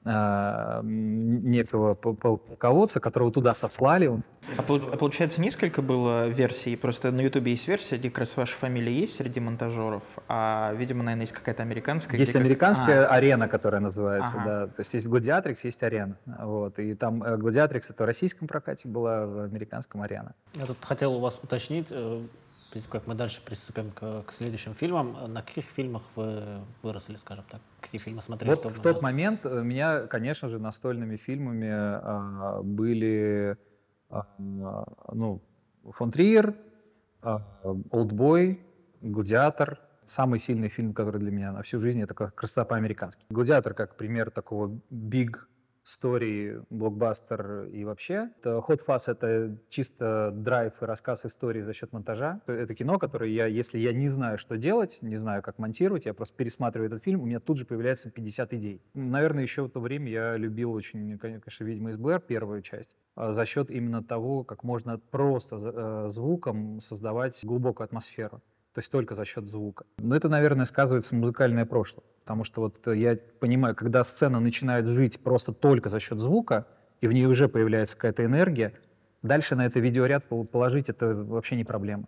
м, 0.10 1.50
некого 1.50 1.94
пол- 1.96 2.16
пол- 2.16 2.38
полководца, 2.38 3.00
которого 3.00 3.32
туда 3.32 3.54
сослали. 3.54 4.08
Он 4.08 4.24
А, 4.58 4.62
а 4.62 4.98
получается, 4.98 5.42
несколько 5.42 5.82
было 5.82 6.28
версий? 6.28 6.76
Просто 6.76 7.12
на 7.12 7.22
Ютубе 7.22 7.52
есть 7.52 7.68
версия, 7.68 7.98
где 7.98 8.10
как 8.10 8.20
раз 8.20 8.38
ваша 8.38 8.56
фамилия 8.56 8.94
есть 8.94 9.16
среди 9.16 9.40
монтажеров, 9.40 10.04
а, 10.28 10.72
видимо, 10.76 11.04
наверное, 11.04 11.24
есть 11.24 11.34
какая-то 11.34 11.64
американская. 11.64 12.20
Есть 12.20 12.34
как- 12.34 12.42
американская 12.42 13.06
А, 13.08 13.16
арена, 13.16 13.48
которая 13.48 13.82
называется, 13.82 14.36
Ага. 14.38 14.46
да. 14.46 14.68
То 14.68 14.80
есть 14.82 14.94
есть 14.94 15.08
Гладиатрикс, 15.08 15.64
есть 15.66 15.82
арена. 15.82 16.16
Вот. 16.26 16.78
И 16.80 16.94
там 16.94 17.24
э, 17.24 17.38
Гладиатрикс 17.38 17.90
это 17.90 18.04
в 18.04 18.06
российском 18.06 18.48
прокате 18.48 18.88
была, 18.88 19.26
в 19.26 19.40
американском 19.46 20.02
арена. 20.04 20.34
Я 20.54 20.66
тут 20.68 20.78
хотел 20.82 21.14
у 21.16 21.20
вас 21.20 21.40
уточнить, 21.42 21.88
тем, 22.82 22.92
как 22.92 23.08
мы 23.08 23.16
дальше 23.16 23.42
приступим 23.44 23.92
к, 23.92 24.24
к 24.24 24.32
следующим 24.32 24.74
фильмам, 24.74 25.34
на 25.34 25.42
каких 25.42 25.66
фильмах 25.66 26.04
вы 26.16 26.62
выросли, 26.82 27.16
скажем 27.18 27.46
так? 27.50 27.62
Какие 27.82 28.00
фильмы 28.00 28.22
смотрели 28.22 28.50
Вот 28.50 28.60
в 28.60 28.64
тот 28.64 28.72
в 28.72 28.78
момент? 28.78 28.96
тот 28.96 29.02
момент 29.02 29.46
э, 29.46 29.64
меня, 29.64 30.08
конечно 30.08 30.50
же, 30.50 30.60
настольными 30.60 31.16
фильмами 31.18 31.70
а, 31.72 32.62
были 32.64 33.58
а, 34.10 34.26
ну, 35.12 35.42
фон 35.92 36.12
Триер, 36.12 36.56
а, 37.22 37.42
Олдбой, 37.92 38.60
Гладиатор. 39.02 39.80
Самый 40.06 40.40
сильный 40.40 40.70
фильм, 40.70 40.94
который 40.94 41.20
для 41.20 41.32
меня 41.32 41.52
на 41.52 41.64
всю 41.64 41.80
жизнь, 41.80 42.02
это 42.02 42.14
как 42.14 42.36
«Красота 42.36 42.64
по-американски». 42.64 43.26
Гладиатор 43.30 43.74
как 43.74 43.96
пример 43.96 44.30
такого 44.30 44.80
big 44.92 45.38
story, 45.86 46.66
блокбастер 46.70 47.66
и 47.66 47.84
вообще. 47.86 48.32
Hot 48.44 48.82
Fuzz— 48.86 49.04
это 49.08 49.58
чисто 49.70 50.32
драйв 50.34 50.74
и 50.82 50.86
рассказ 50.86 51.26
истории 51.26 51.62
за 51.62 51.74
счет 51.74 51.94
монтажа. 51.94 52.42
Это 52.48 52.74
кино, 52.74 52.98
которое 52.98 53.30
я, 53.30 53.46
если 53.46 53.78
я 53.78 53.94
не 53.94 54.10
знаю, 54.10 54.38
что 54.38 54.58
делать, 54.58 54.98
не 55.02 55.18
знаю, 55.18 55.44
как 55.44 55.60
монтировать, 55.60 56.06
я 56.06 56.14
просто 56.14 56.36
пересматриваю 56.36 56.88
этот 56.88 57.04
фильм, 57.04 57.22
у 57.22 57.26
меня 57.26 57.40
тут 57.40 57.58
же 57.58 57.66
появляется 57.66 58.10
50 58.10 58.54
идей. 58.54 58.82
Наверное, 58.94 59.44
еще 59.44 59.64
в 59.64 59.70
то 59.70 59.80
время 59.80 60.12
я 60.12 60.38
любил 60.38 60.74
очень, 60.74 61.18
конечно, 61.18 61.64
«Ведьма 61.64 61.92
из 61.92 61.98
Блэр», 61.98 62.20
первую 62.20 62.62
часть, 62.62 62.90
а 63.16 63.32
за 63.32 63.46
счет 63.46 63.70
именно 63.70 64.04
того, 64.04 64.44
как 64.44 64.64
можно 64.64 64.98
просто 64.98 65.56
э, 65.56 66.10
звуком 66.10 66.80
создавать 66.82 67.40
глубокую 67.44 67.86
атмосферу. 67.86 68.42
То 68.76 68.80
есть 68.80 68.92
только 68.92 69.16
за 69.16 69.24
счет 69.24 69.48
звука. 69.48 69.86
Но 70.00 70.18
это, 70.18 70.28
наверное, 70.28 70.66
сказывается 70.66 71.16
музыкальное 71.16 71.66
прошлое. 71.66 72.04
Потому 72.26 72.44
что 72.44 72.60
вот 72.60 72.86
э, 72.90 72.98
я 72.98 73.18
понимаю, 73.40 73.74
когда 73.74 74.04
сцена 74.04 74.42
начинает 74.42 74.86
жить 74.86 75.22
просто 75.22 75.54
только 75.54 75.88
за 75.88 76.02
счет 76.02 76.20
звука, 76.20 76.68
и 77.00 77.08
в 77.08 77.14
ней 77.14 77.26
уже 77.26 77.48
появляется 77.48 77.96
какая-то 77.96 78.26
энергия, 78.26 78.74
дальше 79.24 79.56
на 79.56 79.66
это 79.66 79.80
видеоряд 79.80 80.26
пол- 80.26 80.44
положить 80.46 80.90
это 80.90 81.16
вообще 81.16 81.56
не 81.56 81.64
проблема. 81.64 82.04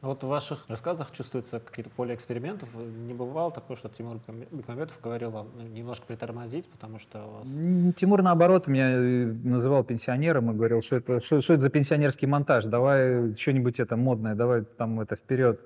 Ну 0.00 0.08
Вот 0.08 0.24
в 0.24 0.28
ваших 0.28 0.64
рассказах 0.68 1.10
чувствуется 1.10 1.60
какие-то 1.60 1.90
поле 1.90 2.14
экспериментов. 2.14 2.70
Не 2.74 3.12
бывало 3.12 3.52
такое, 3.52 3.76
что 3.76 3.90
Тимур 3.90 4.16
Бекмам- 4.16 4.46
Бекмамбетов 4.50 4.98
говорил 5.02 5.30
вам 5.30 5.48
ну, 5.54 5.62
немножко 5.64 6.06
притормозить, 6.06 6.70
потому 6.70 7.00
что 7.00 7.22
у 7.22 7.30
вас... 7.32 7.94
Тимур, 7.96 8.22
наоборот, 8.22 8.66
меня 8.66 8.92
э, 8.92 9.26
называл 9.26 9.84
пенсионером 9.84 10.50
и 10.52 10.54
говорил, 10.54 10.80
что 10.80 10.96
это, 10.96 11.20
что, 11.20 11.42
что 11.42 11.52
это 11.52 11.62
за 11.62 11.68
пенсионерский 11.68 12.26
монтаж, 12.26 12.64
давай 12.64 13.36
что-нибудь 13.36 13.78
это 13.78 13.98
модное, 13.98 14.34
давай 14.34 14.62
там 14.62 14.98
это 14.98 15.16
вперед, 15.16 15.60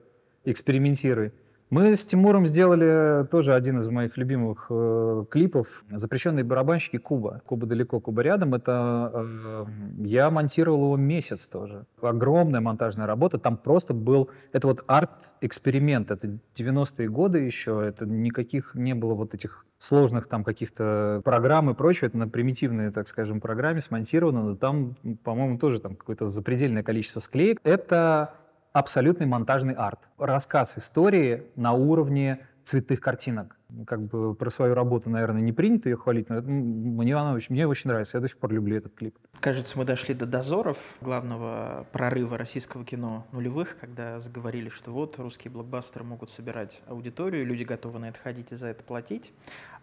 экспериментируй. 0.46 1.32
Мы 1.68 1.96
с 1.96 2.06
Тимуром 2.06 2.46
сделали 2.46 3.26
тоже 3.26 3.52
один 3.52 3.78
из 3.78 3.88
моих 3.88 4.16
любимых 4.16 4.66
э, 4.70 5.24
клипов 5.28 5.84
«Запрещенные 5.90 6.44
барабанщики 6.44 6.96
Куба». 6.96 7.42
Куба 7.44 7.66
далеко, 7.66 7.98
Куба 7.98 8.22
рядом. 8.22 8.54
Это 8.54 9.10
э, 9.12 9.66
я 9.98 10.30
монтировал 10.30 10.84
его 10.84 10.96
месяц 10.96 11.48
тоже. 11.48 11.86
Огромная 12.00 12.60
монтажная 12.60 13.08
работа. 13.08 13.38
Там 13.38 13.56
просто 13.56 13.94
был... 13.94 14.30
Это 14.52 14.68
вот 14.68 14.84
арт-эксперимент. 14.86 16.12
Это 16.12 16.38
90-е 16.54 17.08
годы 17.08 17.40
еще. 17.40 17.84
Это 17.84 18.06
никаких 18.06 18.76
не 18.76 18.94
было 18.94 19.14
вот 19.14 19.34
этих 19.34 19.66
сложных 19.78 20.28
там 20.28 20.44
каких-то 20.44 21.20
программ 21.24 21.70
и 21.70 21.74
прочего. 21.74 22.06
Это 22.06 22.16
на 22.16 22.28
примитивной, 22.28 22.92
так 22.92 23.08
скажем, 23.08 23.40
программе 23.40 23.80
смонтировано. 23.80 24.50
Но 24.50 24.54
там, 24.54 24.94
по-моему, 25.24 25.58
тоже 25.58 25.80
там 25.80 25.96
какое-то 25.96 26.28
запредельное 26.28 26.84
количество 26.84 27.18
склеек. 27.18 27.58
Это 27.64 28.34
абсолютный 28.76 29.26
монтажный 29.26 29.72
арт. 29.72 30.00
Рассказ 30.18 30.76
истории 30.76 31.44
на 31.56 31.72
уровне 31.72 32.40
цветных 32.62 33.00
картинок. 33.00 33.56
Как 33.86 34.02
бы 34.02 34.34
про 34.34 34.50
свою 34.50 34.74
работу, 34.74 35.08
наверное, 35.08 35.40
не 35.40 35.52
принято 35.52 35.88
ее 35.88 35.96
хвалить, 35.96 36.28
но 36.28 36.42
мне 36.42 37.16
она 37.16 37.32
очень, 37.32 37.54
мне 37.54 37.66
очень 37.66 37.88
нравится. 37.88 38.18
Я 38.18 38.20
до 38.20 38.28
сих 38.28 38.36
пор 38.36 38.52
люблю 38.52 38.76
этот 38.76 38.92
клип. 38.92 39.16
Кажется, 39.40 39.78
мы 39.78 39.86
дошли 39.86 40.12
до 40.14 40.26
дозоров, 40.26 40.76
главного 41.00 41.86
прорыва 41.92 42.36
российского 42.36 42.84
кино 42.84 43.26
нулевых, 43.32 43.78
когда 43.80 44.20
заговорили, 44.20 44.68
что 44.68 44.90
вот 44.92 45.18
русские 45.18 45.52
блокбастеры 45.52 46.04
могут 46.04 46.30
собирать 46.30 46.82
аудиторию, 46.86 47.46
люди 47.46 47.62
готовы 47.62 47.98
на 47.98 48.10
это 48.10 48.18
ходить 48.18 48.52
и 48.52 48.56
за 48.56 48.66
это 48.66 48.84
платить. 48.84 49.32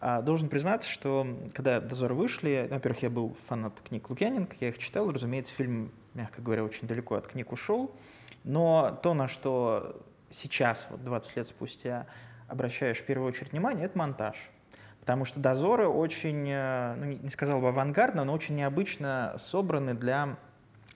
А 0.02 0.22
должен 0.22 0.50
признаться, 0.50 0.88
что 0.88 1.26
когда 1.56 1.82
дозоры 1.82 2.14
вышли, 2.14 2.68
во-первых, 2.70 3.02
я 3.02 3.10
был 3.10 3.36
фанат 3.48 3.74
книг 3.88 4.08
Лукьяненко, 4.12 4.56
я 4.60 4.70
их 4.70 4.78
читал, 4.78 5.12
разумеется, 5.12 5.54
фильм, 5.56 5.92
мягко 6.14 6.44
говоря, 6.44 6.64
очень 6.64 6.88
далеко 6.88 7.16
от 7.16 7.28
книг 7.28 7.52
ушел, 7.52 7.96
но 8.44 9.00
то, 9.02 9.14
на 9.14 9.28
что 9.28 10.02
сейчас, 10.32 10.88
вот 10.90 11.04
20 11.04 11.38
лет 11.38 11.48
спустя, 11.48 12.08
обращаешь 12.48 13.00
в 13.00 13.06
первую 13.06 13.30
очередь 13.30 13.52
внимание, 13.52 13.86
это 13.86 13.98
монтаж. 13.98 14.50
Потому 15.00 15.26
что 15.26 15.40
дозоры 15.40 15.88
очень, 15.88 16.48
э, 16.50 16.96
ну, 16.96 17.06
не 17.06 17.30
сказал 17.30 17.60
бы 17.60 17.70
авангардно, 17.70 18.24
но 18.24 18.34
очень 18.34 18.56
необычно 18.56 19.36
собраны 19.38 19.94
для 19.94 20.38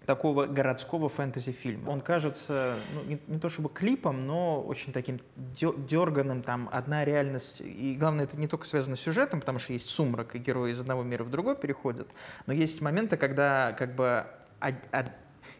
такого 0.05 0.45
городского 0.45 1.09
фэнтези-фильма. 1.09 1.89
Он 1.89 1.99
кажется 1.99 2.75
ну, 2.93 3.03
не, 3.03 3.19
не 3.27 3.39
то 3.39 3.49
чтобы 3.49 3.69
клипом, 3.69 4.25
но 4.25 4.61
очень 4.61 4.93
таким 4.93 5.19
дерганым, 5.35 6.41
там 6.41 6.69
одна 6.71 7.03
реальность. 7.03 7.59
И 7.59 7.95
главное, 7.99 8.23
это 8.23 8.37
не 8.37 8.47
только 8.47 8.65
связано 8.65 8.95
с 8.95 9.01
сюжетом, 9.01 9.41
потому 9.41 9.59
что 9.59 9.73
есть 9.73 9.89
сумрак, 9.89 10.35
и 10.35 10.39
герои 10.39 10.71
из 10.71 10.79
одного 10.79 11.03
мира 11.03 11.25
в 11.25 11.29
другой 11.29 11.57
переходят, 11.57 12.07
но 12.45 12.53
есть 12.53 12.81
моменты, 12.81 13.17
когда 13.17 13.75
как 13.77 13.95
бы 13.95 14.25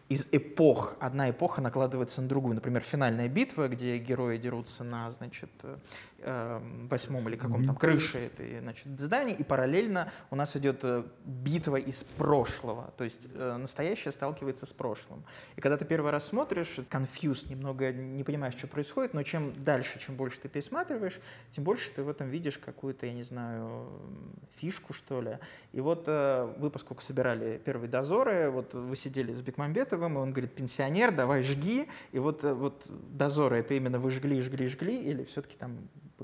из 0.08 0.26
эпох, 0.32 0.96
одна 1.00 1.30
эпоха 1.30 1.60
накладывается 1.60 2.22
на 2.22 2.28
другую. 2.28 2.54
Например, 2.54 2.82
финальная 2.82 3.28
битва, 3.28 3.68
где 3.68 3.98
герои 3.98 4.38
дерутся 4.38 4.82
на, 4.82 5.12
значит, 5.12 5.50
э, 5.62 5.76
восьмом 6.20 7.28
или 7.28 7.36
каком 7.36 7.64
там 7.64 7.76
крыше 7.76 8.18
этой, 8.18 8.58
значит, 8.60 8.86
здания, 8.98 9.34
и 9.34 9.44
параллельно 9.44 10.12
у 10.30 10.36
нас 10.36 10.56
идет 10.56 10.80
э, 10.82 11.04
битва 11.24 11.76
из 11.76 12.02
прошлого, 12.16 12.92
то 12.96 13.04
есть 13.04 13.28
э, 13.34 13.56
настоящее 13.56 14.10
сталкивается 14.10 14.66
с 14.66 14.72
прошлым. 14.72 15.24
И 15.54 15.60
когда 15.60 15.76
ты 15.76 15.84
первый 15.84 16.10
раз 16.10 16.26
смотришь, 16.26 16.80
конфьюз, 16.88 17.46
немного 17.48 17.92
не 17.92 18.24
понимаешь, 18.24 18.54
что 18.54 18.66
происходит, 18.66 19.14
но 19.14 19.22
чем 19.22 19.52
дальше, 19.62 20.00
чем 20.00 20.16
больше 20.16 20.40
ты 20.40 20.48
пересматриваешь, 20.48 21.20
тем 21.52 21.62
больше 21.62 21.90
ты 21.94 22.02
в 22.02 22.08
этом 22.08 22.28
видишь 22.28 22.58
какую-то, 22.58 23.06
я 23.06 23.12
не 23.12 23.22
знаю, 23.22 23.88
фишку, 24.56 24.92
что 24.92 25.20
ли. 25.20 25.38
И 25.72 25.80
вот 25.80 26.04
э, 26.08 26.52
вы, 26.58 26.70
поскольку 26.70 27.02
собирали 27.02 27.58
первые 27.64 27.88
дозоры, 27.88 28.50
вот 28.50 28.74
вы 28.74 28.96
сидели 28.96 29.32
с 29.32 29.40
Бекмамбетовым, 29.40 30.18
и 30.18 30.20
он 30.20 30.32
говорит, 30.32 30.52
пенсионер, 30.52 31.12
давай 31.12 31.42
жги, 31.42 31.88
и 32.10 32.18
вот, 32.18 32.42
вот 32.42 32.86
дозоры, 32.88 33.60
это 33.60 33.74
именно 33.74 34.00
вы 34.00 34.10
жгли, 34.10 34.40
жгли, 34.40 34.66
жгли, 34.66 35.00
или 35.00 35.22
все-таки 35.22 35.56
там 35.56 35.78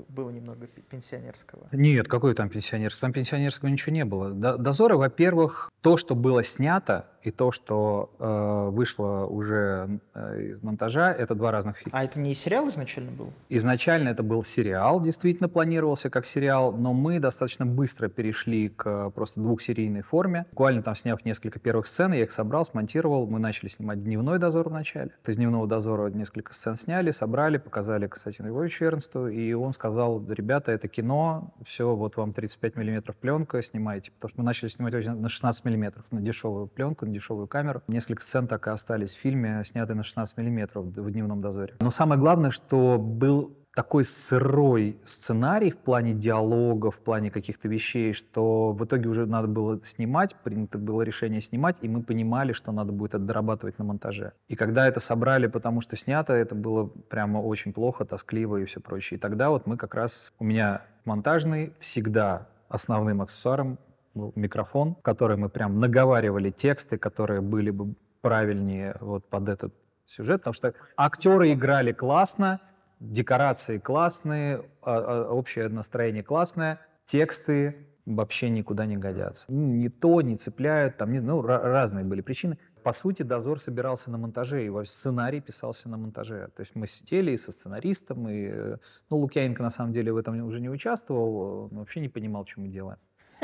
было 0.09 0.29
немного 0.29 0.67
пенсионерского? 0.67 1.67
Нет, 1.71 2.07
какой 2.07 2.33
там 2.33 2.49
пенсионерский? 2.49 3.01
Там 3.01 3.13
пенсионерского 3.13 3.69
ничего 3.69 3.93
не 3.93 4.05
было. 4.05 4.31
Дозоры, 4.31 4.97
во-первых, 4.97 5.71
то, 5.81 5.97
что 5.97 6.15
было 6.15 6.43
снято, 6.43 7.07
и 7.25 7.31
то, 7.31 7.51
что 7.51 8.11
э, 8.19 8.69
вышло 8.71 9.25
уже 9.25 9.99
э, 10.13 10.41
из 10.51 10.63
монтажа, 10.63 11.11
это 11.11 11.33
два 11.33 11.51
разных 11.51 11.77
фильма. 11.77 11.97
А 11.97 12.03
это 12.03 12.19
не 12.19 12.35
сериал 12.35 12.69
изначально 12.69 13.11
был? 13.11 13.33
Изначально 13.49 14.09
это 14.09 14.21
был 14.21 14.43
сериал, 14.43 15.01
действительно 15.01 15.49
планировался 15.49 16.09
как 16.09 16.25
сериал, 16.25 16.71
но 16.71 16.93
мы 16.93 17.19
достаточно 17.19 17.65
быстро 17.65 18.07
перешли 18.09 18.69
к 18.69 19.09
просто 19.11 19.39
двухсерийной 19.39 20.01
форме. 20.01 20.45
Буквально 20.51 20.83
там 20.83 20.95
сняв 20.95 21.25
несколько 21.25 21.59
первых 21.59 21.87
сцен, 21.87 22.13
я 22.13 22.23
их 22.23 22.31
собрал, 22.31 22.63
смонтировал, 22.63 23.25
мы 23.25 23.39
начали 23.39 23.69
снимать 23.69 24.03
«Дневной 24.03 24.37
дозор» 24.37 24.69
вначале. 24.69 25.11
Из 25.25 25.35
«Дневного 25.35 25.67
дозора» 25.67 26.09
несколько 26.09 26.53
сцен 26.53 26.75
сняли, 26.75 27.11
собрали, 27.11 27.57
показали, 27.57 28.07
кстати, 28.07 28.41
Львовичу 28.41 28.85
Эрнсту, 28.85 29.27
и 29.27 29.53
он 29.53 29.73
сказал, 29.73 30.23
ребята, 30.27 30.71
это 30.71 30.87
кино, 30.87 31.53
все, 31.65 31.95
вот 31.95 32.17
вам 32.17 32.33
35 32.33 32.75
миллиметров 32.75 33.15
пленка, 33.15 33.61
снимайте. 33.61 34.11
Потому 34.11 34.29
что 34.29 34.39
мы 34.41 34.45
начали 34.45 34.69
снимать 34.69 34.93
на 34.93 35.29
16 35.29 35.65
миллиметров, 35.65 36.05
на 36.11 36.21
дешевую 36.21 36.67
пленку, 36.67 37.05
дешевую 37.15 37.47
камеру. 37.47 37.81
Несколько 37.87 38.23
сцен 38.23 38.47
так 38.47 38.67
и 38.67 38.69
остались 38.69 39.15
в 39.15 39.19
фильме, 39.19 39.63
снятые 39.65 39.95
на 39.95 40.03
16 40.03 40.37
миллиметров 40.37 40.85
в 40.85 41.11
«Дневном 41.11 41.41
дозоре». 41.41 41.73
Но 41.79 41.91
самое 41.91 42.19
главное, 42.19 42.51
что 42.51 42.97
был 42.97 43.55
такой 43.75 44.05
сырой 44.05 44.97
сценарий 45.03 45.69
в 45.69 45.77
плане 45.77 46.13
диалога, 46.13 46.89
в 46.89 46.99
плане 46.99 47.29
каких-то 47.29 47.67
вещей, 47.67 48.13
что 48.13 48.71
в 48.71 48.83
итоге 48.85 49.09
уже 49.09 49.25
надо 49.25 49.47
было 49.47 49.79
снимать, 49.83 50.35
принято 50.35 50.77
было 50.77 51.01
решение 51.01 51.41
снимать, 51.41 51.77
и 51.81 51.89
мы 51.89 52.01
понимали, 52.01 52.53
что 52.53 52.71
надо 52.71 52.93
будет 52.93 53.15
это 53.15 53.23
дорабатывать 53.23 53.77
на 53.77 53.83
монтаже. 53.83 54.31
И 54.47 54.55
когда 54.55 54.87
это 54.87 54.99
собрали, 55.01 55.47
потому 55.47 55.81
что 55.81 55.97
снято, 55.97 56.33
это 56.33 56.55
было 56.55 56.85
прямо 56.85 57.39
очень 57.39 57.73
плохо, 57.73 58.05
тоскливо 58.05 58.57
и 58.57 58.65
все 58.65 58.79
прочее. 58.79 59.17
И 59.17 59.21
тогда 59.21 59.49
вот 59.49 59.67
мы 59.67 59.75
как 59.75 59.93
раз, 59.93 60.33
у 60.39 60.45
меня 60.45 60.81
монтажный 61.03 61.73
всегда 61.79 62.47
основным 62.69 63.21
аксессуаром 63.21 63.77
был 64.15 64.33
микрофон, 64.35 64.95
в 64.95 65.01
который 65.01 65.37
мы 65.37 65.49
прям 65.49 65.79
наговаривали 65.79 66.49
тексты, 66.49 66.97
которые 66.97 67.41
были 67.41 67.69
бы 67.69 67.95
правильнее 68.21 68.97
вот 69.01 69.29
под 69.29 69.49
этот 69.49 69.73
сюжет, 70.05 70.41
потому 70.41 70.53
что 70.53 70.73
актеры 70.97 71.53
играли 71.53 71.91
классно, 71.91 72.61
декорации 72.99 73.77
классные, 73.77 74.65
а, 74.81 74.97
а, 74.97 75.29
общее 75.29 75.67
настроение 75.67 76.23
классное, 76.23 76.79
тексты 77.05 77.87
вообще 78.05 78.49
никуда 78.49 78.85
не 78.85 78.97
годятся. 78.97 79.45
Ни 79.47 79.87
то 79.87 80.21
не 80.21 80.37
цепляют, 80.37 80.97
там, 80.97 81.11
не, 81.11 81.19
ну, 81.19 81.41
разные 81.41 82.05
были 82.05 82.21
причины. 82.21 82.57
По 82.83 82.91
сути, 82.91 83.23
«Дозор» 83.23 83.59
собирался 83.59 84.11
на 84.11 84.19
монтаже, 84.19 84.65
и 84.65 84.85
сценарий 84.85 85.41
писался 85.41 85.89
на 85.89 85.97
монтаже. 85.97 86.49
То 86.55 86.61
есть 86.61 86.75
мы 86.75 86.85
сидели 86.85 87.31
и 87.31 87.37
со 87.37 87.51
сценаристом, 87.51 88.29
и... 88.29 88.45
Э, 88.45 88.77
ну, 89.09 89.17
Лукьяненко, 89.17 89.63
на 89.63 89.71
самом 89.71 89.91
деле, 89.91 90.13
в 90.13 90.17
этом 90.17 90.39
уже 90.45 90.61
не 90.61 90.69
участвовал, 90.69 91.67
вообще 91.69 91.99
не 91.99 92.09
понимал, 92.09 92.45
что 92.45 92.61
мы 92.61 92.67
делаем. 92.67 92.99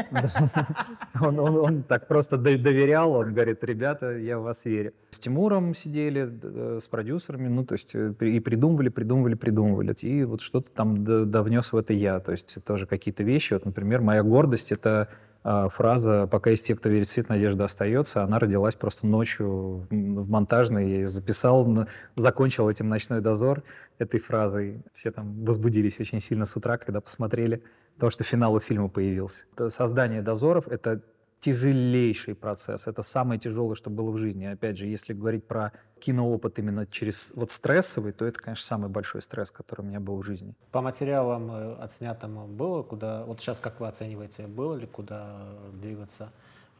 Он, 1.21 1.39
он, 1.39 1.57
он 1.57 1.83
так 1.83 2.07
просто 2.07 2.37
доверял, 2.37 3.11
он 3.11 3.33
говорит, 3.33 3.63
ребята, 3.63 4.17
я 4.17 4.39
в 4.39 4.43
вас 4.43 4.65
верю. 4.65 4.93
С 5.11 5.19
Тимуром 5.19 5.73
сидели, 5.75 6.31
э, 6.41 6.79
с 6.81 6.87
продюсерами, 6.87 7.47
ну, 7.47 7.63
то 7.63 7.73
есть 7.73 7.93
э, 7.93 8.13
и 8.21 8.39
придумывали, 8.39 8.89
придумывали, 8.89 9.35
придумывали. 9.35 9.93
И 10.01 10.23
вот 10.23 10.41
что-то 10.41 10.71
там 10.71 11.03
довнес 11.29 11.73
в 11.73 11.77
это 11.77 11.93
я. 11.93 12.19
То 12.19 12.31
есть 12.31 12.57
тоже 12.63 12.87
какие-то 12.87 13.23
вещи. 13.23 13.53
Вот, 13.53 13.65
например, 13.65 14.01
моя 14.01 14.23
гордость— 14.23 14.71
это 14.71 15.09
а, 15.43 15.69
фраза 15.69 16.27
«пока 16.27 16.51
есть 16.51 16.67
те, 16.67 16.75
кто 16.75 16.89
верит 16.89 17.07
в 17.07 17.11
свет, 17.11 17.29
надежда 17.29 17.65
остается», 17.65 18.23
она 18.23 18.37
родилась 18.37 18.75
просто 18.75 19.07
ночью 19.07 19.87
в 19.89 20.29
монтажной. 20.29 20.87
Я 20.87 20.95
ее 20.97 21.07
записал, 21.07 21.87
закончил 22.15 22.69
этим 22.69 22.89
«Ночной 22.89 23.21
дозор» 23.21 23.63
этой 23.97 24.19
фразой. 24.19 24.83
Все 24.93 25.11
там 25.11 25.43
возбудились 25.43 25.99
очень 25.99 26.19
сильно 26.19 26.45
с 26.45 26.55
утра, 26.55 26.77
когда 26.77 27.01
посмотрели, 27.01 27.63
потому 28.01 28.09
что 28.09 28.23
финал 28.23 28.55
у 28.55 28.59
фильма 28.59 28.89
появился. 28.89 29.45
Создание 29.67 30.23
дозоров— 30.23 30.67
это 30.69 31.03
тяжелейший 31.39 32.33
процесс. 32.33 32.87
Это 32.87 33.03
самое 33.03 33.39
тяжелое, 33.39 33.75
что 33.75 33.91
было 33.91 34.09
в 34.09 34.17
жизни. 34.17 34.45
Опять 34.45 34.79
же, 34.79 34.87
если 34.87 35.13
говорить 35.13 35.45
про 35.45 35.71
киноопыт 35.99 36.57
именно 36.57 36.87
через 36.87 37.31
вот 37.35 37.51
стрессовый, 37.51 38.11
то 38.11 38.25
это, 38.25 38.39
конечно, 38.39 38.65
самый 38.65 38.89
большой 38.89 39.21
стресс, 39.21 39.51
который 39.51 39.81
у 39.81 39.83
меня 39.83 39.99
был 39.99 40.17
в 40.17 40.23
жизни. 40.23 40.55
По 40.71 40.81
материалам 40.81 41.51
э, 41.51 41.75
отснятым 41.75 42.47
было 42.57 42.81
куда, 42.81 43.23
вот 43.23 43.39
сейчас 43.39 43.59
как 43.59 43.79
вы 43.79 43.87
оцениваете, 43.87 44.47
было 44.47 44.73
ли 44.73 44.87
куда 44.87 45.53
двигаться 45.71 46.31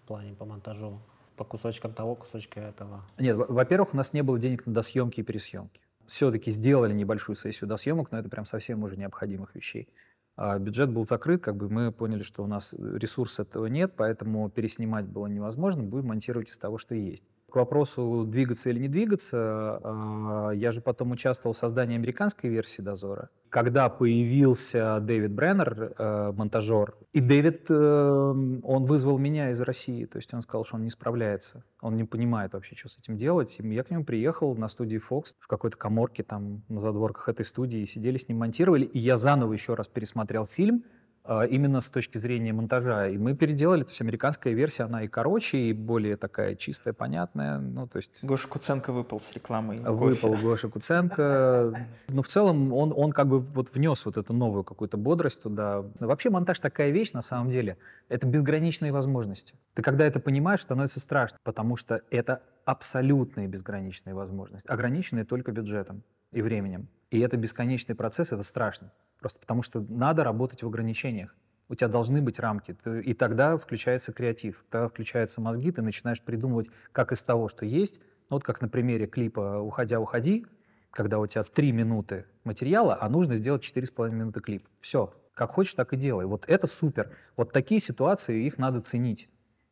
в 0.04 0.08
плане 0.08 0.34
по 0.34 0.46
монтажу? 0.46 0.98
По 1.38 1.44
кусочкам 1.44 1.94
того, 1.94 2.16
кусочка 2.16 2.62
этого? 2.62 3.04
Нет, 3.20 3.38
во-первых, 3.38 3.94
у 3.94 3.98
нас 3.98 4.12
не 4.14 4.24
было 4.24 4.40
денег 4.40 4.66
на 4.66 4.74
досъемки 4.74 5.20
и 5.20 5.24
пересъемки. 5.24 5.82
Все-таки 6.08 6.50
сделали 6.50 6.94
небольшую 6.94 7.36
сессию 7.36 7.70
досъемок, 7.70 8.12
но 8.12 8.18
это 8.18 8.28
прям 8.28 8.46
совсем 8.46 8.82
уже 8.82 8.98
необходимых 8.98 9.54
вещей. 9.54 9.88
А 10.36 10.58
бюджет 10.58 10.90
был 10.92 11.06
закрыт, 11.06 11.44
как 11.44 11.56
бы 11.58 11.70
мы 11.70 11.92
поняли, 11.92 12.24
что 12.24 12.44
у 12.44 12.48
нас 12.48 12.74
ресурса 12.74 13.44
этого 13.44 13.68
нет, 13.68 13.94
поэтому 13.96 14.50
переснимать 14.50 15.06
было 15.06 15.28
невозможно, 15.28 15.84
будем 15.84 16.08
монтировать 16.08 16.50
из 16.50 16.58
того, 16.58 16.78
что 16.78 16.96
есть. 16.96 17.26
К 17.52 17.58
вопросу, 17.58 18.24
двигаться 18.26 18.70
или 18.70 18.80
не 18.80 18.88
двигаться, 18.88 19.38
а, 19.84 20.52
я 20.52 20.72
же 20.72 20.80
потом 20.80 21.12
участвовал 21.12 21.54
в 21.54 21.58
создании 21.58 21.96
американской 21.96 22.50
версии 22.50 22.82
«Дозора». 22.82 23.30
Когда 23.50 23.90
появился 23.90 25.00
Дэвид 25.02 25.34
Бреннер, 25.34 25.94
э, 25.98 26.32
монтажер, 26.32 26.96
и 27.12 27.20
Дэвид, 27.20 27.66
э, 27.70 27.74
он 27.74 28.86
вызвал 28.86 29.18
меня 29.18 29.50
из 29.50 29.60
России, 29.60 30.06
то 30.06 30.18
есть 30.18 30.34
он 30.34 30.42
сказал, 30.42 30.64
что 30.64 30.78
он 30.78 30.86
не 30.86 30.90
справляется, 30.90 31.66
он 31.82 31.98
не 31.98 32.06
понимает 32.06 32.54
вообще, 32.54 32.78
что 32.78 32.88
с 32.88 32.98
этим 32.98 33.18
делать. 33.18 33.58
И 33.60 33.68
я 33.68 33.84
к 33.84 33.92
нему 33.92 34.06
приехал 34.06 34.56
на 34.56 34.70
студии 34.70 35.02
Fox 35.02 35.36
в 35.38 35.48
какой-то 35.48 35.76
коморке 35.76 36.24
там 36.24 36.64
на 36.70 36.80
задворках 36.80 37.28
этой 37.28 37.44
студии, 37.44 37.84
сидели 37.84 38.16
с 38.16 38.30
ним, 38.30 38.38
монтировали, 38.38 38.86
и 38.86 39.00
я 39.00 39.18
заново 39.18 39.52
еще 39.52 39.74
раз 39.74 39.90
пересмотрел 39.90 40.46
фильм, 40.46 40.86
именно 41.28 41.82
с 41.82 41.90
точки 41.90 42.18
зрения 42.18 42.52
монтажа. 42.54 43.08
И 43.08 43.18
мы 43.18 43.36
переделали, 43.36 43.84
то 43.84 43.90
есть 43.90 44.02
американская 44.02 44.54
версия, 44.54 44.84
она 44.84 45.04
и 45.04 45.08
короче, 45.08 45.58
и 45.58 45.74
более 45.74 46.18
такая 46.18 46.56
чистая, 46.56 46.94
понятная. 46.94 47.60
Ну, 47.60 47.88
то 47.88 47.98
есть... 47.98 48.24
Гоша 48.24 48.48
Куценко 48.48 48.92
выпал 48.92 49.20
с 49.20 49.32
рекламой 49.34 49.78
Выпал 49.78 50.32
кофе. 50.32 50.44
Гоша 50.44 50.70
Куценко. 50.70 51.88
Но 52.10 52.22
в 52.22 52.28
целом 52.28 52.74
он, 52.74 52.94
он 52.96 53.12
как 53.12 53.28
бы 53.28 53.40
вот 53.40 53.74
внес 53.74 54.06
вот 54.06 54.18
эту 54.18 54.34
новую 54.34 54.64
какую-то 54.64 54.98
бодрость 54.98 55.42
туда. 55.44 55.84
Вообще 56.00 56.30
монтаж 56.30 56.60
такая 56.60 56.90
вещь, 56.90 57.12
на 57.14 57.22
самом 57.22 57.50
деле, 57.50 57.78
это 58.10 58.26
безграничные 58.28 58.92
возможности. 58.92 59.54
Ты 59.74 59.82
когда 59.82 60.06
это 60.06 60.20
понимаешь, 60.20 60.62
становится 60.62 61.00
страшно, 61.00 61.38
потому 61.44 61.76
что 61.76 62.02
это 62.10 62.42
абсолютные 62.66 63.48
безграничные 63.48 64.14
возможности, 64.14 64.68
ограниченные 64.68 65.26
только 65.26 65.52
бюджетом 65.52 66.04
и 66.32 66.42
временем. 66.42 66.88
И 67.10 67.20
это 67.20 67.38
бесконечный 67.38 67.96
процесс, 67.96 68.32
это 68.32 68.44
страшно. 68.44 68.92
Просто 69.22 69.40
потому 69.40 69.62
что 69.62 69.86
надо 69.88 70.26
работать 70.26 70.64
в 70.64 70.68
ограничениях. 70.68 71.34
У 71.70 71.76
тебя 71.76 71.88
должны 71.88 72.22
быть 72.22 72.40
рамки. 72.40 72.76
И 73.06 73.14
тогда 73.14 73.56
включается 73.56 74.12
креатив, 74.12 74.66
тогда 74.70 74.90
включаются 74.90 75.40
мозги, 75.40 75.72
ты 75.72 75.82
начинаешь 75.82 76.22
придумывать, 76.22 76.70
как 76.92 77.14
из 77.14 77.24
того, 77.24 77.48
что 77.48 77.66
есть. 77.66 78.02
Ну, 78.30 78.36
вот 78.36 78.44
как 78.44 78.60
на 78.60 78.68
примере 78.68 79.08
клипа 79.08 79.60
«Уходя, 79.60 80.02
уходи», 80.02 80.46
когда 80.90 81.20
у 81.20 81.28
тебя 81.28 81.44
три 81.44 81.72
минуты 81.72 82.26
материала, 82.44 82.98
а 83.00 83.08
нужно 83.08 83.36
сделать 83.36 83.62
четыре 83.62 83.86
с 83.86 83.92
половиной 83.92 84.20
минуты 84.20 84.42
клип. 84.42 84.68
Все, 84.82 85.14
как 85.34 85.52
хочешь, 85.52 85.76
так 85.76 85.94
и 85.94 85.96
делай. 85.96 86.26
Вот 86.26 86.44
это 86.48 86.68
супер. 86.68 87.16
Вот 87.38 87.54
такие 87.54 87.80
ситуации, 87.80 88.44
их 88.44 88.58
надо 88.58 88.82
ценить 88.82 89.30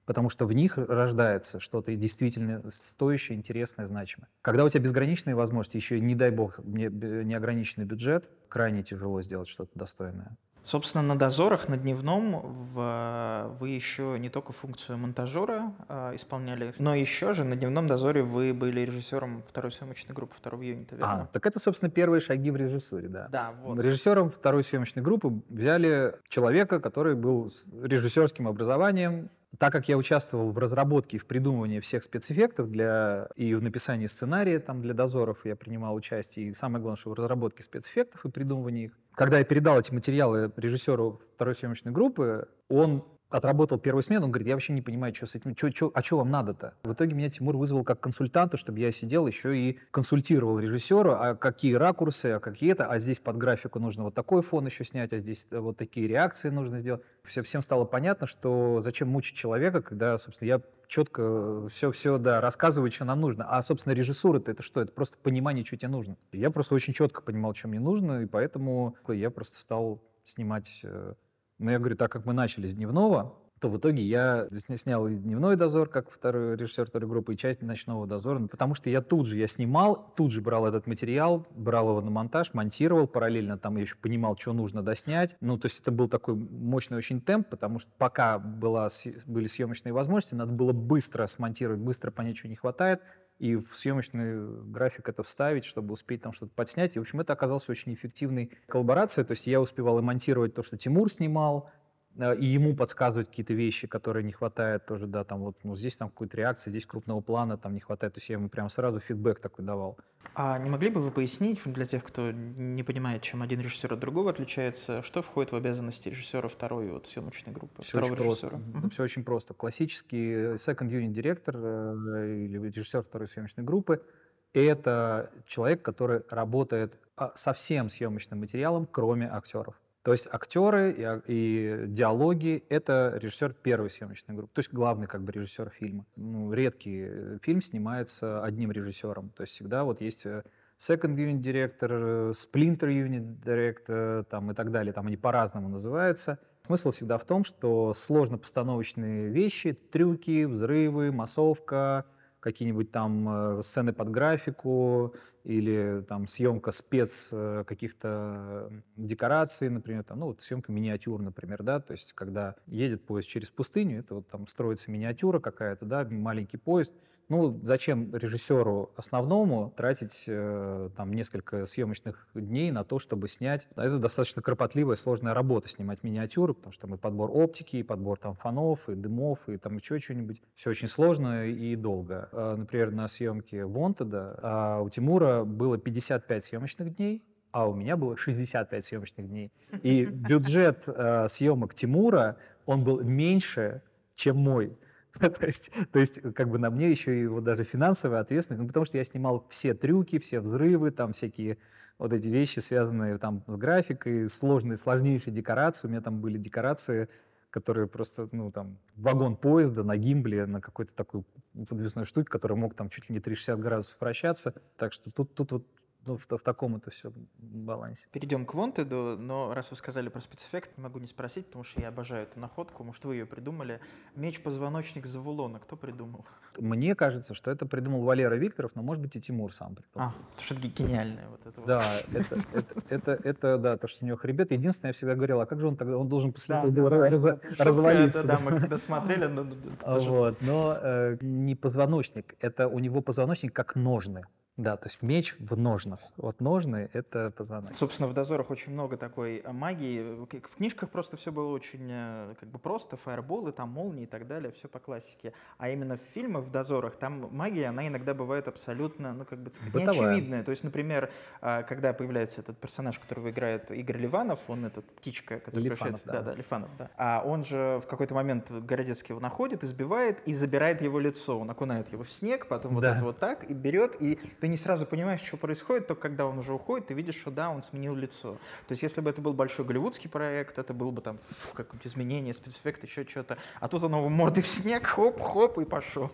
потому 0.10 0.30
что 0.30 0.47
в 0.47 0.53
них 0.53 0.80
рождается 0.80 1.60
что-то 1.60 1.95
действительно 1.95 2.64
стоящее, 2.72 3.38
интересное, 3.38 3.86
значимое. 3.86 4.28
Когда 4.41 4.66
у 4.66 4.70
тебя 4.70 4.82
безграничные 4.82 5.36
возможности, 5.36 5.78
еще, 5.78 5.99
не 5.99 6.16
дай 6.16 6.32
бог, 6.32 6.57
неограниченный 6.66 7.86
бюджет, 7.86 8.28
крайне 8.47 8.82
тяжело 8.82 9.22
сделать 9.22 9.47
что-то 9.47 9.70
достойное. 9.76 10.36
Собственно, 10.70 11.01
на 11.01 11.17
дозорах, 11.17 11.67
на 11.67 11.78
дневном 11.78 12.41
в, 12.74 13.55
вы 13.59 13.70
еще 13.70 14.17
не 14.20 14.30
только 14.30 14.53
функцию 14.53 14.99
монтажера 14.99 15.74
э, 15.88 16.11
исполняли, 16.13 16.76
но 16.78 16.93
еще 16.93 17.34
же 17.34 17.43
на 17.43 17.55
дневном 17.55 17.88
дозоре 17.88 18.22
вы 18.22 18.53
были 18.53 18.82
режиссером 18.82 19.41
второй 19.49 19.72
съемочной 19.72 20.13
группы, 20.13 20.36
второго 20.38 20.61
юнита, 20.61 20.95
верно? 20.95 21.24
А, 21.24 21.26
так 21.26 21.47
это, 21.47 21.59
собственно, 21.59 21.89
первые 21.89 22.22
шаги 22.22 22.51
в 22.51 22.55
режиссуре, 22.55 23.07
да. 23.07 23.30
Да, 23.32 23.53
вот. 23.63 23.80
Режиссером 23.80 24.30
второй 24.30 24.63
съемочной 24.63 25.01
группы 25.01 25.41
взяли 25.49 26.13
человека, 26.28 26.80
который 26.80 27.15
был 27.15 27.49
с 27.49 27.65
режиссерским 27.82 28.47
образованием, 28.47 29.32
так 29.57 29.72
как 29.72 29.89
я 29.89 29.97
участвовал 29.97 30.51
в 30.51 30.57
разработке 30.59 31.17
и 31.17 31.20
в 31.20 31.26
придумывании 31.26 31.80
всех 31.80 32.03
спецэффектов 32.03 32.70
для, 32.70 33.28
и 33.36 33.55
в 33.55 33.63
написании 33.63 34.05
сценария 34.05 34.59
там, 34.59 34.82
для 34.82 34.93
дозоров, 34.93 35.45
я 35.45 35.55
принимал 35.55 35.95
участие, 35.95 36.49
и 36.49 36.53
самое 36.53 36.82
главное, 36.82 36.99
что 36.99 37.09
в 37.09 37.13
разработке 37.13 37.63
спецэффектов 37.63 38.24
и 38.26 38.30
придумывании 38.30 38.86
их. 38.86 38.91
Когда 39.20 39.38
я 39.39 39.43
передал 39.43 39.78
эти 39.78 39.91
материалы 39.91 40.49
режиссеру 40.55 41.22
второй 41.36 41.53
съемочной 41.53 41.91
группы, 41.91 42.47
он 42.70 43.03
отработал 43.30 43.77
первую 43.77 44.01
смену, 44.01 44.25
он 44.25 44.32
говорит, 44.32 44.47
я 44.47 44.55
вообще 44.55 44.73
не 44.73 44.82
понимаю, 44.82 45.13
что 45.13 45.27
с 45.27 45.36
этим, 45.36 45.55
что, 45.55 45.71
что, 45.71 45.91
а 45.93 46.01
что 46.01 46.17
вам 46.17 46.30
надо-то? 46.30 46.73
В 46.84 46.93
итоге 46.93 47.15
меня 47.15 47.30
Тимур 47.30 47.57
вызвал 47.57 47.84
как 47.84 47.99
консультанта, 47.99 48.57
чтобы 48.57 48.80
я 48.80 48.91
сидел 48.91 49.27
еще 49.27 49.55
и 49.55 49.80
консультировал 49.91 50.59
режиссера, 50.59 51.17
а 51.19 51.36
какие 51.36 51.75
ракурсы, 51.75 52.27
а 52.27 52.39
какие 52.39 52.71
это, 52.71 52.86
а 52.86 52.97
здесь 52.99 53.19
под 53.19 53.38
графику 53.38 53.80
нужно 53.80 54.03
вот 54.03 54.15
такой 54.15 54.41
фон 54.41 54.65
еще 54.65 54.84
снять, 54.84 55.13
а 55.13 55.19
здесь 55.19 55.47
вот 55.51 55.77
такие 55.77 56.07
реакции 56.07 56.49
нужно 56.49 56.80
сделать. 56.80 57.01
Все, 57.23 57.43
всем 57.43 57.61
стало 57.61 57.86
понятно, 57.86 58.25
что 58.25 58.80
зачем 58.82 59.09
мучить 59.09 59.36
человека, 59.36 59.82
когда, 59.82 60.17
собственно, 60.17 60.47
я 60.47 60.61
четко 60.88 61.67
все-все, 61.69 62.17
да, 62.17 62.41
рассказываю, 62.41 62.91
что 62.91 63.05
нам 63.05 63.19
нужно. 63.19 63.45
А, 63.47 63.61
собственно, 63.61 63.93
режиссура-то 63.93 64.51
это 64.51 64.63
что? 64.63 64.82
Это 64.82 64.91
просто 64.91 65.17
понимание, 65.21 65.63
что 65.63 65.77
тебе 65.77 65.89
нужно. 65.89 66.17
Я 66.32 66.49
просто 66.49 66.73
очень 66.73 66.93
четко 66.93 67.21
понимал, 67.21 67.53
что 67.53 67.67
мне 67.67 67.80
нужно, 67.80 68.23
и 68.23 68.25
поэтому 68.25 68.95
я 69.07 69.30
просто 69.30 69.57
стал 69.59 70.01
снимать 70.23 70.82
э, 70.84 71.13
но 71.60 71.72
я 71.72 71.80
говорю, 71.80 71.95
так 71.95 72.12
как 72.12 72.26
мы 72.26 72.34
начали 72.34 72.68
с 72.68 72.74
дневного, 72.74 73.36
то 73.60 73.70
в 73.70 73.78
итоге 73.78 74.01
я 74.03 74.47
снял 74.51 75.07
и 75.07 75.16
дневной 75.16 75.55
дозор, 75.55 75.89
как 75.89 76.10
второй 76.10 76.55
режиссер 76.55 76.86
второй 76.86 77.10
группы, 77.10 77.34
и 77.34 77.38
часть 77.38 77.62
ночного 77.62 78.07
дозора, 78.07 78.47
потому 78.47 78.74
что 78.74 78.89
я 78.89 79.01
тут 79.01 79.28
же, 79.28 79.38
я 79.38 79.47
снимал, 79.47 80.14
тут 80.16 80.32
же 80.32 80.41
брал 80.41 80.66
этот 80.66 80.88
материал, 80.88 81.45
брал 81.51 81.89
его 81.89 82.01
на 82.01 82.10
монтаж, 82.10 82.53
монтировал, 82.53 83.07
параллельно 83.07 83.57
там 83.57 83.76
я 83.76 83.82
еще 83.82 83.95
понимал, 83.97 84.38
что 84.38 84.53
нужно 84.53 84.82
доснять. 84.82 85.36
Ну, 85.41 85.57
то 85.57 85.66
есть 85.66 85.82
это 85.82 85.91
был 85.91 86.07
такой 86.07 86.36
мощный 86.36 86.97
очень 86.97 87.22
темп, 87.22 87.49
потому 87.49 87.80
что 87.80 87.91
пока 87.97 88.39
была, 88.39 88.88
были 89.26 89.47
съемочные 89.47 89.93
возможности, 89.93 90.36
надо 90.36 90.53
было 90.53 90.72
быстро 90.72 91.28
смонтировать, 91.28 91.82
быстро 91.82 92.12
понять, 92.12 92.38
что 92.38 92.47
не 92.47 92.55
хватает, 92.55 93.01
и 93.40 93.56
в 93.56 93.70
съемочный 93.76 94.64
график 94.66 95.08
это 95.08 95.24
вставить, 95.24 95.64
чтобы 95.64 95.94
успеть 95.94 96.22
там 96.22 96.34
что-то 96.34 96.52
подснять. 96.54 96.96
И, 96.96 97.00
в 97.00 97.02
общем, 97.04 97.22
это 97.22 97.34
оказалось 97.34 97.68
очень 97.70 97.94
эффективной 97.94 98.52
коллаборацией. 98.68 99.26
То 99.26 99.32
есть 99.32 99.48
я 99.48 99.62
успевал 99.62 99.98
и 100.00 100.02
монтировать 100.02 100.54
то, 100.54 100.62
что 100.62 100.78
Тимур 100.78 101.10
снимал, 101.10 101.72
и 102.20 102.45
ему 102.45 102.76
подсказывать 102.76 103.30
какие-то 103.30 103.53
вещи, 103.53 103.88
которые 103.88 104.24
не 104.24 104.32
хватает 104.32 104.86
тоже, 104.86 105.07
да, 105.07 105.24
там 105.24 105.39
вот, 105.39 105.57
ну, 105.63 105.76
здесь 105.76 105.97
там 105.97 106.09
какой-то 106.09 106.38
реакции, 106.38 106.70
здесь 106.70 106.86
крупного 106.86 107.22
плана 107.22 107.57
там 107.57 107.74
не 107.74 107.80
хватает, 107.80 108.13
то 108.13 108.17
есть 108.17 108.30
я 108.30 108.36
ему 108.36 108.49
прям 108.49 108.70
сразу 108.70 108.99
фидбэк 108.99 109.39
такой 109.39 109.65
давал. 109.65 109.97
А 110.36 110.57
не 110.57 110.70
могли 110.70 110.89
бы 110.89 111.01
вы 111.01 111.11
пояснить 111.11 111.61
для 111.65 111.86
тех, 111.86 112.03
кто 112.03 112.32
не 112.32 112.84
понимает, 112.84 113.22
чем 113.22 113.41
один 113.41 113.61
режиссер 113.61 113.93
от 113.93 113.99
другого 113.99 114.32
отличается, 114.32 115.01
что 115.01 115.22
входит 115.22 115.51
в 115.51 115.55
обязанности 115.55 116.09
режиссера 116.09 116.47
второй 116.49 116.89
вот 116.89 117.07
съемочной 117.07 117.53
группы? 117.53 117.82
Все 117.84 117.99
очень 117.99 118.15
режиссера? 118.15 118.49
просто. 118.49 118.78
Mm-hmm. 118.80 118.89
Все 118.91 119.03
очень 119.03 119.24
просто. 119.24 119.53
Классический 119.53 120.55
second 120.55 120.89
unit 120.89 121.11
директор 121.11 121.55
э, 121.57 122.45
или 122.45 122.70
режиссер 122.70 123.03
второй 123.03 123.28
съемочной 123.28 123.63
группы– 123.63 124.03
это 124.53 125.32
человек, 125.45 125.82
который 125.82 126.22
работает 126.30 126.97
а, 127.15 127.32
со 127.36 127.53
всем 127.53 127.89
съемочным 127.89 128.39
материалом, 128.39 128.88
кроме 128.89 129.30
актеров. 129.30 129.76
То 130.10 130.14
есть 130.14 130.28
актеры 130.32 130.91
и, 131.28 131.32
и 131.32 131.86
диалоги— 131.86 132.64
это 132.70 133.14
режиссер 133.22 133.53
первой 133.53 133.91
съемочной 133.91 134.34
группы, 134.34 134.51
то 134.55 134.60
есть 134.60 134.74
главный 134.74 135.05
как 135.05 135.22
бы 135.22 135.32
режиссер 135.32 135.70
фильма. 135.70 136.03
Ну, 136.16 136.51
редкий 136.51 137.05
э, 137.07 137.38
фильм 137.43 137.62
снимается 137.62 138.43
одним 138.43 138.72
режиссером, 138.72 139.30
то 139.30 139.41
есть 139.41 139.53
всегда 139.53 139.84
вот 139.84 140.01
есть 140.01 140.26
э, 140.26 140.41
second 140.80 141.16
unit 141.16 141.38
директор, 141.38 141.91
э, 141.93 142.32
splinter 142.32 142.88
unit 142.88 143.43
директор 143.45 144.24
там, 144.24 144.49
и 144.49 144.55
так 144.55 144.72
далее, 144.72 144.93
там 144.93 145.05
они 145.05 145.16
по-разному 145.16 145.70
называются. 145.70 146.39
Смысл 146.66 146.89
всегда 146.89 147.20
в 147.20 147.26
том, 147.26 147.43
что 147.43 147.93
сложно-постановочные 147.93 149.30
вещи, 149.30 149.74
трюки, 149.74 150.45
взрывы, 150.45 151.12
массовка— 151.12 152.07
какие-нибудь 152.40 152.92
там 152.92 153.60
э, 153.60 153.64
сцены 153.64 153.94
под 153.94 154.10
графику 154.12 155.14
или 155.44 156.04
там 156.08 156.28
съемка 156.28 156.72
спец 156.72 157.30
э, 157.32 157.64
каких-то 157.68 158.72
декораций, 158.96 159.70
например, 159.70 160.04
там, 160.04 160.20
ну 160.20 160.28
вот 160.28 160.42
съемка 160.42 160.72
миниатюр, 160.72 161.22
например, 161.22 161.64
да, 161.64 161.80
то 161.80 161.92
есть 161.92 162.14
когда 162.14 162.56
едет 162.68 163.06
поезд 163.06 163.28
через 163.28 163.50
пустыню, 163.50 164.00
это 164.00 164.16
вот 164.16 164.28
там 164.30 164.48
строится 164.48 164.92
миниатюра 164.92 165.40
какая-то, 165.40 165.86
да, 165.86 166.08
маленький 166.10 166.58
поезд, 166.58 166.94
ну, 167.30 167.59
зачем 167.63 168.13
режиссеру 168.15 168.91
основному 168.95 169.71
тратить 169.77 170.25
э, 170.27 170.89
там 170.97 171.13
несколько 171.13 171.65
съемочных 171.65 172.27
дней 172.34 172.71
на 172.71 172.84
то, 172.84 172.97
чтобы 172.97 173.27
снять? 173.27 173.67
Это 173.75 173.99
достаточно 173.99 174.41
кропотливая, 174.41 174.95
сложная 174.95 175.34
работа 175.34 175.69
снимать 175.69 176.03
миниатюры, 176.03 176.55
потому 176.55 176.73
что 176.73 176.88
там 176.88 176.95
и 176.95 176.97
подбор 176.97 177.30
оптики, 177.32 177.77
и 177.77 177.84
подбор 177.84 178.17
там 178.17 178.34
фонов, 178.36 178.89
и 178.89 178.95
дымов, 178.95 179.47
и 179.47 179.57
там 179.57 179.77
еще 179.77 179.99
что-нибудь. 179.99 180.41
Все 180.55 180.71
очень 180.71 180.88
сложно 180.88 181.45
и 181.45 181.75
долго. 181.75 182.30
А, 182.32 182.55
например, 182.55 182.91
на 182.91 183.07
съемке 183.07 183.63
Вонтеда 183.63 184.39
а 184.41 184.82
у 184.82 184.89
Тимура 184.89 185.43
было 185.43 185.77
55 185.77 186.43
съемочных 186.43 186.95
дней, 186.95 187.23
а 187.51 187.67
у 187.69 187.75
меня 187.75 187.97
было 187.97 188.17
65 188.17 188.86
съемочных 188.86 189.27
дней. 189.27 189.51
И 189.84 190.05
бюджет 190.30 190.84
э, 190.88 191.27
съемок 191.27 191.73
Тимура, 191.73 192.38
он 192.65 192.84
был 192.84 193.01
меньше, 193.03 193.82
чем 194.15 194.38
мой. 194.38 194.77
то, 195.20 195.45
есть, 195.45 195.72
то 195.91 195.99
есть, 195.99 196.22
как 196.34 196.49
бы 196.49 196.60
на 196.60 196.70
мне 196.70 196.89
еще 196.91 197.20
и 197.20 197.28
вот 197.28 197.43
даже 197.43 197.64
финансовая 197.64 198.20
ответственность, 198.20 198.62
ну, 198.62 198.68
потому 198.68 198.86
что 198.86 198.97
я 198.97 199.03
снимал 199.03 199.45
все 199.49 199.74
трюки, 199.74 200.20
все 200.20 200.39
взрывы, 200.39 200.91
там 200.91 201.14
всякие 201.14 201.57
вот 201.97 202.14
эти 202.14 202.28
вещи, 202.30 202.60
связанные 202.60 203.18
там 203.18 203.43
с 203.47 203.57
графикой, 203.57 204.30
сложные, 204.30 204.78
сложнейшие 204.78 205.34
декорации. 205.34 205.88
У 205.88 205.91
меня 205.91 206.01
там 206.01 206.22
были 206.22 206.38
декорации, 206.38 207.10
которые 207.49 207.88
просто, 207.88 208.30
ну, 208.32 208.51
там, 208.51 208.78
вагон 208.95 209.36
поезда 209.36 209.84
на 209.84 209.97
гимбле, 209.97 210.45
на 210.45 210.62
какой-то 210.62 210.93
такой 210.93 211.24
подвесной 211.68 212.05
штуке, 212.05 212.30
который 212.30 212.55
мог 212.55 212.76
там 212.76 212.89
чуть 212.89 213.10
ли 213.10 213.16
не 213.16 213.20
360 213.20 213.60
градусов 213.60 213.99
вращаться. 213.99 214.53
Так 214.78 214.93
что 214.93 215.12
тут, 215.12 215.34
тут 215.34 215.51
вот 215.51 215.68
ну, 216.06 216.18
в, 216.18 216.26
в 216.26 216.43
таком 216.43 216.76
это 216.76 216.89
все 216.91 217.12
балансе. 217.38 218.08
Перейдем 218.12 218.45
к 218.45 218.54
Вонтеду, 218.54 219.18
но 219.20 219.54
раз 219.54 219.72
вы 219.72 219.78
сказали 219.78 220.10
про 220.10 220.22
спецэффект, 220.22 220.78
не 220.78 220.84
могу 220.84 221.00
не 221.00 221.08
спросить, 221.08 221.45
потому 221.47 221.64
что 221.64 221.82
я 221.82 221.89
обожаю 221.89 222.24
эту 222.24 222.39
находку, 222.39 222.84
может, 222.84 223.04
вы 223.06 223.16
ее 223.16 223.26
придумали. 223.26 223.80
Меч-позвоночник 224.16 225.06
Завулона, 225.06 225.60
кто 225.60 225.76
придумал? 225.76 226.26
Мне 226.58 226.95
кажется, 226.95 227.34
что 227.34 227.52
это 227.52 227.66
придумал 227.66 228.02
Валера 228.04 228.36
Викторов, 228.36 228.72
но, 228.76 228.82
может 228.82 229.02
быть, 229.02 229.16
и 229.16 229.22
Тимур 229.22 229.54
сам 229.54 229.76
придумал. 229.76 230.10
А, 230.10 230.14
потому 230.32 230.45
что 230.45 230.56
это 230.56 230.68
гениальное 230.68 231.28
вот 231.30 231.45
это 231.45 231.62
Да, 231.62 231.84
это, 232.12 232.36
это, 232.54 232.84
это, 232.89 233.12
это, 233.24 233.58
да, 233.58 233.78
то, 233.78 233.88
что 233.88 234.04
у 234.04 234.08
него 234.08 234.18
хребет. 234.18 234.52
Единственное, 234.52 234.89
я 234.89 234.93
всегда 234.93 235.16
говорил, 235.16 235.41
а 235.41 235.45
как 235.45 235.60
же 235.60 235.68
он 235.68 235.78
тогда, 235.78 235.97
он 235.97 236.08
должен 236.08 236.34
после 236.34 236.56
этого 236.56 236.72
был 236.72 236.89
развалиться. 236.89 238.24
Да, 238.24 238.39
мы 238.43 238.60
когда 238.60 238.78
смотрели, 238.78 239.30
Вот, 239.86 240.41
но 240.41 240.78
э, 240.82 241.18
не 241.22 241.56
позвоночник, 241.56 242.36
это 242.39 242.68
у 242.68 242.80
него 242.80 243.02
позвоночник 243.02 243.54
как 243.54 243.76
ножны. 243.76 244.24
Да, 244.60 244.76
то 244.76 244.88
есть 244.88 245.01
меч 245.01 245.38
в 245.39 245.57
ножнах. 245.57 246.01
Вот 246.18 246.41
ножны— 246.41 246.89
это 246.93 247.32
позвоночник. 247.32 247.78
Собственно, 247.78 248.10
в 248.10 248.14
«Дозорах» 248.14 248.49
очень 248.49 248.74
много 248.74 248.97
такой 248.97 249.38
э, 249.38 249.51
магии. 249.53 250.01
В 250.26 250.57
книжках 250.57 250.89
просто 250.89 251.16
все 251.16 251.32
было 251.32 251.47
очень 251.47 251.88
э, 251.89 252.36
как 252.38 252.49
бы 252.49 252.60
просто. 252.60 252.97
Фаерболы, 252.97 253.53
там 253.53 253.70
молнии 253.70 254.03
и 254.03 254.05
так 254.05 254.28
далее, 254.28 254.51
все 254.51 254.68
по 254.68 254.80
классике. 254.80 255.32
А 255.57 255.70
именно 255.70 255.95
в 255.95 256.01
фильмах, 256.14 256.43
в 256.43 256.51
«Дозорах», 256.51 256.97
там 256.97 257.30
магия, 257.32 257.68
она 257.68 257.88
иногда 257.88 258.14
бывает 258.14 258.49
абсолютно, 258.49 259.14
ну, 259.14 259.24
как 259.24 259.39
бы 259.39 259.49
неочевидная. 259.74 260.43
То 260.43 260.51
есть, 260.51 260.66
например, 260.66 261.10
э, 261.41 261.64
когда 261.64 261.93
появляется 261.93 262.41
этот 262.41 262.57
персонаж, 262.57 262.99
которого 262.99 263.30
играет 263.30 263.72
Игорь 263.72 263.99
Ливанов, 263.99 264.41
он 264.49 264.66
этот 264.66 264.86
птичка, 264.91 265.39
который 265.39 265.64
Лифанов, 265.64 266.01
да. 266.03 266.12
да, 266.12 266.22
да, 266.22 266.34
Лифанов, 266.34 266.70
да. 266.78 266.91
А 266.97 267.24
он 267.26 267.45
же 267.45 267.80
в 267.82 267.88
какой-то 267.88 268.14
момент 268.14 268.51
Городецкий 268.51 269.14
его 269.14 269.22
находит, 269.22 269.64
избивает 269.64 270.22
и 270.26 270.34
забирает 270.34 270.82
его 270.82 270.99
лицо. 270.99 271.39
Он 271.39 271.49
окунает 271.49 271.89
его 271.93 272.03
в 272.03 272.10
снег, 272.10 272.47
потом 272.47 272.72
да. 272.72 272.76
вот 272.76 272.84
это 272.84 273.05
вот 273.05 273.20
так, 273.20 273.49
и 273.49 273.53
берет, 273.53 273.95
и 274.01 274.20
ты 274.41 274.49
не 274.50 274.58
сразу 274.58 274.86
понимаешь, 274.86 275.22
что 275.22 275.38
происходит, 275.38 275.88
только 275.88 276.02
когда 276.02 276.26
он 276.26 276.38
уже 276.38 276.54
уходит, 276.54 276.88
ты 276.88 276.93
видишь, 276.93 277.16
что 277.16 277.32
да, 277.32 277.50
он 277.50 277.64
сменил 277.64 277.95
лицо. 277.95 278.34
То 278.68 278.72
есть 278.72 278.84
если 278.84 279.02
бы 279.02 279.10
это 279.10 279.22
был 279.22 279.34
большой 279.34 279.66
голливудский 279.66 280.10
проект, 280.10 280.58
это 280.58 280.74
был 280.74 280.91
бы 280.91 281.02
там 281.02 281.20
какое-нибудь 281.54 281.88
изменение, 281.88 282.34
спецэффект, 282.34 282.84
еще 282.84 283.06
что-то. 283.06 283.38
А 283.60 283.68
тут 283.68 283.84
он 283.84 283.95
его 283.95 284.10
мордой 284.10 284.43
в 284.43 284.47
снег, 284.47 284.86
хоп-хоп, 284.86 285.60
и 285.60 285.66
пошел. 285.66 286.12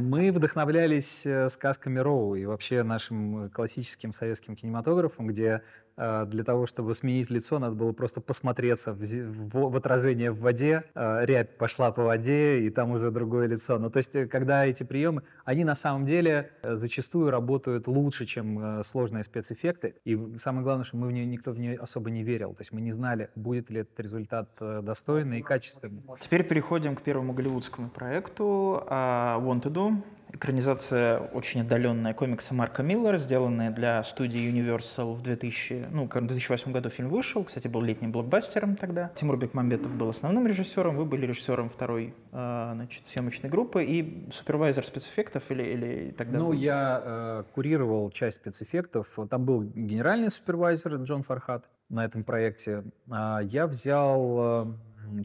Мы 0.00 0.30
вдохновлялись 0.32 1.26
э, 1.26 1.48
сказками 1.48 1.98
Роу 1.98 2.34
и 2.34 2.44
вообще 2.44 2.82
нашим 2.82 3.50
классическим 3.50 4.12
советским 4.12 4.56
кинематографом, 4.56 5.26
где 5.26 5.62
для 5.98 6.44
того, 6.44 6.66
чтобы 6.66 6.94
сменить 6.94 7.30
лицо, 7.30 7.58
надо 7.58 7.74
было 7.74 7.92
просто 7.92 8.20
посмотреться 8.20 8.92
в, 8.92 9.00
в, 9.00 9.70
в 9.70 9.76
отражение 9.76 10.30
в 10.30 10.40
воде, 10.40 10.84
а, 10.94 11.24
рябь 11.24 11.58
пошла 11.58 11.90
по 11.90 12.02
воде, 12.02 12.60
и 12.60 12.70
там 12.70 12.92
уже 12.92 13.10
другое 13.10 13.46
лицо. 13.46 13.78
Ну, 13.78 13.90
то 13.90 13.98
есть, 13.98 14.14
э, 14.14 14.26
когда 14.26 14.64
эти 14.64 14.82
приемы, 14.82 15.22
они 15.44 15.64
на 15.64 15.74
самом 15.74 16.06
деле 16.06 16.50
э, 16.62 16.74
зачастую 16.74 17.30
работают 17.30 17.86
лучше, 17.86 18.26
чем 18.26 18.78
э, 18.80 18.82
сложные 18.82 19.24
спецэффекты. 19.24 19.94
И 20.04 20.36
самое 20.36 20.64
главное, 20.64 20.84
что 20.84 20.96
мы 20.96 21.08
в 21.08 21.12
нее, 21.12 21.26
никто 21.26 21.52
в 21.52 21.58
нее 21.58 21.76
особо 21.76 22.10
не 22.10 22.22
верил. 22.22 22.54
То 22.54 22.60
есть 22.60 22.72
мы 22.72 22.80
не 22.80 22.92
знали, 22.92 23.30
будет 23.34 23.70
ли 23.70 23.80
этот 23.80 23.98
результат 24.00 24.48
достойный 24.60 25.40
и 25.40 25.42
качественный. 25.42 26.02
Теперь 26.20 26.44
переходим 26.44 26.94
к 26.96 27.02
первому 27.02 27.32
голливудскому 27.32 27.90
проекту 27.90 28.84
Wanted 28.88 30.02
экранизация 30.32 31.18
очень 31.18 31.62
отдаленная 31.62 32.14
комикса 32.14 32.54
Марка 32.54 32.82
Миллера, 32.82 33.18
сделанная 33.18 33.70
для 33.70 34.02
студии 34.02 34.50
Universal 34.50 35.14
в 35.14 35.22
2000, 35.22 35.86
ну, 35.90 36.06
в 36.06 36.08
2008 36.08 36.72
году 36.72 36.90
фильм 36.90 37.08
вышел, 37.08 37.44
кстати, 37.44 37.68
был 37.68 37.82
летним 37.82 38.12
блокбастером 38.12 38.76
тогда. 38.76 39.10
Тимур 39.16 39.36
Бекмамбетов 39.36 39.94
был 39.94 40.08
основным 40.10 40.46
режиссером, 40.46 40.96
вы 40.96 41.04
были 41.04 41.26
режиссером 41.26 41.68
второй 41.68 42.14
э, 42.32 42.70
значит, 42.74 43.06
съемочной 43.06 43.50
группы 43.50 43.84
и 43.84 44.28
супервайзер 44.32 44.84
спецэффектов 44.84 45.50
или, 45.50 45.62
или 45.62 46.10
тогда? 46.10 46.38
Ну, 46.38 46.52
я 46.52 47.02
э, 47.04 47.44
курировал 47.54 48.10
часть 48.10 48.36
спецэффектов. 48.36 49.06
Там 49.30 49.44
был 49.44 49.62
генеральный 49.62 50.30
супервайзер 50.30 50.96
Джон 50.96 51.22
Фархат 51.22 51.64
на 51.88 52.04
этом 52.04 52.24
проекте. 52.24 52.84
А 53.10 53.40
я 53.40 53.66
взял 53.66 54.38
э, 54.38 54.66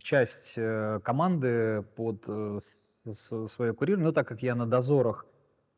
часть 0.01 0.55
э, 0.57 0.99
команды 1.03 1.83
под 1.95 2.23
э, 2.27 2.59
свое 3.11 3.73
курирование, 3.73 4.07
ну, 4.07 4.13
так 4.13 4.27
как 4.27 4.41
я 4.43 4.55
на 4.55 4.65
дозорах 4.65 5.25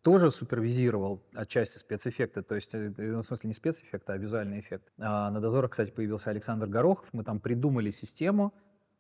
тоже 0.06 0.30
супервизировал 0.30 1.24
отчасти 1.34 1.80
спецэффекты, 1.80 2.44
то 2.44 2.54
есть, 2.54 2.76
э, 2.76 2.94
ну, 2.96 3.22
в 3.22 3.26
смысле 3.26 3.48
не 3.48 3.54
спецэффекты, 3.54 4.14
а 4.14 4.18
визуальный 4.18 4.60
эффект. 4.60 4.84
А 5.00 5.32
на 5.32 5.42
дозорах, 5.42 5.72
кстати, 5.72 5.90
появился 5.90 6.30
Александр 6.30 6.68
Горохов, 6.68 7.08
мы 7.12 7.24
там 7.24 7.40
придумали 7.40 7.90
систему, 7.90 8.54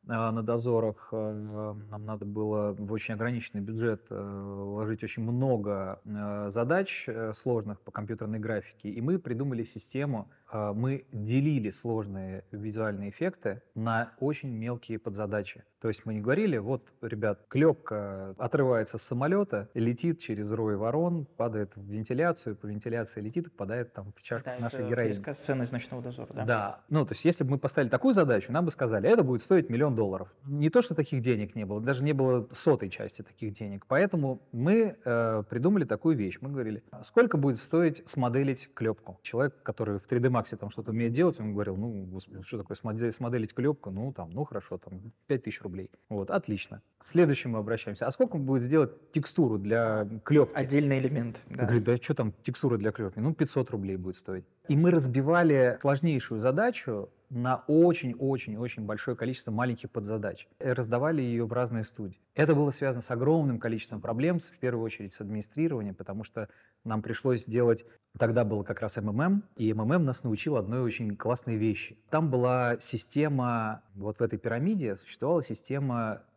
а 0.07 0.31
на 0.31 0.41
дозорах 0.41 1.09
э, 1.11 1.73
нам 1.91 2.05
надо 2.05 2.25
было 2.25 2.73
в 2.73 2.91
очень 2.91 3.13
ограниченный 3.13 3.61
бюджет 3.61 4.07
э, 4.09 4.15
вложить 4.15 5.03
очень 5.03 5.21
много 5.21 5.99
задач 6.47 7.07
сложных 7.33 7.81
по 7.81 7.91
компьютерной 7.91 8.39
графике, 8.39 8.89
и 8.89 8.99
мы 8.99 9.19
придумали 9.19 9.61
систему, 9.61 10.31
мы 10.51 11.05
делили 11.11 11.69
сложные 11.69 12.43
визуальные 12.51 13.09
эффекты 13.09 13.61
на 13.73 14.13
очень 14.19 14.49
мелкие 14.49 14.99
подзадачи. 14.99 15.63
То 15.85 15.89
есть 15.89 16.03
мы 16.03 16.15
не 16.15 16.19
говорили, 16.21 16.57
вот, 16.57 16.93
ребят, 17.01 17.45
клепка 17.47 18.33
отрывается 18.39 18.97
с 18.97 19.03
самолета, 19.03 19.69
летит 19.75 20.19
через 20.19 20.51
рой 20.51 20.77
ворон, 20.77 21.27
падает 21.37 21.75
в 21.75 21.83
вентиляцию, 21.83 22.55
по 22.55 22.65
вентиляции 22.65 23.21
летит 23.21 23.45
и 23.45 23.49
попадает 23.51 23.93
там 23.93 24.11
в 24.15 24.23
чашку 24.23 24.49
да, 24.49 24.57
нашей 24.59 24.89
героини. 24.89 25.19
Это 25.19 25.35
сцена 25.35 25.61
из 25.61 25.71
«Ночного 25.71 26.01
дозора», 26.01 26.33
да? 26.33 26.45
Да. 26.45 26.83
Ну, 26.89 27.05
то 27.05 27.11
есть 27.11 27.23
если 27.23 27.43
бы 27.43 27.51
мы 27.51 27.57
поставили 27.59 27.89
такую 27.89 28.15
задачу, 28.15 28.51
нам 28.51 28.65
бы 28.65 28.71
сказали, 28.71 29.07
это 29.07 29.23
будет 29.23 29.41
стоить 29.41 29.69
миллион 29.69 29.95
долларов. 29.95 30.33
Не 30.45 30.71
то, 30.71 30.81
что 30.81 30.95
таких 30.95 31.21
денег 31.21 31.53
не 31.53 31.65
было, 31.65 31.79
даже 31.79 32.03
не 32.03 32.13
было 32.13 32.47
сотой 32.51 32.89
части 32.89 33.21
таких 33.21 33.53
денег. 33.53 33.85
Поэтому 33.87 34.41
мы 34.51 34.97
э, 35.05 35.43
придумали 35.47 35.83
такую 35.83 36.17
вещь. 36.17 36.39
Мы 36.41 36.49
говорили, 36.49 36.83
сколько 37.03 37.37
будет 37.37 37.59
стоить 37.59 38.01
смоделить 38.07 38.71
клепку? 38.73 39.19
Человек, 39.21 39.61
который 39.61 39.99
в 39.99 40.07
3D 40.09 40.29
Max 40.35 40.55
там 40.57 40.69
что-то 40.69 40.91
умеет 40.91 41.13
делать, 41.13 41.39
он 41.39 41.53
говорил, 41.53 41.75
ну, 41.75 42.05
господи, 42.05 42.43
что 42.43 42.57
такое 42.57 42.75
смоделить, 42.75 43.53
клепку? 43.53 43.91
Ну, 43.91 44.11
там, 44.13 44.29
ну, 44.31 44.43
хорошо, 44.43 44.77
там, 44.77 45.11
5000 45.27 45.61
рублей. 45.61 45.91
Вот, 46.09 46.31
отлично. 46.31 46.81
Следующим 46.99 47.51
мы 47.51 47.59
обращаемся. 47.59 48.07
А 48.07 48.11
сколько 48.11 48.37
будет 48.37 48.63
сделать 48.63 49.11
текстуру 49.11 49.57
для 49.57 50.07
клепки? 50.23 50.55
Отдельный 50.55 50.99
элемент. 50.99 51.39
Да. 51.49 51.63
Говорит, 51.63 51.83
да 51.83 51.97
что 51.97 52.13
там 52.13 52.33
текстура 52.43 52.77
для 52.77 52.91
клепки? 52.91 53.19
Ну, 53.19 53.33
500 53.33 53.69
рублей 53.71 53.97
будет 53.97 54.15
стоить. 54.15 54.45
И 54.67 54.75
мы 54.75 54.91
разбивали 54.91 55.77
сложнейшую 55.81 56.39
задачу 56.39 57.09
на 57.29 57.63
очень-очень-очень 57.67 58.85
большое 58.85 59.17
количество 59.17 59.51
маленьких 59.51 59.89
подзадач. 59.89 60.47
И 60.59 60.65
раздавали 60.65 61.21
ее 61.21 61.45
в 61.45 61.53
разные 61.53 61.83
студии. 61.83 62.19
Это 62.35 62.55
было 62.55 62.71
связано 62.71 63.01
с 63.01 63.11
огромным 63.11 63.59
количеством 63.59 64.01
проблем, 64.01 64.39
в 64.39 64.57
первую 64.59 64.83
очередь 64.83 65.13
с 65.13 65.21
администрированием, 65.21 65.95
потому 65.95 66.23
что 66.23 66.49
нам 66.83 67.01
пришлось 67.01 67.45
делать... 67.45 67.85
Тогда 68.17 68.45
было 68.45 68.63
как 68.63 68.79
раз 68.79 68.95
МММ, 68.95 69.43
и 69.57 69.73
МММ 69.73 70.01
нас 70.01 70.23
научил 70.23 70.55
одной 70.55 70.81
очень 70.81 71.17
классной 71.17 71.57
вещи. 71.57 71.97
Там 72.09 72.29
была 72.29 72.79
система, 72.79 73.83
вот 73.93 74.19
в 74.19 74.21
этой 74.21 74.39
пирамиде 74.39 74.95
существовала 74.95 75.43
система 75.43 76.21
Э, 76.21 76.34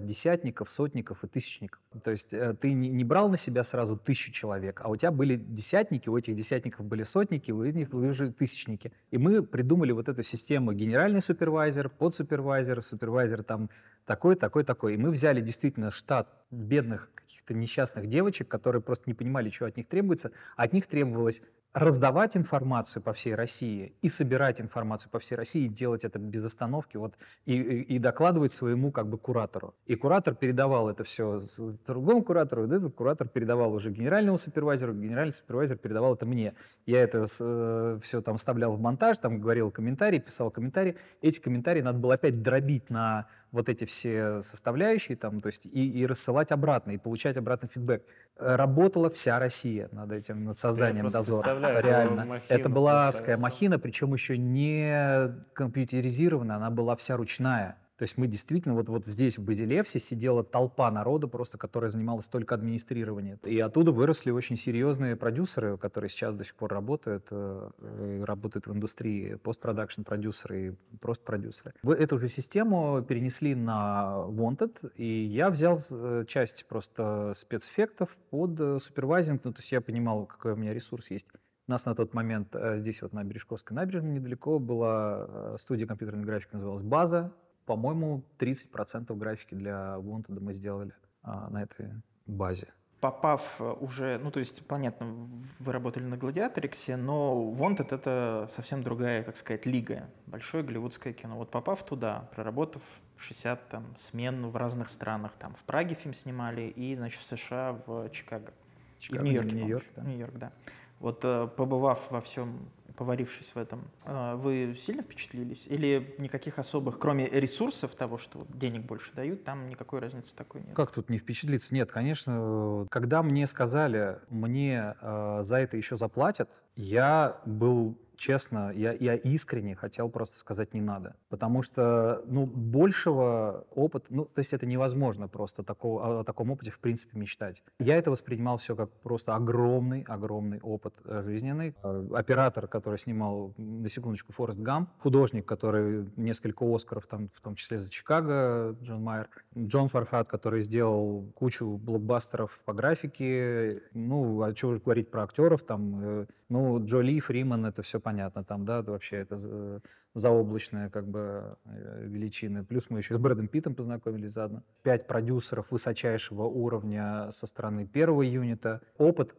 десятников, 0.00 0.70
сотников 0.70 1.24
и 1.24 1.26
тысячников. 1.26 1.80
То 2.02 2.10
есть 2.10 2.34
э, 2.34 2.54
ты 2.54 2.72
не, 2.72 3.04
брал 3.04 3.28
на 3.28 3.36
себя 3.36 3.64
сразу 3.64 3.96
тысячу 3.96 4.32
человек, 4.32 4.80
а 4.84 4.88
у 4.88 4.96
тебя 4.96 5.10
были 5.10 5.36
десятники, 5.36 6.08
у 6.08 6.16
этих 6.16 6.34
десятников 6.34 6.86
были 6.86 7.02
сотники, 7.02 7.50
у 7.50 7.64
них 7.64 7.92
уже 7.92 8.32
тысячники. 8.32 8.92
И 9.10 9.18
мы 9.18 9.42
придумали 9.42 9.92
вот 9.92 10.08
эту 10.08 10.22
систему 10.22 10.72
генеральный 10.72 11.20
супервайзер, 11.20 11.88
подсупервайзер, 11.88 12.82
супервайзер 12.82 13.42
там 13.42 13.70
такой, 14.10 14.34
такой, 14.34 14.64
такой. 14.64 14.94
И 14.94 14.96
мы 14.96 15.12
взяли 15.12 15.40
действительно 15.40 15.92
штат 15.92 16.26
бедных 16.50 17.12
каких-то 17.14 17.54
несчастных 17.54 18.08
девочек, 18.08 18.48
которые 18.48 18.82
просто 18.82 19.04
не 19.08 19.14
понимали, 19.14 19.50
что 19.50 19.66
от 19.66 19.76
них 19.76 19.86
требуется. 19.86 20.32
От 20.56 20.72
них 20.72 20.88
требовалось 20.88 21.42
раздавать 21.72 22.36
информацию 22.36 23.00
по 23.02 23.12
всей 23.12 23.36
России 23.36 23.94
и 24.02 24.08
собирать 24.08 24.60
информацию 24.60 25.10
по 25.12 25.20
всей 25.20 25.36
России 25.36 25.66
и 25.66 25.68
делать 25.68 26.04
это 26.04 26.18
без 26.18 26.44
остановки 26.44 26.96
вот, 26.96 27.14
и, 27.46 27.54
и, 27.54 27.82
и 27.94 27.98
докладывать 28.00 28.50
своему 28.50 28.90
как 28.90 29.08
бы 29.08 29.16
куратору. 29.16 29.76
И 29.86 29.94
куратор 29.94 30.34
передавал 30.34 30.88
это 30.88 31.04
все 31.04 31.40
другому 31.86 32.24
куратору, 32.24 32.64
и 32.64 32.76
этот 32.76 32.96
куратор 32.96 33.28
передавал 33.28 33.72
уже 33.72 33.92
генеральному 33.92 34.36
супервайзеру, 34.36 34.94
генеральный 34.94 35.32
супервайзер 35.32 35.76
передавал 35.78 36.14
это 36.14 36.26
мне. 36.26 36.54
Я 36.86 37.02
это 37.02 37.26
э, 37.38 37.98
все 38.02 38.20
там 38.20 38.36
вставлял 38.36 38.72
в 38.72 38.80
монтаж, 38.80 39.18
там 39.18 39.40
говорил 39.40 39.70
комментарии, 39.70 40.18
писал 40.18 40.50
комментарии. 40.50 40.96
Эти 41.22 41.38
комментарии 41.38 41.82
надо 41.82 42.00
было 42.00 42.14
опять 42.14 42.42
дробить 42.42 42.90
на 42.90 43.28
вот 43.52 43.68
эти 43.68 43.84
все 43.84 43.99
составляющие, 44.40 45.16
там, 45.16 45.40
то 45.40 45.48
есть 45.48 45.66
и, 45.66 45.90
и 45.90 46.06
рассылать 46.06 46.52
обратно, 46.52 46.92
и 46.92 46.98
получать 46.98 47.36
обратный 47.36 47.68
фидбэк. 47.68 48.02
Работала 48.36 49.10
вся 49.10 49.38
Россия 49.38 49.88
над 49.92 50.12
этим, 50.12 50.44
над 50.44 50.56
созданием 50.58 51.08
дозора. 51.08 51.80
Реально. 51.80 52.24
Махину 52.24 52.44
это 52.48 52.68
была 52.68 53.08
адская 53.08 53.36
махина, 53.36 53.78
причем 53.78 54.12
еще 54.14 54.38
не 54.38 55.34
компьютеризированная, 55.52 56.56
она 56.56 56.70
была 56.70 56.96
вся 56.96 57.16
ручная. 57.16 57.76
То 58.00 58.04
есть 58.04 58.16
мы 58.16 58.28
действительно, 58.28 58.74
вот, 58.74 58.88
вот 58.88 59.04
здесь, 59.04 59.36
в 59.36 59.42
Базилевсе, 59.42 59.98
сидела 59.98 60.42
толпа 60.42 60.90
народа 60.90 61.28
просто, 61.28 61.58
которая 61.58 61.90
занималась 61.90 62.28
только 62.28 62.54
администрированием. 62.54 63.38
И 63.44 63.60
оттуда 63.60 63.92
выросли 63.92 64.30
очень 64.30 64.56
серьезные 64.56 65.16
продюсеры, 65.16 65.76
которые 65.76 66.08
сейчас 66.08 66.34
до 66.34 66.42
сих 66.42 66.54
пор 66.54 66.72
работают, 66.72 67.26
э, 67.30 68.24
работают 68.24 68.66
в 68.66 68.72
индустрии, 68.72 69.34
постпродакшн 69.34 70.00
продюсеры 70.00 70.68
и 70.68 70.96
просто 70.96 71.26
продюсеры. 71.26 71.74
В 71.82 71.90
эту 71.90 72.16
же 72.16 72.28
систему 72.28 73.04
перенесли 73.06 73.54
на 73.54 74.24
Wanted, 74.28 74.94
и 74.94 75.04
я 75.04 75.50
взял 75.50 75.78
э, 75.90 76.24
часть 76.26 76.64
просто 76.68 77.32
спецэффектов 77.36 78.16
под 78.30 78.58
э, 78.58 78.78
супервайзинг, 78.78 79.44
ну, 79.44 79.52
то 79.52 79.58
есть 79.58 79.72
я 79.72 79.82
понимал, 79.82 80.24
какой 80.24 80.54
у 80.54 80.56
меня 80.56 80.72
ресурс 80.72 81.10
есть. 81.10 81.26
У 81.68 81.70
нас 81.70 81.84
на 81.84 81.94
тот 81.94 82.14
момент 82.14 82.56
здесь 82.76 83.02
вот 83.02 83.12
на 83.12 83.22
Бережковской 83.24 83.76
набережной 83.76 84.12
недалеко 84.12 84.58
была 84.58 85.58
студия 85.58 85.86
компьютерной 85.86 86.24
графики, 86.24 86.54
называлась 86.54 86.82
«База», 86.82 87.34
по-моему, 87.70 88.24
30% 88.40 89.14
графики 89.14 89.54
для 89.54 89.94
Wanted 89.98 90.40
мы 90.40 90.54
сделали 90.54 90.92
а, 91.22 91.48
на 91.50 91.62
этой 91.62 91.92
базе. 92.26 92.66
Попав 92.98 93.60
уже, 93.60 94.18
ну 94.18 94.32
то 94.32 94.40
есть, 94.40 94.66
понятно, 94.66 95.28
вы 95.60 95.72
работали 95.72 96.02
на 96.02 96.16
Гладиаториксе, 96.16 96.96
но 96.96 97.54
Wanted 97.56 97.94
это 97.94 98.50
совсем 98.56 98.82
другая, 98.82 99.22
так 99.22 99.36
сказать, 99.36 99.66
лига, 99.66 100.10
большое 100.26 100.64
голливудское 100.64 101.12
кино. 101.12 101.36
Вот 101.36 101.52
попав 101.52 101.86
туда, 101.86 102.28
проработав 102.34 102.82
60 103.18 103.68
там, 103.68 103.84
смен 103.96 104.48
в 104.48 104.56
разных 104.56 104.88
странах, 104.88 105.30
там 105.38 105.54
в 105.54 105.62
Праге 105.62 105.94
фильм 105.94 106.12
снимали 106.12 106.62
и, 106.62 106.96
значит, 106.96 107.20
в 107.20 107.24
США, 107.24 107.80
в 107.86 108.08
Чикаго. 108.10 108.52
Чикаго 108.98 109.22
и 109.22 109.28
в 109.28 109.44
Нью-Йорке, 109.44 109.54
Нью-Йорк, 109.54 109.86
да. 109.94 110.02
Нью-Йорк, 110.02 110.34
да. 110.38 110.52
Вот 110.98 111.20
э, 111.22 111.48
побывав 111.56 112.10
во 112.10 112.20
всем 112.20 112.68
поварившись 112.96 113.52
в 113.54 113.58
этом, 113.58 113.90
а, 114.04 114.36
вы 114.36 114.76
сильно 114.78 115.02
впечатлились? 115.02 115.66
Или 115.66 116.14
никаких 116.18 116.58
особых, 116.58 116.98
кроме 116.98 117.28
ресурсов 117.28 117.94
того, 117.94 118.18
что 118.18 118.46
денег 118.48 118.84
больше 118.84 119.12
дают, 119.14 119.44
там 119.44 119.68
никакой 119.68 120.00
разницы 120.00 120.34
такой 120.34 120.62
нет? 120.62 120.74
Как 120.74 120.90
тут 120.90 121.10
не 121.10 121.18
впечатлиться? 121.18 121.74
Нет, 121.74 121.90
конечно, 121.90 122.86
когда 122.90 123.22
мне 123.22 123.46
сказали, 123.46 124.18
мне 124.28 124.94
э, 125.00 125.38
за 125.42 125.56
это 125.58 125.76
еще 125.76 125.96
заплатят, 125.96 126.50
я 126.76 127.40
был 127.44 127.98
честно, 128.20 128.70
я, 128.74 128.92
я 128.92 129.14
искренне 129.14 129.74
хотел 129.74 130.10
просто 130.10 130.38
сказать 130.38 130.74
не 130.74 130.80
надо. 130.80 131.16
Потому 131.30 131.62
что, 131.62 132.22
ну, 132.26 132.46
большего 132.46 133.66
опыта, 133.74 134.06
ну, 134.10 134.26
то 134.26 134.38
есть 134.38 134.52
это 134.52 134.66
невозможно 134.66 135.26
просто 135.26 135.62
такого, 135.62 136.20
о 136.20 136.24
таком 136.24 136.50
опыте, 136.50 136.70
в 136.70 136.78
принципе, 136.78 137.18
мечтать. 137.18 137.62
Я 137.78 137.96
это 137.96 138.10
воспринимал 138.10 138.58
все 138.58 138.76
как 138.76 138.90
просто 139.02 139.34
огромный, 139.34 140.02
огромный 140.02 140.60
опыт 140.60 140.94
э, 141.04 141.22
жизненный. 141.24 141.74
Э, 141.82 142.06
оператор, 142.12 142.68
который 142.68 142.98
снимал, 142.98 143.54
на 143.56 143.88
секундочку, 143.88 144.32
Форест 144.34 144.60
Гам, 144.60 144.88
художник, 144.98 145.46
который 145.46 146.06
несколько 146.16 146.64
Оскаров, 146.72 147.06
там, 147.06 147.30
в 147.34 147.40
том 147.40 147.54
числе 147.54 147.78
за 147.78 147.90
Чикаго, 147.90 148.76
Джон 148.82 149.02
Майер, 149.02 149.28
Джон 149.56 149.88
Фархат, 149.88 150.28
который 150.28 150.60
сделал 150.60 151.24
кучу 151.34 151.78
блокбастеров 151.78 152.60
по 152.66 152.74
графике, 152.74 153.82
ну, 153.94 154.42
а 154.42 154.54
что 154.54 154.78
говорить 154.78 155.10
про 155.10 155.22
актеров, 155.22 155.62
там, 155.62 156.00
э, 156.02 156.26
ну, 156.50 156.84
Джоли, 156.84 157.18
Фриман, 157.20 157.64
это 157.64 157.82
все 157.82 157.98
понятно, 157.98 158.09
там, 158.46 158.64
да, 158.64 158.82
вообще 158.82 159.16
это 159.18 159.80
заоблачная, 160.14 160.90
как 160.90 161.06
бы, 161.08 161.56
величина. 161.64 162.64
Плюс 162.64 162.90
мы 162.90 162.98
еще 162.98 163.14
с 163.14 163.18
Брэдом 163.18 163.48
Питтом 163.48 163.74
познакомились 163.74 164.32
заодно. 164.32 164.62
Пять 164.82 165.06
продюсеров 165.06 165.70
высочайшего 165.70 166.44
уровня 166.44 167.30
со 167.30 167.46
стороны 167.46 167.86
первого 167.86 168.22
юнита. 168.22 168.80
Опыт 168.98 169.34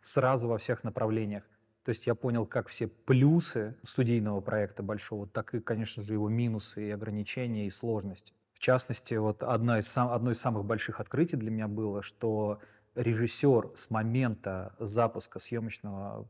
сразу 0.00 0.48
во 0.48 0.58
всех 0.58 0.84
направлениях. 0.84 1.44
То 1.84 1.90
есть 1.90 2.06
я 2.06 2.14
понял, 2.14 2.44
как 2.44 2.68
все 2.68 2.86
плюсы 2.86 3.76
студийного 3.82 4.40
проекта 4.40 4.82
большого, 4.82 5.26
так 5.26 5.54
и, 5.54 5.60
конечно 5.60 6.02
же, 6.02 6.12
его 6.12 6.28
минусы 6.28 6.88
и 6.88 6.90
ограничения 6.90 7.66
и 7.66 7.70
сложности. 7.70 8.34
В 8.52 8.58
частности, 8.58 9.14
вот 9.14 9.42
одна 9.42 9.78
из, 9.78 9.96
одно 9.96 10.32
из 10.32 10.40
самых 10.40 10.64
больших 10.64 11.00
открытий 11.00 11.36
для 11.36 11.50
меня 11.50 11.68
было, 11.68 12.02
что 12.02 12.60
режиссер 12.94 13.70
с 13.74 13.88
момента 13.90 14.74
запуска 14.78 15.38
съемочного 15.38 16.28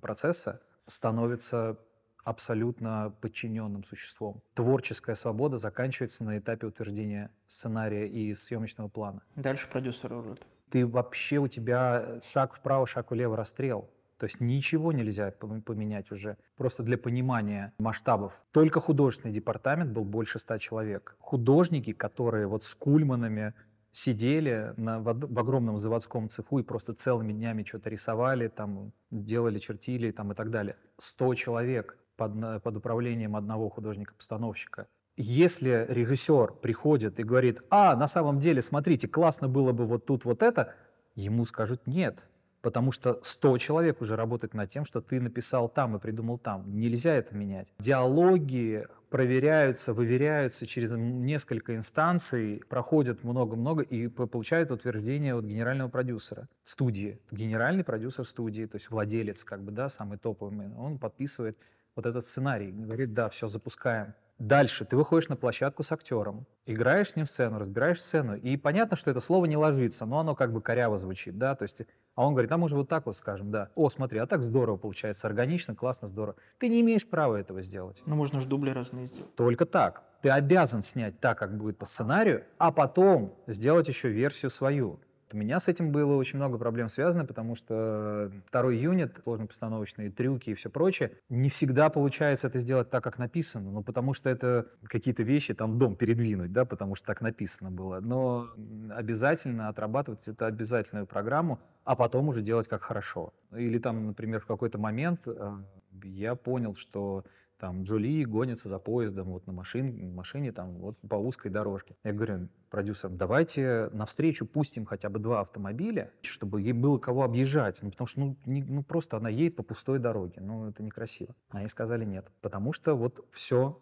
процесса 0.00 0.62
становится 0.86 1.78
абсолютно 2.24 3.14
подчиненным 3.20 3.84
существом. 3.84 4.42
Творческая 4.54 5.14
свобода 5.14 5.56
заканчивается 5.58 6.24
на 6.24 6.38
этапе 6.38 6.66
утверждения 6.66 7.30
сценария 7.46 8.08
и 8.08 8.34
съемочного 8.34 8.88
плана. 8.88 9.22
Дальше 9.36 9.68
продюсер 9.70 10.10
рулит. 10.10 10.44
Ты 10.70 10.84
вообще, 10.86 11.38
у 11.38 11.46
тебя 11.46 12.20
шаг 12.24 12.56
вправо, 12.56 12.86
шаг 12.86 13.12
влево, 13.12 13.36
расстрел. 13.36 13.88
То 14.18 14.24
есть 14.24 14.40
ничего 14.40 14.92
нельзя 14.92 15.30
поменять 15.30 16.10
уже. 16.10 16.38
Просто 16.56 16.82
для 16.82 16.96
понимания 16.96 17.74
масштабов. 17.78 18.32
Только 18.50 18.80
художественный 18.80 19.32
департамент 19.32 19.92
был 19.92 20.04
больше 20.04 20.38
ста 20.38 20.58
человек. 20.58 21.16
Художники, 21.20 21.92
которые 21.92 22.46
вот 22.46 22.64
с 22.64 22.74
кульманами 22.74 23.52
сидели 23.96 24.74
на, 24.76 25.00
в, 25.00 25.04
в 25.04 25.38
огромном 25.38 25.78
заводском 25.78 26.28
цеху 26.28 26.58
и 26.58 26.62
просто 26.62 26.92
целыми 26.92 27.32
днями 27.32 27.64
что-то 27.64 27.88
рисовали, 27.88 28.48
там, 28.48 28.92
делали, 29.10 29.58
чертили 29.58 30.10
там, 30.10 30.32
и 30.32 30.34
так 30.34 30.50
далее. 30.50 30.76
Сто 30.98 31.34
человек 31.34 31.96
под, 32.16 32.62
под 32.62 32.76
управлением 32.76 33.36
одного 33.36 33.70
художника-постановщика. 33.70 34.86
Если 35.16 35.86
режиссер 35.88 36.56
приходит 36.60 37.18
и 37.18 37.22
говорит, 37.22 37.62
а, 37.70 37.96
на 37.96 38.06
самом 38.06 38.38
деле, 38.38 38.60
смотрите, 38.60 39.08
классно 39.08 39.48
было 39.48 39.72
бы 39.72 39.86
вот 39.86 40.04
тут 40.04 40.26
вот 40.26 40.42
это, 40.42 40.74
ему 41.14 41.46
скажут 41.46 41.86
нет, 41.86 42.28
потому 42.62 42.92
что 42.92 43.20
100 43.22 43.58
человек 43.58 44.00
уже 44.00 44.16
работает 44.16 44.54
над 44.54 44.70
тем, 44.70 44.84
что 44.84 45.00
ты 45.00 45.20
написал 45.20 45.68
там 45.68 45.96
и 45.96 46.00
придумал 46.00 46.38
там. 46.38 46.64
Нельзя 46.78 47.14
это 47.14 47.34
менять. 47.34 47.72
Диалоги 47.78 48.86
проверяются, 49.10 49.92
выверяются 49.94 50.66
через 50.66 50.92
несколько 50.92 51.76
инстанций, 51.76 52.62
проходят 52.68 53.24
много-много 53.24 53.82
и 53.82 54.08
получают 54.08 54.70
утверждение 54.70 55.34
от 55.34 55.44
генерального 55.44 55.88
продюсера 55.88 56.48
студии. 56.62 57.20
Генеральный 57.30 57.84
продюсер 57.84 58.24
студии, 58.24 58.66
то 58.66 58.76
есть 58.76 58.90
владелец, 58.90 59.44
как 59.44 59.62
бы, 59.62 59.72
да, 59.72 59.88
самый 59.88 60.18
топовый, 60.18 60.72
он 60.76 60.98
подписывает 60.98 61.56
вот 61.94 62.04
этот 62.06 62.24
сценарий, 62.24 62.72
говорит, 62.72 63.14
да, 63.14 63.28
все, 63.30 63.48
запускаем. 63.48 64.14
Дальше 64.38 64.84
ты 64.84 64.96
выходишь 64.96 65.30
на 65.30 65.36
площадку 65.36 65.82
с 65.82 65.92
актером, 65.92 66.46
играешь 66.66 67.10
с 67.10 67.16
ним 67.16 67.24
сцену, 67.24 67.58
разбираешь 67.58 68.02
сцену, 68.02 68.36
и 68.36 68.58
понятно, 68.58 68.94
что 68.94 69.10
это 69.10 69.20
слово 69.20 69.46
не 69.46 69.56
ложится, 69.56 70.04
но 70.04 70.18
оно 70.18 70.34
как 70.34 70.52
бы 70.52 70.60
коряво 70.60 70.98
звучит, 70.98 71.38
да, 71.38 71.54
то 71.54 71.62
есть, 71.62 71.80
а 72.14 72.26
он 72.26 72.34
говорит, 72.34 72.52
а 72.52 72.58
может 72.58 72.76
вот 72.76 72.88
так 72.88 73.06
вот 73.06 73.16
скажем, 73.16 73.50
да, 73.50 73.70
о, 73.74 73.88
смотри, 73.88 74.18
а 74.18 74.26
так 74.26 74.42
здорово 74.42 74.76
получается, 74.76 75.26
органично, 75.26 75.74
классно, 75.74 76.08
здорово. 76.08 76.36
Ты 76.58 76.68
не 76.68 76.82
имеешь 76.82 77.08
права 77.08 77.36
этого 77.36 77.62
сделать. 77.62 78.02
Ну, 78.04 78.14
можно 78.14 78.40
же 78.40 78.46
дубли 78.46 78.70
разные 78.70 79.06
сделать. 79.06 79.34
Только 79.36 79.64
так. 79.64 80.02
Ты 80.20 80.28
обязан 80.28 80.82
снять 80.82 81.18
так, 81.18 81.38
как 81.38 81.56
будет 81.56 81.78
по 81.78 81.86
сценарию, 81.86 82.44
а 82.58 82.72
потом 82.72 83.34
сделать 83.46 83.88
еще 83.88 84.10
версию 84.10 84.50
свою. 84.50 85.00
У 85.32 85.36
меня 85.36 85.58
с 85.58 85.68
этим 85.68 85.90
было 85.90 86.14
очень 86.14 86.38
много 86.38 86.56
проблем 86.56 86.88
связано, 86.88 87.24
потому 87.24 87.56
что 87.56 88.30
второй 88.46 88.76
юнит, 88.76 89.18
сложно-постановочные 89.24 90.10
трюки 90.10 90.50
и 90.50 90.54
все 90.54 90.70
прочее, 90.70 91.12
не 91.28 91.48
всегда 91.48 91.88
получается 91.90 92.46
это 92.46 92.58
сделать 92.58 92.90
так, 92.90 93.02
как 93.02 93.18
написано, 93.18 93.70
ну, 93.70 93.82
потому 93.82 94.12
что 94.12 94.30
это 94.30 94.66
какие-то 94.84 95.24
вещи, 95.24 95.54
там, 95.54 95.78
дом 95.78 95.96
передвинуть, 95.96 96.52
да, 96.52 96.64
потому 96.64 96.94
что 96.94 97.06
так 97.06 97.20
написано 97.20 97.70
было. 97.70 98.00
Но 98.00 98.48
обязательно 98.90 99.68
отрабатывать 99.68 100.28
это 100.28 100.46
обязательную 100.46 101.06
программу, 101.06 101.58
а 101.84 101.96
потом 101.96 102.28
уже 102.28 102.42
делать 102.42 102.68
как 102.68 102.82
хорошо. 102.82 103.34
Или 103.54 103.78
там, 103.78 104.06
например, 104.06 104.40
в 104.40 104.46
какой-то 104.46 104.78
момент 104.78 105.22
э, 105.26 105.58
я 106.04 106.34
понял, 106.34 106.74
что 106.74 107.24
там 107.58 107.84
Джоли 107.84 108.24
гонится 108.24 108.68
за 108.68 108.78
поездом 108.78 109.28
вот 109.28 109.46
на 109.46 109.52
машине, 109.52 110.08
машине 110.10 110.52
там 110.52 110.78
вот 110.78 110.98
по 111.08 111.16
узкой 111.16 111.50
дорожке. 111.50 111.96
Я 112.04 112.12
говорю 112.12 112.48
продюсерам, 112.70 113.16
давайте 113.16 113.88
навстречу 113.92 114.46
пустим 114.46 114.84
хотя 114.84 115.08
бы 115.08 115.18
два 115.18 115.40
автомобиля, 115.40 116.10
чтобы 116.22 116.60
ей 116.60 116.72
было 116.72 116.98
кого 116.98 117.22
объезжать, 117.22 117.78
ну, 117.82 117.90
потому 117.90 118.06
что 118.06 118.20
ну, 118.20 118.36
не, 118.44 118.62
ну 118.62 118.82
просто 118.82 119.16
она 119.16 119.28
едет 119.28 119.56
по 119.56 119.62
пустой 119.62 119.98
дороге, 119.98 120.40
ну 120.40 120.68
это 120.68 120.82
некрасиво. 120.82 121.34
А 121.50 121.58
они 121.58 121.68
сказали 121.68 122.04
нет, 122.04 122.30
потому 122.40 122.72
что 122.72 122.94
вот 122.94 123.24
все 123.32 123.80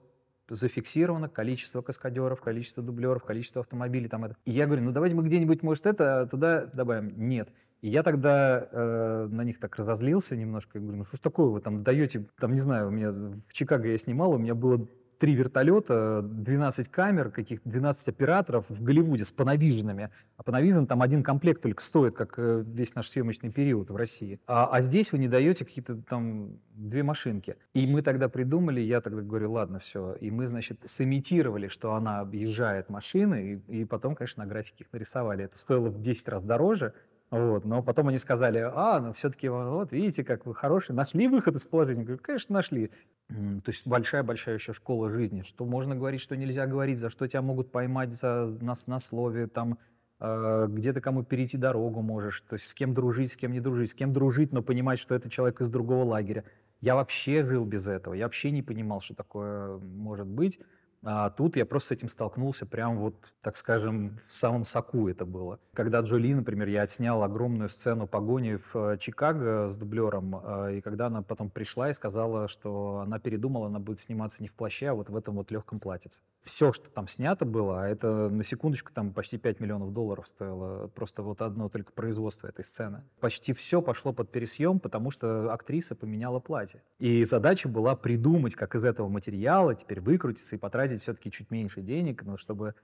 зафиксировано 0.48 1.28
количество 1.28 1.82
каскадеров, 1.82 2.40
количество 2.40 2.82
дублеров, 2.82 3.24
количество 3.24 3.62
автомобилей. 3.62 4.08
Там 4.08 4.24
это. 4.24 4.36
И 4.44 4.50
я 4.50 4.66
говорю, 4.66 4.82
ну 4.82 4.92
давайте 4.92 5.16
мы 5.16 5.22
где-нибудь, 5.24 5.62
может, 5.62 5.86
это 5.86 6.26
туда 6.30 6.66
добавим. 6.66 7.12
Нет. 7.16 7.48
И 7.84 7.90
я 7.90 8.02
тогда 8.02 8.66
э, 8.72 9.28
на 9.30 9.44
них 9.44 9.58
так 9.58 9.76
разозлился 9.76 10.38
немножко. 10.38 10.78
Я 10.78 10.80
говорю, 10.80 10.96
ну 10.96 11.04
что 11.04 11.18
ж 11.18 11.20
такое 11.20 11.48
вы 11.48 11.60
там 11.60 11.82
даете, 11.82 12.24
там, 12.40 12.52
не 12.52 12.58
знаю, 12.58 12.88
у 12.88 12.90
меня 12.90 13.10
в 13.10 13.52
Чикаго 13.52 13.88
я 13.88 13.98
снимал, 13.98 14.30
у 14.32 14.38
меня 14.38 14.54
было 14.54 14.88
три 15.18 15.34
вертолета, 15.34 16.22
12 16.22 16.88
камер, 16.88 17.30
каких 17.30 17.60
12 17.62 18.08
операторов 18.08 18.70
в 18.70 18.82
Голливуде 18.82 19.24
с 19.24 19.30
пановиженными. 19.30 20.08
А 20.38 20.42
пановижен 20.42 20.86
там 20.86 21.02
один 21.02 21.22
комплект 21.22 21.60
только 21.60 21.82
стоит, 21.82 22.16
как 22.16 22.38
э, 22.38 22.64
весь 22.66 22.94
наш 22.94 23.10
съемочный 23.10 23.52
период 23.52 23.90
в 23.90 23.96
России. 23.96 24.40
А, 24.46 24.66
а 24.66 24.80
здесь 24.80 25.12
вы 25.12 25.18
не 25.18 25.28
даете 25.28 25.66
какие-то 25.66 25.96
там 26.08 26.58
две 26.74 27.02
машинки. 27.02 27.56
И 27.74 27.86
мы 27.86 28.00
тогда 28.00 28.30
придумали, 28.30 28.80
я 28.80 29.02
тогда 29.02 29.20
говорю, 29.20 29.52
ладно, 29.52 29.78
все. 29.78 30.14
И 30.22 30.30
мы, 30.30 30.46
значит, 30.46 30.80
сымитировали, 30.86 31.68
что 31.68 31.92
она 31.92 32.20
объезжает 32.20 32.88
машины, 32.88 33.62
и, 33.68 33.80
и 33.80 33.84
потом, 33.84 34.14
конечно, 34.14 34.42
на 34.42 34.48
графике 34.48 34.84
их 34.84 34.92
нарисовали. 34.94 35.44
Это 35.44 35.58
стоило 35.58 35.90
в 35.90 36.00
10 36.00 36.28
раз 36.30 36.44
дороже, 36.44 36.94
вот. 37.30 37.64
Но 37.64 37.82
потом 37.82 38.08
они 38.08 38.18
сказали, 38.18 38.58
а, 38.58 39.00
ну 39.00 39.12
все-таки 39.12 39.48
вот 39.48 39.92
видите, 39.92 40.24
как 40.24 40.46
вы 40.46 40.54
хорошие, 40.54 40.94
нашли 40.94 41.28
выход 41.28 41.56
из 41.56 41.66
положения. 41.66 42.04
Говорю, 42.04 42.20
конечно, 42.22 42.54
нашли. 42.54 42.90
То 43.28 43.68
есть 43.68 43.86
большая-большая 43.86 44.56
еще 44.56 44.72
школа 44.72 45.10
жизни. 45.10 45.42
Что 45.42 45.64
можно 45.64 45.96
говорить, 45.96 46.20
что 46.20 46.36
нельзя 46.36 46.66
говорить, 46.66 46.98
за 46.98 47.10
что 47.10 47.26
тебя 47.26 47.42
могут 47.42 47.72
поймать 47.72 48.12
за, 48.12 48.56
на, 48.60 48.74
на 48.86 48.98
слове, 48.98 49.46
там, 49.46 49.78
э, 50.20 50.66
где 50.68 50.92
ты 50.92 51.00
кому 51.00 51.24
перейти 51.24 51.56
дорогу 51.56 52.02
можешь, 52.02 52.42
то 52.42 52.54
есть 52.54 52.66
с 52.66 52.74
кем 52.74 52.94
дружить, 52.94 53.32
с 53.32 53.36
кем 53.36 53.52
не 53.52 53.60
дружить, 53.60 53.90
с 53.90 53.94
кем 53.94 54.12
дружить, 54.12 54.52
но 54.52 54.62
понимать, 54.62 54.98
что 54.98 55.14
это 55.14 55.30
человек 55.30 55.60
из 55.60 55.70
другого 55.70 56.04
лагеря. 56.04 56.44
Я 56.80 56.94
вообще 56.94 57.42
жил 57.42 57.64
без 57.64 57.88
этого, 57.88 58.14
я 58.14 58.26
вообще 58.26 58.50
не 58.50 58.62
понимал, 58.62 59.00
что 59.00 59.14
такое 59.14 59.78
может 59.78 60.26
быть. 60.26 60.60
А 61.04 61.30
тут 61.30 61.56
я 61.56 61.66
просто 61.66 61.88
с 61.88 61.92
этим 61.92 62.08
столкнулся 62.08 62.66
прям 62.66 62.98
вот, 62.98 63.14
так 63.42 63.56
скажем, 63.56 64.18
в 64.26 64.32
самом 64.32 64.64
соку 64.64 65.08
это 65.08 65.26
было. 65.26 65.60
Когда 65.74 66.00
Джоли, 66.00 66.32
например, 66.32 66.68
я 66.68 66.82
отснял 66.82 67.22
огромную 67.22 67.68
сцену 67.68 68.06
погони 68.06 68.56
в 68.56 68.92
э, 68.92 68.98
Чикаго 68.98 69.68
с 69.68 69.76
дублером, 69.76 70.40
э, 70.42 70.76
и 70.76 70.80
когда 70.80 71.06
она 71.06 71.22
потом 71.22 71.50
пришла 71.50 71.90
и 71.90 71.92
сказала, 71.92 72.48
что 72.48 73.02
она 73.04 73.18
передумала, 73.18 73.66
она 73.66 73.78
будет 73.78 74.00
сниматься 74.00 74.42
не 74.42 74.48
в 74.48 74.54
плаще, 74.54 74.88
а 74.88 74.94
вот 74.94 75.10
в 75.10 75.16
этом 75.16 75.34
вот 75.34 75.50
легком 75.50 75.78
платьице. 75.78 76.22
Все, 76.42 76.72
что 76.72 76.88
там 76.90 77.08
снято 77.08 77.44
было, 77.44 77.82
а 77.82 77.88
это 77.88 78.28
на 78.30 78.42
секундочку 78.42 78.92
там 78.92 79.12
почти 79.12 79.36
5 79.36 79.60
миллионов 79.60 79.92
долларов 79.92 80.26
стоило 80.26 80.88
просто 80.88 81.22
вот 81.22 81.42
одно 81.42 81.68
только 81.68 81.92
производство 81.92 82.48
этой 82.48 82.64
сцены. 82.64 83.02
Почти 83.20 83.52
все 83.52 83.82
пошло 83.82 84.12
под 84.12 84.30
пересъем, 84.30 84.80
потому 84.80 85.10
что 85.10 85.52
актриса 85.52 85.94
поменяла 85.94 86.40
платье. 86.40 86.82
И 86.98 87.24
задача 87.24 87.68
была 87.68 87.96
придумать, 87.96 88.54
как 88.54 88.74
из 88.74 88.84
этого 88.84 89.08
материала 89.08 89.74
теперь 89.74 90.00
выкрутиться 90.00 90.56
и 90.56 90.58
потратить 90.58 90.93
тратить 90.94 91.02
все-таки 91.02 91.30
чуть 91.30 91.50
меньше 91.50 91.80
денег, 91.82 92.22
но 92.24 92.36
чтобы 92.36 92.74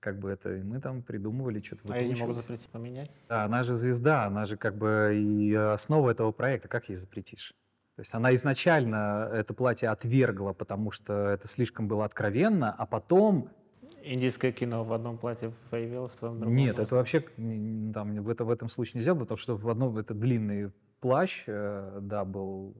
как 0.00 0.18
бы 0.18 0.30
это, 0.30 0.48
мы 0.64 0.80
там 0.80 1.02
придумывали 1.02 1.60
что-то. 1.60 1.92
А 1.92 1.98
я 1.98 2.06
не 2.06 2.20
могу 2.20 2.32
запретить 2.32 2.68
поменять? 2.68 3.10
Да, 3.28 3.44
она 3.44 3.62
же 3.62 3.74
звезда, 3.74 4.26
она 4.26 4.44
же 4.44 4.56
как 4.56 4.76
бы 4.76 5.12
и 5.14 5.54
основа 5.54 6.10
этого 6.10 6.32
проекта, 6.32 6.68
как 6.68 6.88
ей 6.88 6.96
запретишь? 6.96 7.54
То 7.96 8.00
есть 8.02 8.14
она 8.14 8.34
изначально 8.34 9.30
это 9.32 9.54
платье 9.54 9.88
отвергла, 9.88 10.52
потому 10.52 10.90
что 10.90 11.30
это 11.30 11.48
слишком 11.48 11.88
было 11.88 12.04
откровенно, 12.04 12.70
а 12.70 12.86
потом... 12.86 13.48
Индийское 14.02 14.52
кино 14.52 14.84
в 14.84 14.92
одном 14.92 15.16
платье 15.16 15.52
появилось, 15.70 16.12
потом 16.12 16.36
в 16.36 16.40
другом. 16.40 16.56
Нет, 16.56 16.78
это 16.78 16.94
вообще 16.94 17.20
там, 17.20 18.22
в, 18.22 18.28
это, 18.28 18.44
в 18.44 18.50
этом 18.50 18.68
случае 18.68 18.98
нельзя, 18.98 19.14
потому 19.14 19.38
что 19.38 19.56
в 19.56 19.68
одном 19.68 19.96
это 19.96 20.12
длинный 20.12 20.72
плащ, 21.00 21.44
э, 21.46 21.98
да, 22.02 22.24
был 22.24 22.74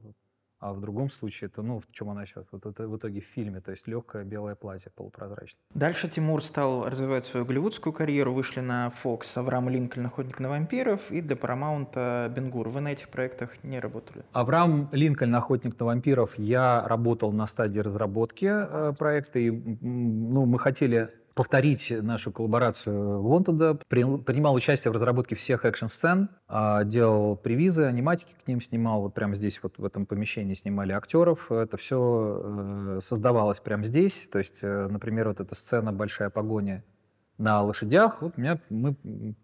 А 0.59 0.73
в 0.73 0.79
другом 0.79 1.09
случае 1.09 1.49
это, 1.49 1.61
ну, 1.61 1.79
в 1.79 1.91
чем 1.91 2.09
она 2.09 2.25
сейчас? 2.25 2.45
Вот 2.51 2.65
это 2.65 2.87
в 2.87 2.97
итоге 2.97 3.21
в 3.21 3.25
фильме, 3.25 3.61
то 3.61 3.71
есть 3.71 3.87
легкое 3.87 4.23
белое 4.23 4.55
платье 4.55 4.91
полупрозрачное. 4.95 5.59
Дальше 5.73 6.09
Тимур 6.09 6.43
стал 6.43 6.89
развивать 6.89 7.25
свою 7.25 7.45
голливудскую 7.45 7.93
карьеру, 7.93 8.33
вышли 8.33 8.61
на 8.61 8.91
Fox 9.03 9.21
Авраам 9.35 9.69
Линкольн, 9.69 10.07
Охотник 10.07 10.39
на 10.39 10.49
вампиров 10.49 11.11
и 11.11 11.21
для 11.21 11.35
Paramount 11.35 12.29
Бенгур. 12.33 12.69
Вы 12.69 12.81
на 12.81 12.93
этих 12.93 13.09
проектах 13.09 13.63
не 13.63 13.79
работали? 13.79 14.23
Авраам 14.31 14.89
Линкольн, 14.91 15.35
Охотник 15.35 15.79
на 15.79 15.85
вампиров, 15.85 16.37
я 16.39 16.87
работал 16.87 17.31
на 17.31 17.45
стадии 17.45 17.79
разработки 17.79 18.45
э, 18.47 18.93
проекта, 18.97 19.39
и 19.39 19.51
ну, 19.51 20.45
мы 20.45 20.57
хотели 20.57 21.09
повторить 21.37 21.93
нашу 22.01 22.31
коллаборацию 22.31 23.21
Wanted. 23.21 23.83
Принимал 23.87 24.55
участие 24.55 24.91
в 24.91 24.95
разработке 24.95 25.35
всех 25.35 25.65
экшн-сцен, 25.65 26.29
а, 26.47 26.83
делал 26.83 27.37
привизы, 27.37 27.83
аниматики 27.83 28.33
к 28.43 28.47
ним 28.47 28.59
снимал. 28.59 29.01
Вот 29.01 29.13
прямо 29.13 29.35
здесь, 29.35 29.59
вот 29.61 29.77
в 29.77 29.85
этом 29.85 30.07
помещении 30.07 30.55
снимали 30.55 30.93
актеров. 30.93 31.51
Это 31.51 31.77
все 31.77 32.41
э, 32.43 32.99
создавалось 33.01 33.59
прямо 33.59 33.83
здесь. 33.83 34.27
То 34.29 34.39
есть, 34.39 34.59
э, 34.63 34.87
например, 34.89 35.27
вот 35.27 35.39
эта 35.39 35.53
сцена 35.53 35.93
«Большая 35.93 36.31
погоня» 36.31 36.83
на 37.37 37.61
лошадях. 37.61 38.21
Вот 38.21 38.37
меня 38.37 38.59
мы, 38.69 38.95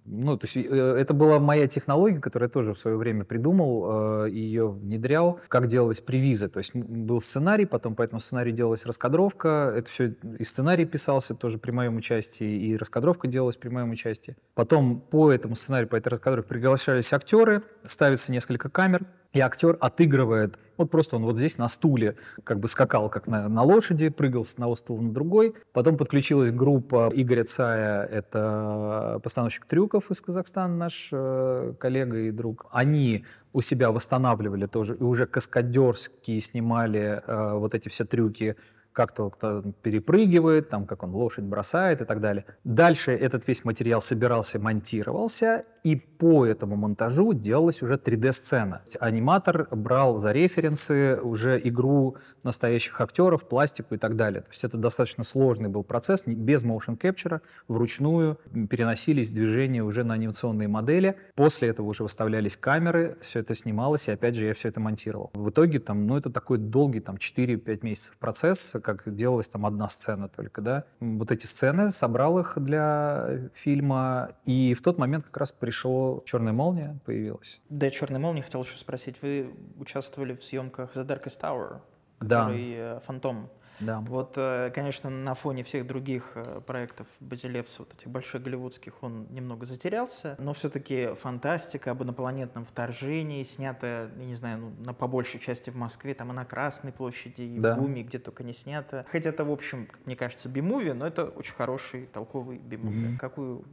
ну, 0.05 0.37
то 0.37 0.45
есть 0.45 0.55
э, 0.55 0.95
это 0.99 1.13
была 1.13 1.39
моя 1.39 1.67
технология, 1.67 2.19
которую 2.19 2.47
я 2.47 2.51
тоже 2.51 2.73
в 2.73 2.77
свое 2.77 2.97
время 2.97 3.23
придумал, 3.23 4.25
э, 4.25 4.29
ее 4.31 4.69
внедрял, 4.69 5.39
как 5.47 5.67
делалась 5.67 5.99
привиза. 5.99 6.49
То 6.49 6.57
есть 6.57 6.75
был 6.75 7.21
сценарий, 7.21 7.65
потом 7.65 7.95
по 7.95 8.01
этому 8.01 8.19
сценарию 8.19 8.55
делалась 8.55 8.85
раскадровка. 8.85 9.73
Это 9.75 9.89
все 9.89 10.15
и 10.39 10.43
сценарий 10.43 10.85
писался 10.85 11.35
тоже 11.35 11.57
при 11.57 11.71
моем 11.71 11.95
участии, 11.97 12.67
и 12.67 12.77
раскадровка 12.77 13.27
делалась 13.27 13.57
при 13.57 13.69
моем 13.69 13.91
участии. 13.91 14.35
Потом 14.55 14.99
по 14.99 15.31
этому 15.31 15.55
сценарию, 15.55 15.87
по 15.87 15.95
этой 15.95 16.09
раскадровке 16.09 16.49
приглашались 16.49 17.13
актеры, 17.13 17.63
ставится 17.85 18.31
несколько 18.31 18.69
камер, 18.69 19.05
и 19.33 19.39
актер 19.39 19.77
отыгрывает, 19.81 20.57
вот 20.77 20.89
просто 20.89 21.15
он 21.15 21.23
вот 21.23 21.37
здесь 21.37 21.57
на 21.57 21.67
стуле 21.67 22.15
как 22.43 22.59
бы 22.59 22.67
скакал 22.67 23.09
как 23.09 23.27
на, 23.27 23.47
на 23.47 23.63
лошади, 23.63 24.09
прыгал 24.09 24.45
с 24.45 24.53
одного 24.53 24.75
стула 24.75 25.01
на 25.01 25.11
другой. 25.11 25.55
Потом 25.71 25.97
подключилась 25.97 26.51
группа 26.51 27.11
Игоря 27.13 27.43
Цая, 27.43 28.03
это 28.05 29.19
постановщик 29.23 29.65
трюков 29.65 30.09
из 30.11 30.21
Казахстана, 30.21 30.75
наш 30.75 31.09
э, 31.11 31.73
коллега 31.79 32.17
и 32.17 32.31
друг. 32.31 32.65
Они 32.71 33.25
у 33.53 33.61
себя 33.61 33.91
восстанавливали 33.91 34.65
тоже 34.65 34.95
и 34.95 35.03
уже 35.03 35.25
каскадерские 35.27 36.39
снимали 36.39 37.21
э, 37.25 37.53
вот 37.53 37.75
эти 37.75 37.89
все 37.89 38.05
трюки 38.05 38.55
как-то 38.93 39.29
кто 39.29 39.61
перепрыгивает, 39.81 40.69
там, 40.69 40.85
как 40.85 41.03
он 41.03 41.11
лошадь 41.11 41.43
бросает 41.43 42.01
и 42.01 42.05
так 42.05 42.21
далее. 42.21 42.45
Дальше 42.63 43.11
этот 43.11 43.47
весь 43.47 43.65
материал 43.65 44.01
собирался, 44.01 44.59
монтировался, 44.59 45.65
и 45.83 45.97
по 45.97 46.45
этому 46.45 46.77
монтажу 46.77 47.33
делалась 47.33 47.81
уже 47.81 47.95
3D-сцена. 47.95 48.83
Аниматор 48.99 49.67
брал 49.71 50.17
за 50.17 50.31
референсы 50.31 51.19
уже 51.21 51.59
игру 51.61 52.15
настоящих 52.43 52.99
актеров, 53.01 53.47
пластику 53.47 53.95
и 53.95 53.97
так 53.97 54.15
далее. 54.15 54.41
То 54.41 54.49
есть 54.49 54.63
это 54.63 54.77
достаточно 54.77 55.23
сложный 55.23 55.69
был 55.69 55.83
процесс, 55.83 56.23
без 56.25 56.63
motion 56.63 56.97
capture, 56.97 57.41
вручную 57.67 58.39
переносились 58.69 59.29
движения 59.29 59.83
уже 59.83 60.03
на 60.03 60.13
анимационные 60.13 60.67
модели. 60.67 61.17
После 61.35 61.69
этого 61.69 61.87
уже 61.87 62.03
выставлялись 62.03 62.55
камеры, 62.55 63.17
все 63.21 63.39
это 63.39 63.53
снималось, 63.53 64.07
и 64.07 64.11
опять 64.11 64.35
же 64.35 64.45
я 64.45 64.53
все 64.53 64.69
это 64.69 64.79
монтировал. 64.79 65.31
В 65.33 65.49
итоге 65.49 65.79
там, 65.79 66.07
ну 66.07 66.17
это 66.17 66.29
такой 66.29 66.59
долгий, 66.59 67.01
там 67.01 67.15
4-5 67.15 67.79
месяцев 67.81 68.15
процесс, 68.17 68.75
как 68.83 69.15
делалась 69.15 69.49
там 69.49 69.65
одна 69.65 69.89
сцена 69.89 70.29
только, 70.29 70.61
да. 70.61 70.83
Вот 70.99 71.31
эти 71.31 71.45
сцены, 71.45 71.91
собрал 71.91 72.39
их 72.39 72.53
для 72.57 73.49
фильма, 73.53 74.31
и 74.45 74.73
в 74.73 74.81
тот 74.81 74.97
момент 74.97 75.25
как 75.25 75.37
раз 75.37 75.51
пришло 75.51 76.21
«Черная 76.25 76.53
молния» 76.53 76.99
появилась. 77.05 77.61
Да, 77.69 77.89
«Черная 77.89 78.19
молния» 78.19 78.41
хотел 78.43 78.63
еще 78.63 78.77
спросить. 78.77 79.21
Вы 79.21 79.53
участвовали 79.79 80.35
в 80.35 80.43
съемках 80.43 80.95
«The 80.95 81.07
Darkest 81.07 81.39
Tower», 81.41 81.81
который 82.19 82.77
да. 82.77 82.99
«Фантом». 82.99 83.49
Да. 83.85 83.99
Вот, 83.99 84.33
э, 84.35 84.71
конечно, 84.73 85.09
на 85.09 85.33
фоне 85.33 85.63
всех 85.63 85.87
других 85.87 86.31
э, 86.35 86.61
проектов 86.65 87.07
Базилевса, 87.19 87.83
вот 87.83 87.93
этих 87.93 88.09
больших 88.09 88.43
голливудских, 88.43 89.01
он 89.01 89.27
немного 89.29 89.65
затерялся, 89.65 90.35
но 90.39 90.53
все-таки 90.53 91.13
фантастика 91.15 91.91
об 91.91 92.03
инопланетном 92.03 92.65
вторжении, 92.65 93.43
снятая, 93.43 94.09
я 94.17 94.25
не 94.25 94.35
знаю, 94.35 94.59
ну, 94.59 94.85
на 94.85 94.93
по 94.93 95.07
большей 95.07 95.39
части 95.39 95.69
в 95.69 95.75
Москве, 95.75 96.13
там 96.13 96.31
и 96.31 96.33
на 96.33 96.45
Красной 96.45 96.91
площади, 96.91 97.41
и 97.41 97.59
да. 97.59 97.75
в 97.75 97.79
Буме, 97.79 98.03
где 98.03 98.19
только 98.19 98.43
не 98.43 98.53
снято. 98.53 99.05
Хотя 99.11 99.29
это, 99.29 99.45
в 99.45 99.51
общем, 99.51 99.87
мне 100.05 100.15
кажется, 100.15 100.49
бимуви, 100.49 100.91
но 100.91 101.07
это 101.07 101.25
очень 101.25 101.53
хороший, 101.53 102.05
толковый 102.05 102.57
бимуви. 102.57 103.13
Mm-hmm. 103.13 103.17
Какую 103.17 103.65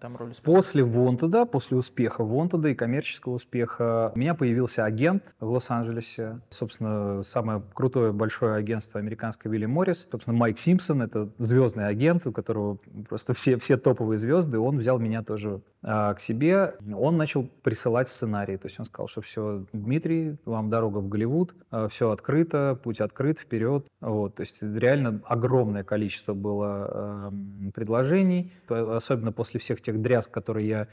там 0.00 0.16
роль 0.16 0.32
После 0.42 0.84
Вонтеда, 0.84 1.44
после 1.44 1.76
успеха 1.76 2.24
Вонтеда 2.24 2.68
и 2.68 2.74
коммерческого 2.74 3.34
успеха, 3.34 4.12
у 4.14 4.18
меня 4.18 4.34
появился 4.34 4.84
агент 4.84 5.34
в 5.40 5.50
Лос-Анджелесе. 5.50 6.40
Собственно, 6.50 7.22
самое 7.22 7.62
крутое 7.74 8.12
большое 8.12 8.54
агентство 8.54 9.00
американское 9.00 9.52
Вилли 9.52 9.66
Моррис. 9.66 10.08
Собственно, 10.10 10.36
Майк 10.36 10.58
Симпсон— 10.58 11.02
это 11.02 11.28
звездный 11.38 11.86
агент, 11.86 12.26
у 12.26 12.32
которого 12.32 12.78
просто 13.08 13.32
все, 13.32 13.56
все 13.58 13.76
топовые 13.76 14.18
звезды. 14.18 14.58
Он 14.58 14.78
взял 14.78 14.98
меня 14.98 15.22
тоже 15.22 15.60
а, 15.82 16.14
к 16.14 16.20
себе. 16.20 16.74
Он 16.94 17.16
начал 17.16 17.48
присылать 17.62 18.08
сценарии. 18.08 18.56
То 18.56 18.66
есть 18.66 18.78
он 18.78 18.86
сказал, 18.86 19.08
что 19.08 19.20
все, 19.20 19.64
Дмитрий, 19.72 20.36
вам 20.44 20.70
дорога 20.70 20.98
в 20.98 21.08
Голливуд, 21.08 21.54
а, 21.70 21.88
все 21.88 22.10
открыто, 22.10 22.78
путь 22.82 23.00
открыт, 23.00 23.38
вперед. 23.38 23.86
Вот. 24.00 24.36
То 24.36 24.42
есть 24.42 24.62
реально 24.62 25.20
огромное 25.24 25.84
количество 25.84 26.34
было 26.34 27.30
э, 27.32 27.70
предложений, 27.74 28.52
особенно 28.68 29.32
после 29.32 29.60
всех 29.60 29.80
тех 29.88 30.02
дрязг, 30.02 30.30
которые 30.30 30.68
я 30.68 30.88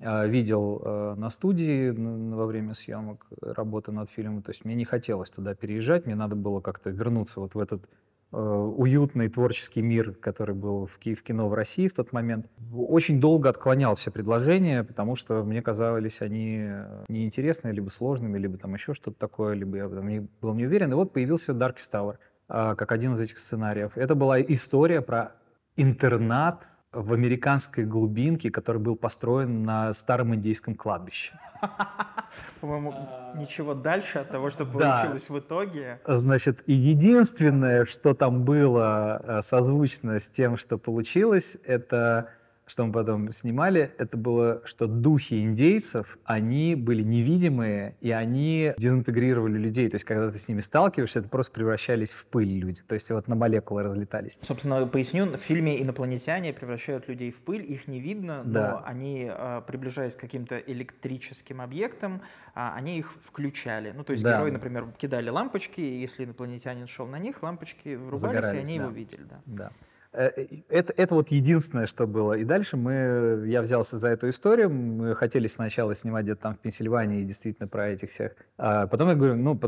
э, 0.00 0.28
видел 0.28 0.82
э, 0.84 1.14
на 1.16 1.30
студии 1.30 1.90
во 1.90 2.46
время 2.46 2.74
съемок, 2.74 3.26
работы 3.40 3.92
над 3.92 4.10
фильмом. 4.10 4.42
То 4.42 4.50
есть 4.50 4.64
мне 4.64 4.74
не 4.74 4.84
хотелось 4.84 5.30
туда 5.30 5.54
переезжать, 5.54 6.06
мне 6.06 6.16
надо 6.16 6.34
было 6.34 6.60
как-то 6.60 6.90
вернуться 6.90 7.38
вот 7.38 7.54
в 7.54 7.60
этот 7.60 7.88
э, 8.32 8.36
уютный 8.36 9.28
творческий 9.28 9.82
мир, 9.82 10.14
который 10.14 10.56
был 10.56 10.86
в, 10.86 10.98
в 10.98 11.22
кино 11.22 11.48
в 11.48 11.54
России 11.54 11.86
в 11.86 11.94
тот 11.94 12.12
момент. 12.12 12.46
Очень 12.74 13.20
долго 13.20 13.50
отклонял 13.50 13.94
все 13.94 14.10
предложения, 14.10 14.82
потому 14.82 15.14
что 15.14 15.44
мне 15.44 15.62
казались 15.62 16.20
они 16.20 16.68
неинтересными, 17.08 17.72
либо 17.72 17.88
сложными, 17.88 18.36
либо 18.36 18.58
там 18.58 18.74
еще 18.74 18.94
что-то 18.94 19.16
такое, 19.16 19.54
либо 19.54 19.76
я 19.76 19.88
там 19.88 20.08
не, 20.08 20.26
был 20.40 20.54
не 20.54 20.66
уверен. 20.66 20.90
И 20.90 20.94
вот 20.96 21.12
появился 21.12 21.52
Darkest 21.52 21.92
Tower 21.92 22.16
как 22.48 22.92
один 22.92 23.12
из 23.12 23.20
этих 23.20 23.38
сценариев. 23.38 23.96
Это 23.96 24.14
была 24.14 24.38
история 24.42 25.00
про 25.00 25.32
интернат 25.76 26.66
в 26.94 27.12
американской 27.12 27.84
глубинке, 27.84 28.50
который 28.50 28.80
был 28.80 28.96
построен 28.96 29.62
на 29.62 29.92
старом 29.92 30.34
индейском 30.34 30.74
кладбище. 30.74 31.38
По-моему, 32.60 32.94
ничего 33.36 33.74
дальше 33.74 34.18
от 34.20 34.30
того, 34.30 34.50
что 34.50 34.64
получилось 34.64 35.28
в 35.28 35.38
итоге. 35.38 36.00
Значит, 36.06 36.62
и 36.66 36.72
единственное, 36.72 37.84
что 37.84 38.14
там 38.14 38.44
было 38.44 39.20
э, 39.22 39.42
созвучно 39.42 40.18
с 40.18 40.28
тем, 40.28 40.56
что 40.56 40.78
получилось, 40.78 41.56
это 41.64 42.30
что 42.66 42.86
мы 42.86 42.92
потом 42.92 43.30
снимали, 43.32 43.92
это 43.98 44.16
было, 44.16 44.62
что 44.64 44.86
духи 44.86 45.42
индейцев, 45.42 46.18
они 46.24 46.74
были 46.74 47.02
невидимые, 47.02 47.96
и 48.00 48.10
они 48.10 48.72
дезинтегрировали 48.78 49.58
людей. 49.58 49.88
То 49.90 49.96
есть, 49.96 50.04
когда 50.04 50.30
ты 50.30 50.38
с 50.38 50.48
ними 50.48 50.60
сталкиваешься, 50.60 51.20
это 51.20 51.28
просто 51.28 51.52
превращались 51.52 52.12
в 52.12 52.26
пыль 52.26 52.48
люди. 52.48 52.80
То 52.86 52.94
есть, 52.94 53.10
вот 53.10 53.28
на 53.28 53.34
молекулы 53.34 53.82
разлетались. 53.82 54.38
Собственно, 54.42 54.86
поясню, 54.86 55.26
в 55.26 55.36
фильме 55.36 55.82
инопланетяне 55.82 56.52
превращают 56.52 57.08
людей 57.08 57.30
в 57.30 57.40
пыль, 57.40 57.70
их 57.70 57.86
не 57.86 58.00
видно, 58.00 58.42
но 58.44 58.52
да. 58.52 58.82
они, 58.86 59.28
а, 59.30 59.60
приближаясь 59.60 60.14
к 60.14 60.20
каким-то 60.20 60.58
электрическим 60.58 61.60
объектам, 61.60 62.22
а, 62.54 62.74
они 62.74 62.98
их 62.98 63.12
включали. 63.22 63.92
Ну, 63.94 64.04
то 64.04 64.12
есть, 64.12 64.22
да. 64.24 64.38
герои, 64.38 64.50
например, 64.50 64.86
кидали 64.96 65.28
лампочки, 65.28 65.80
и 65.80 66.00
если 66.00 66.24
инопланетянин 66.24 66.86
шел 66.86 67.06
на 67.06 67.18
них, 67.18 67.42
лампочки 67.42 67.96
врубались, 67.96 68.20
Загорались, 68.20 68.58
и 68.58 68.62
они 68.62 68.78
да. 68.78 68.84
его 68.84 68.92
видели. 68.92 69.22
Да. 69.24 69.40
да. 69.46 69.70
Э, 70.14 70.30
это, 70.68 70.94
это 70.96 71.14
вот 71.14 71.30
единственное, 71.30 71.86
что 71.86 72.06
было. 72.06 72.34
И 72.34 72.44
дальше 72.44 72.76
мы, 72.76 73.44
я 73.46 73.60
взялся 73.62 73.98
за 73.98 74.08
эту 74.08 74.28
историю. 74.28 74.70
Мы 74.70 75.14
хотели 75.16 75.48
сначала 75.48 75.94
снимать 75.94 76.24
где-то 76.24 76.42
там 76.42 76.54
в 76.54 76.60
Пенсильвании, 76.60 77.24
действительно, 77.24 77.68
про 77.68 77.88
этих 77.88 78.10
всех. 78.10 78.32
А 78.56 78.86
потом 78.86 79.08
я 79.08 79.14
говорю, 79.16 79.34
ну, 79.34 79.58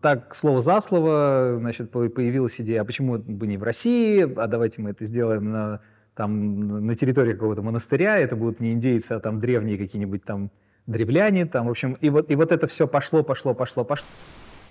так, 0.00 0.34
слово 0.34 0.60
за 0.60 0.80
слово, 0.80 1.56
значит, 1.58 1.90
появилась 1.90 2.60
идея, 2.60 2.82
а 2.82 2.84
почему 2.84 3.18
бы 3.18 3.46
не 3.46 3.56
в 3.56 3.62
России, 3.62 4.20
а 4.38 4.46
давайте 4.46 4.82
мы 4.82 4.90
это 4.90 5.04
сделаем 5.06 5.50
на, 5.50 5.80
там, 6.14 6.86
на 6.86 6.94
территории 6.94 7.32
какого-то 7.32 7.62
монастыря, 7.62 8.18
это 8.18 8.36
будут 8.36 8.60
не 8.60 8.72
индейцы, 8.72 9.12
а 9.12 9.20
там 9.20 9.40
древние 9.40 9.78
какие-нибудь 9.78 10.24
там 10.24 10.50
древляне, 10.86 11.46
там, 11.46 11.66
в 11.66 11.70
общем, 11.70 11.94
и 11.94 12.10
вот, 12.10 12.30
и 12.30 12.36
вот 12.36 12.52
это 12.52 12.66
все 12.66 12.86
пошло, 12.86 13.22
пошло, 13.22 13.54
пошло, 13.54 13.84
пошло. 13.84 14.08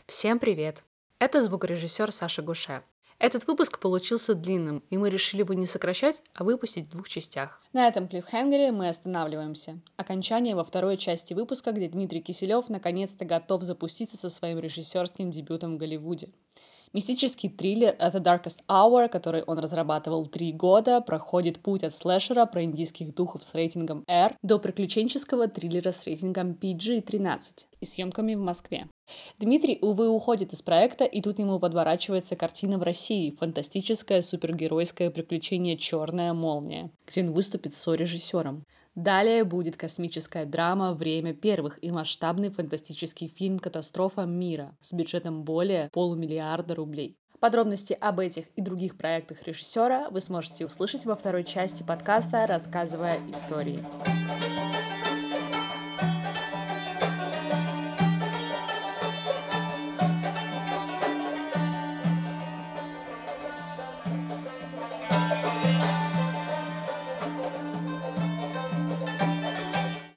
Всем 0.05 0.37
привет! 0.37 0.83
Это 1.17 1.41
звукорежиссер 1.41 2.11
Саша 2.11 2.41
Гуше. 2.43 2.81
Этот 3.17 3.47
выпуск 3.47 3.79
получился 3.79 4.35
длинным, 4.35 4.83
и 4.89 4.97
мы 4.97 5.09
решили 5.09 5.41
его 5.41 5.53
не 5.53 5.65
сокращать, 5.65 6.21
а 6.33 6.43
выпустить 6.43 6.87
в 6.87 6.91
двух 6.91 7.07
частях. 7.07 7.61
На 7.71 7.87
этом 7.87 8.09
клиффхенгере 8.09 8.73
мы 8.73 8.89
останавливаемся. 8.89 9.79
Окончание 9.95 10.53
во 10.53 10.65
второй 10.65 10.97
части 10.97 11.33
выпуска, 11.33 11.71
где 11.71 11.87
Дмитрий 11.87 12.21
Киселев 12.21 12.67
наконец-то 12.67 13.23
готов 13.23 13.63
запуститься 13.63 14.17
со 14.17 14.29
своим 14.29 14.59
режиссерским 14.59 15.31
дебютом 15.31 15.75
в 15.75 15.77
Голливуде. 15.77 16.29
Мистический 16.95 17.49
триллер 17.49 17.93
«The 17.99 18.23
Darkest 18.23 18.59
Hour», 18.69 19.09
который 19.09 19.43
он 19.43 19.59
разрабатывал 19.59 20.27
три 20.27 20.53
года, 20.53 21.01
проходит 21.01 21.59
путь 21.59 21.83
от 21.83 21.93
слэшера 21.93 22.45
про 22.45 22.63
индийских 22.63 23.13
духов 23.13 23.43
с 23.43 23.53
рейтингом 23.53 24.05
R 24.07 24.37
до 24.41 24.59
приключенческого 24.59 25.49
триллера 25.49 25.91
с 25.91 26.05
рейтингом 26.05 26.51
PG-13 26.53 27.41
и 27.81 27.85
съемками 27.85 28.35
в 28.35 28.39
Москве. 28.39 28.87
Дмитрий, 29.39 29.77
увы, 29.81 30.07
уходит 30.07 30.53
из 30.53 30.61
проекта, 30.61 31.03
и 31.03 31.21
тут 31.21 31.37
ему 31.37 31.59
подворачивается 31.59 32.37
картина 32.37 32.77
в 32.77 32.83
России 32.83 33.35
«Фантастическое 33.41 34.21
супергеройское 34.21 35.09
приключение 35.09 35.75
«Черная 35.75 36.31
молния», 36.31 36.91
где 37.05 37.23
он 37.23 37.33
выступит 37.33 37.73
с 37.73 37.77
сорежиссером. 37.77 38.63
Далее 38.95 39.43
будет 39.43 39.75
космическая 39.75 40.45
драма 40.45 40.93
«Время 40.93 41.33
первых» 41.33 41.83
и 41.83 41.91
масштабный 41.91 42.49
фантастический 42.49 43.27
фильм 43.27 43.59
«Катастрофа 43.59 44.21
мира» 44.21 44.77
с 44.79 44.93
бюджетом 44.93 45.43
более 45.43 45.89
полумиллиарда 45.91 46.75
рублей. 46.75 47.17
Подробности 47.41 47.97
об 47.99 48.21
этих 48.21 48.47
и 48.55 48.61
других 48.61 48.97
проектах 48.97 49.43
режиссера 49.43 50.09
вы 50.09 50.21
сможете 50.21 50.65
услышать 50.65 51.05
во 51.05 51.17
второй 51.17 51.43
части 51.43 51.83
подкаста 51.83 52.47
«Рассказывая 52.47 53.19
истории». 53.29 53.83